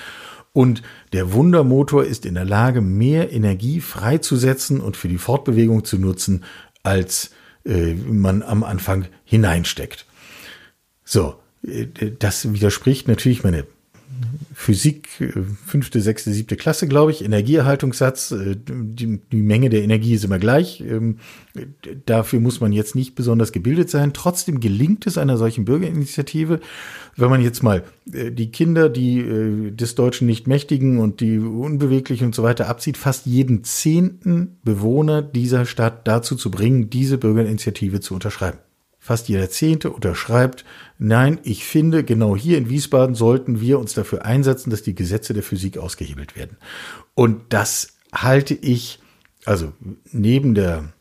Und 0.52 0.82
der 1.12 1.32
Wundermotor 1.32 2.04
ist 2.04 2.26
in 2.26 2.34
der 2.34 2.44
Lage, 2.44 2.80
mehr 2.80 3.32
Energie 3.32 3.80
freizusetzen 3.80 4.80
und 4.80 4.96
für 4.96 5.08
die 5.08 5.18
Fortbewegung 5.18 5.84
zu 5.84 5.96
nutzen, 5.96 6.44
als 6.82 7.30
äh, 7.64 7.94
man 7.94 8.42
am 8.42 8.64
Anfang 8.64 9.06
hineinsteckt. 9.24 10.06
So, 11.10 11.34
äh, 11.66 11.86
das 12.20 12.52
widerspricht 12.52 13.08
natürlich 13.08 13.42
meine 13.42 13.64
Physik, 14.54 15.08
äh, 15.20 15.32
fünfte, 15.66 16.00
sechste, 16.00 16.30
siebte 16.30 16.54
Klasse, 16.54 16.86
glaube 16.86 17.10
ich, 17.10 17.24
Energieerhaltungssatz, 17.24 18.30
äh, 18.30 18.54
die, 18.56 19.18
die, 19.32 19.42
Menge 19.42 19.70
der 19.70 19.82
Energie 19.82 20.14
ist 20.14 20.22
immer 20.22 20.38
gleich. 20.38 20.80
Ähm, 20.82 21.18
dafür 22.06 22.38
muss 22.38 22.60
man 22.60 22.70
jetzt 22.70 22.94
nicht 22.94 23.16
besonders 23.16 23.50
gebildet 23.50 23.90
sein. 23.90 24.12
Trotzdem 24.12 24.60
gelingt 24.60 25.04
es 25.04 25.18
einer 25.18 25.36
solchen 25.36 25.64
Bürgerinitiative, 25.64 26.60
wenn 27.16 27.30
man 27.30 27.42
jetzt 27.42 27.64
mal 27.64 27.82
die 28.06 28.52
Kinder, 28.52 28.88
die 28.88 29.72
des 29.72 29.96
Deutschen 29.96 30.28
nicht 30.28 30.46
mächtigen 30.46 30.98
und 30.98 31.20
die 31.20 31.38
unbeweglich 31.38 32.22
und 32.22 32.36
so 32.36 32.44
weiter 32.44 32.68
abzieht, 32.68 32.96
fast 32.96 33.26
jeden 33.26 33.64
zehnten 33.64 34.58
Bewohner 34.62 35.22
dieser 35.22 35.66
Stadt 35.66 36.06
dazu 36.06 36.36
zu 36.36 36.52
bringen, 36.52 36.88
diese 36.88 37.18
Bürgerinitiative 37.18 37.98
zu 37.98 38.14
unterschreiben 38.14 38.58
fast 39.00 39.28
jeder 39.28 39.48
Zehnte 39.48 39.90
unterschreibt, 39.90 40.64
nein, 41.00 41.40
ich 41.42 41.64
finde, 41.64 42.04
genau 42.04 42.36
hier 42.36 42.58
in 42.58 42.68
Wiesbaden 42.68 43.14
sollten 43.14 43.60
wir 43.60 43.78
uns 43.78 43.94
dafür 43.94 44.24
einsetzen, 44.24 44.70
dass 44.70 44.82
die 44.82 44.94
Gesetze 44.94 45.34
der 45.34 45.42
Physik 45.42 45.78
ausgehebelt 45.78 46.36
werden. 46.36 46.56
Und 47.14 47.40
das 47.48 47.96
halte 48.12 48.54
ich, 48.54 49.00
also 49.44 49.72
neben 50.12 50.54
der 50.54 50.92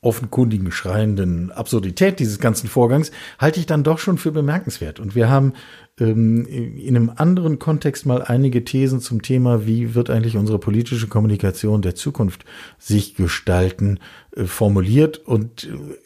offenkundigen, 0.00 0.70
schreienden 0.70 1.50
Absurdität 1.50 2.20
dieses 2.20 2.38
ganzen 2.38 2.68
Vorgangs, 2.68 3.10
halte 3.38 3.60
ich 3.60 3.66
dann 3.66 3.82
doch 3.82 3.98
schon 3.98 4.18
für 4.18 4.32
bemerkenswert. 4.32 5.00
Und 5.00 5.14
wir 5.14 5.28
haben 5.28 5.54
ähm, 5.98 6.46
in 6.46 6.96
einem 6.96 7.10
anderen 7.14 7.58
Kontext 7.58 8.06
mal 8.06 8.22
einige 8.22 8.64
Thesen 8.64 9.00
zum 9.00 9.22
Thema, 9.22 9.66
wie 9.66 9.94
wird 9.94 10.10
eigentlich 10.10 10.36
unsere 10.36 10.58
politische 10.58 11.08
Kommunikation 11.08 11.82
der 11.82 11.94
Zukunft 11.94 12.44
sich 12.78 13.14
gestalten, 13.16 13.98
äh, 14.36 14.44
formuliert. 14.44 15.18
Und 15.18 15.64
äh, 15.64 15.96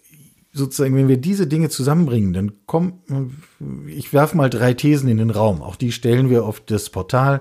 sozusagen, 0.53 0.95
wenn 0.97 1.09
wir 1.09 1.17
diese 1.17 1.47
Dinge 1.47 1.71
zusammenbringen, 1.71 2.33
dann 2.33 2.53
kommt, 2.67 2.95
ich 3.87 4.13
werfe 4.13 4.37
mal 4.37 4.51
drei 4.51 4.75
Thesen 4.75 5.09
in 5.09 5.17
den 5.17 5.31
Raum. 5.31 5.63
Auch 5.63 5.77
die 5.77 5.93
stellen 5.93 6.31
wir 6.31 6.45
auf 6.45 6.61
das 6.61 6.91
Portal 6.91 7.41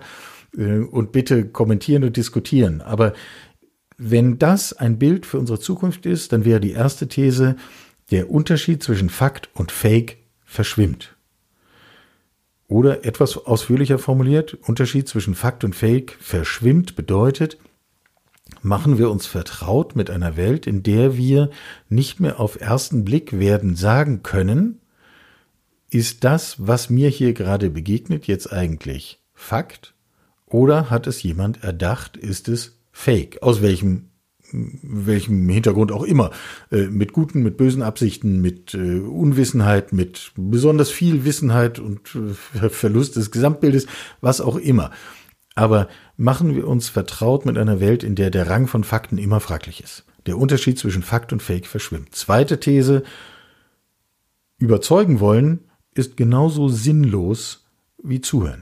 äh, 0.57 0.79
und 0.79 1.11
bitte 1.11 1.45
kommentieren 1.45 2.03
und 2.03 2.17
diskutieren. 2.17 2.81
Aber 2.81 3.13
wenn 3.97 4.39
das 4.39 4.73
ein 4.73 4.97
Bild 4.97 5.25
für 5.25 5.39
unsere 5.39 5.59
Zukunft 5.59 6.05
ist, 6.05 6.31
dann 6.31 6.45
wäre 6.45 6.59
die 6.59 6.71
erste 6.71 7.07
These, 7.07 7.57
der 8.09 8.31
Unterschied 8.31 8.81
zwischen 8.81 9.09
Fakt 9.09 9.49
und 9.53 9.71
Fake 9.71 10.17
verschwimmt. 10.43 11.15
Oder 12.67 13.05
etwas 13.05 13.37
ausführlicher 13.37 13.99
formuliert, 13.99 14.53
Unterschied 14.53 15.07
zwischen 15.07 15.35
Fakt 15.35 15.65
und 15.65 15.75
Fake 15.75 16.17
verschwimmt 16.19 16.95
bedeutet, 16.95 17.57
machen 18.61 18.97
wir 18.97 19.09
uns 19.09 19.25
vertraut 19.25 19.95
mit 19.95 20.09
einer 20.09 20.37
Welt, 20.37 20.67
in 20.67 20.83
der 20.83 21.17
wir 21.17 21.49
nicht 21.89 22.19
mehr 22.19 22.39
auf 22.39 22.59
ersten 22.59 23.03
Blick 23.03 23.39
werden 23.39 23.75
sagen 23.75 24.23
können, 24.23 24.81
ist 25.89 26.23
das, 26.23 26.55
was 26.57 26.89
mir 26.89 27.09
hier 27.09 27.33
gerade 27.33 27.69
begegnet, 27.69 28.25
jetzt 28.25 28.51
eigentlich 28.51 29.19
Fakt? 29.33 29.93
Oder 30.45 30.89
hat 30.89 31.07
es 31.07 31.23
jemand 31.23 31.63
erdacht, 31.63 32.17
ist 32.17 32.47
es 32.47 32.79
Fake? 32.91 33.41
Aus 33.41 33.61
welchem, 33.61 34.09
welchem 34.51 35.47
Hintergrund 35.49 35.91
auch 35.91 36.03
immer. 36.03 36.31
Äh, 36.71 36.87
mit 36.87 37.13
guten, 37.13 37.43
mit 37.43 37.57
bösen 37.57 37.81
Absichten, 37.81 38.41
mit 38.41 38.73
äh, 38.73 38.99
Unwissenheit, 38.99 39.91
mit 39.93 40.31
besonders 40.35 40.91
viel 40.91 41.25
Wissenheit 41.25 41.79
und 41.79 42.15
äh, 42.15 42.69
Verlust 42.69 43.17
des 43.17 43.31
Gesamtbildes, 43.31 43.87
was 44.21 44.39
auch 44.39 44.55
immer. 44.55 44.91
Aber 45.55 45.89
machen 46.21 46.55
wir 46.55 46.67
uns 46.67 46.87
vertraut 46.87 47.47
mit 47.47 47.57
einer 47.57 47.79
Welt, 47.79 48.03
in 48.03 48.13
der 48.13 48.29
der 48.29 48.47
Rang 48.47 48.67
von 48.67 48.83
Fakten 48.83 49.17
immer 49.17 49.39
fraglich 49.39 49.83
ist. 49.83 50.05
Der 50.27 50.37
Unterschied 50.37 50.77
zwischen 50.77 51.01
Fakt 51.01 51.33
und 51.33 51.41
Fake 51.41 51.65
verschwimmt. 51.65 52.13
Zweite 52.13 52.59
These, 52.59 53.03
überzeugen 54.59 55.19
wollen 55.19 55.61
ist 55.95 56.17
genauso 56.17 56.69
sinnlos 56.69 57.65
wie 58.03 58.21
zuhören. 58.21 58.61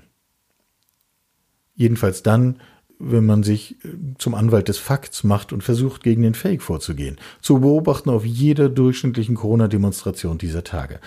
Jedenfalls 1.75 2.23
dann, 2.23 2.61
wenn 2.97 3.25
man 3.25 3.43
sich 3.43 3.83
äh, 3.83 3.89
zum 4.17 4.35
Anwalt 4.35 4.69
des 4.69 4.77
Fakts 4.77 5.25
macht 5.25 5.51
und 5.51 5.61
versucht, 5.61 6.01
gegen 6.01 6.23
den 6.23 6.35
Fake 6.35 6.61
vorzugehen. 6.61 7.17
Zu 7.41 7.59
beobachten 7.59 8.09
auf 8.09 8.25
jeder 8.25 8.69
durchschnittlichen 8.69 9.35
Corona-Demonstration 9.35 10.37
dieser 10.37 10.63
Tage. 10.63 11.01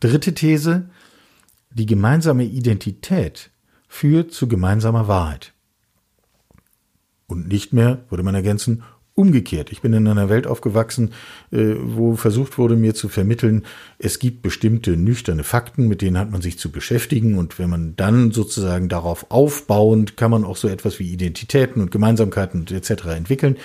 Dritte 0.00 0.32
These, 0.32 0.88
die 1.70 1.86
gemeinsame 1.86 2.44
Identität 2.44 3.50
führt 3.86 4.32
zu 4.32 4.48
gemeinsamer 4.48 5.06
Wahrheit. 5.06 5.52
Und 7.30 7.48
nicht 7.48 7.72
mehr, 7.72 8.04
würde 8.08 8.24
man 8.24 8.34
ergänzen, 8.34 8.82
umgekehrt. 9.14 9.70
Ich 9.70 9.82
bin 9.82 9.92
in 9.92 10.08
einer 10.08 10.28
Welt 10.28 10.46
aufgewachsen, 10.46 11.12
äh, 11.52 11.74
wo 11.78 12.16
versucht 12.16 12.58
wurde, 12.58 12.76
mir 12.76 12.94
zu 12.94 13.08
vermitteln, 13.08 13.64
es 13.98 14.18
gibt 14.18 14.42
bestimmte 14.42 14.96
nüchterne 14.96 15.44
Fakten, 15.44 15.88
mit 15.88 16.00
denen 16.02 16.18
hat 16.18 16.30
man 16.30 16.42
sich 16.42 16.58
zu 16.58 16.70
beschäftigen. 16.70 17.36
Und 17.36 17.58
wenn 17.58 17.70
man 17.70 17.94
dann 17.96 18.32
sozusagen 18.32 18.88
darauf 18.88 19.30
aufbauend, 19.30 20.16
kann 20.16 20.30
man 20.30 20.44
auch 20.44 20.56
so 20.56 20.68
etwas 20.68 20.98
wie 20.98 21.12
Identitäten 21.12 21.82
und 21.82 21.90
Gemeinsamkeiten 21.90 22.66
etc. 22.68 23.06
entwickeln. 23.06 23.56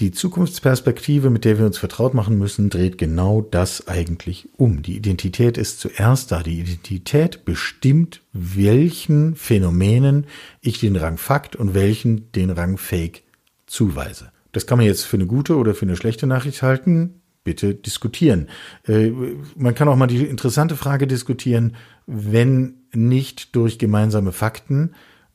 Die 0.00 0.12
Zukunftsperspektive, 0.12 1.28
mit 1.28 1.44
der 1.44 1.58
wir 1.58 1.66
uns 1.66 1.76
vertraut 1.76 2.14
machen 2.14 2.38
müssen, 2.38 2.70
dreht 2.70 2.96
genau 2.96 3.42
das 3.42 3.86
eigentlich 3.86 4.48
um. 4.56 4.80
Die 4.80 4.96
Identität 4.96 5.58
ist 5.58 5.78
zuerst 5.78 6.32
da. 6.32 6.42
Die 6.42 6.58
Identität 6.58 7.44
bestimmt, 7.44 8.22
welchen 8.32 9.36
Phänomenen 9.36 10.26
ich 10.62 10.80
den 10.80 10.96
Rang 10.96 11.18
Fakt 11.18 11.54
und 11.54 11.74
welchen 11.74 12.32
den 12.32 12.48
Rang 12.48 12.78
Fake 12.78 13.24
zuweise. 13.66 14.32
Das 14.52 14.66
kann 14.66 14.78
man 14.78 14.86
jetzt 14.86 15.04
für 15.04 15.18
eine 15.18 15.26
gute 15.26 15.56
oder 15.56 15.74
für 15.74 15.84
eine 15.84 15.96
schlechte 15.96 16.26
Nachricht 16.26 16.62
halten. 16.62 17.20
Bitte 17.44 17.74
diskutieren. 17.74 18.48
Äh, 18.86 19.12
man 19.54 19.74
kann 19.74 19.88
auch 19.88 19.96
mal 19.96 20.06
die 20.06 20.24
interessante 20.24 20.76
Frage 20.76 21.06
diskutieren, 21.06 21.76
wenn 22.06 22.74
nicht 22.94 23.54
durch 23.54 23.78
gemeinsame 23.78 24.32
Fakten, 24.32 24.94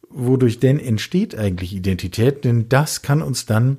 wodurch 0.09 0.59
denn 0.59 0.80
entsteht 0.80 1.38
eigentlich 1.38 1.76
Identität? 1.76 2.43
Denn 2.45 2.68
das 2.68 3.03
kann 3.03 3.22
uns 3.22 3.45
dann 3.45 3.78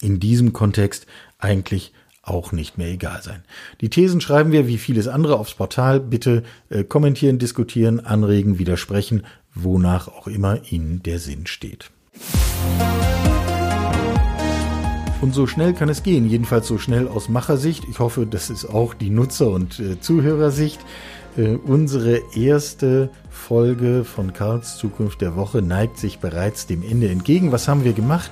in 0.00 0.20
diesem 0.20 0.52
Kontext 0.52 1.06
eigentlich 1.38 1.92
auch 2.22 2.52
nicht 2.52 2.78
mehr 2.78 2.88
egal 2.88 3.22
sein. 3.22 3.42
Die 3.80 3.88
Thesen 3.88 4.20
schreiben 4.20 4.52
wir 4.52 4.66
wie 4.66 4.78
vieles 4.78 5.08
andere 5.08 5.38
aufs 5.38 5.54
Portal. 5.54 6.00
Bitte 6.00 6.42
äh, 6.68 6.84
kommentieren, 6.84 7.38
diskutieren, 7.38 8.00
anregen, 8.00 8.58
widersprechen, 8.58 9.24
wonach 9.54 10.08
auch 10.08 10.26
immer 10.26 10.60
Ihnen 10.70 11.02
der 11.02 11.18
Sinn 11.18 11.46
steht. 11.46 11.90
Und 15.20 15.34
so 15.34 15.48
schnell 15.48 15.72
kann 15.72 15.88
es 15.88 16.04
gehen, 16.04 16.28
jedenfalls 16.28 16.68
so 16.68 16.78
schnell 16.78 17.08
aus 17.08 17.28
Machersicht. 17.28 17.84
Ich 17.90 17.98
hoffe, 17.98 18.24
das 18.24 18.50
ist 18.50 18.66
auch 18.66 18.94
die 18.94 19.10
Nutzer- 19.10 19.50
und 19.50 19.80
äh, 19.80 20.00
Zuhörersicht. 20.00 20.78
Äh, 21.36 21.56
unsere 21.56 22.20
erste 22.36 23.10
Folge 23.28 24.04
von 24.04 24.32
Karls 24.32 24.76
Zukunft 24.76 25.20
der 25.20 25.34
Woche 25.34 25.60
neigt 25.60 25.98
sich 25.98 26.20
bereits 26.20 26.66
dem 26.66 26.82
Ende 26.82 27.08
entgegen. 27.08 27.50
Was 27.50 27.66
haben 27.66 27.82
wir 27.82 27.94
gemacht? 27.94 28.30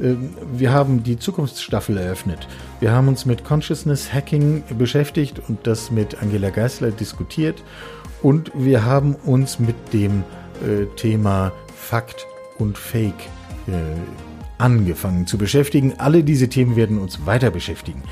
Ähm, 0.00 0.34
wir 0.52 0.72
haben 0.72 1.02
die 1.02 1.18
Zukunftsstaffel 1.18 1.96
eröffnet. 1.96 2.48
Wir 2.80 2.92
haben 2.92 3.08
uns 3.08 3.26
mit 3.26 3.44
Consciousness 3.44 4.12
Hacking 4.12 4.62
beschäftigt 4.78 5.40
und 5.48 5.66
das 5.66 5.90
mit 5.90 6.20
Angela 6.22 6.50
Geisler 6.50 6.90
diskutiert. 6.90 7.62
Und 8.22 8.50
wir 8.54 8.84
haben 8.84 9.14
uns 9.14 9.58
mit 9.58 9.76
dem 9.92 10.24
äh, 10.62 10.86
Thema 10.96 11.52
Fakt 11.74 12.26
und 12.58 12.78
Fake 12.78 13.12
äh, 13.66 13.72
angefangen 14.58 15.26
zu 15.26 15.36
beschäftigen. 15.36 15.94
Alle 15.98 16.24
diese 16.24 16.48
Themen 16.48 16.76
werden 16.76 16.98
uns 16.98 17.26
weiter 17.26 17.50
beschäftigen. 17.50 18.02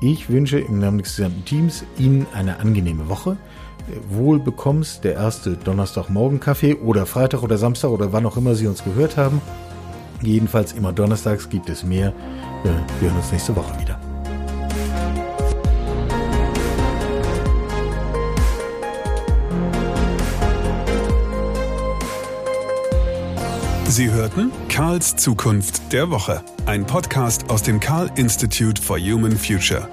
Ich 0.00 0.28
wünsche 0.28 0.58
im 0.58 0.78
Namen 0.78 0.98
des 0.98 1.16
gesamten 1.16 1.44
Teams 1.44 1.84
Ihnen 1.98 2.26
eine 2.34 2.58
angenehme 2.60 3.08
Woche. 3.08 3.36
Wohl 4.08 4.38
bekommst 4.38 5.04
der 5.04 5.14
erste 5.14 5.56
Donnerstagmorgen 5.56 6.40
Kaffee 6.40 6.74
oder 6.74 7.06
Freitag 7.06 7.42
oder 7.42 7.58
Samstag 7.58 7.90
oder 7.90 8.12
wann 8.12 8.24
auch 8.24 8.36
immer 8.36 8.54
Sie 8.54 8.66
uns 8.66 8.82
gehört 8.82 9.16
haben. 9.16 9.42
Jedenfalls 10.24 10.72
immer 10.72 10.92
donnerstags 10.92 11.48
gibt 11.48 11.68
es 11.68 11.84
mehr. 11.84 12.12
Wir 12.62 12.72
hören 13.00 13.16
uns 13.16 13.30
nächste 13.32 13.54
Woche 13.54 13.78
wieder. 13.80 13.98
Sie 23.94 24.10
hörten 24.10 24.50
Karls 24.68 25.14
Zukunft 25.14 25.92
der 25.92 26.10
Woche, 26.10 26.42
ein 26.66 26.84
Podcast 26.84 27.48
aus 27.48 27.62
dem 27.62 27.78
Karl 27.78 28.10
Institute 28.16 28.82
for 28.82 28.98
Human 28.98 29.36
Future. 29.36 29.88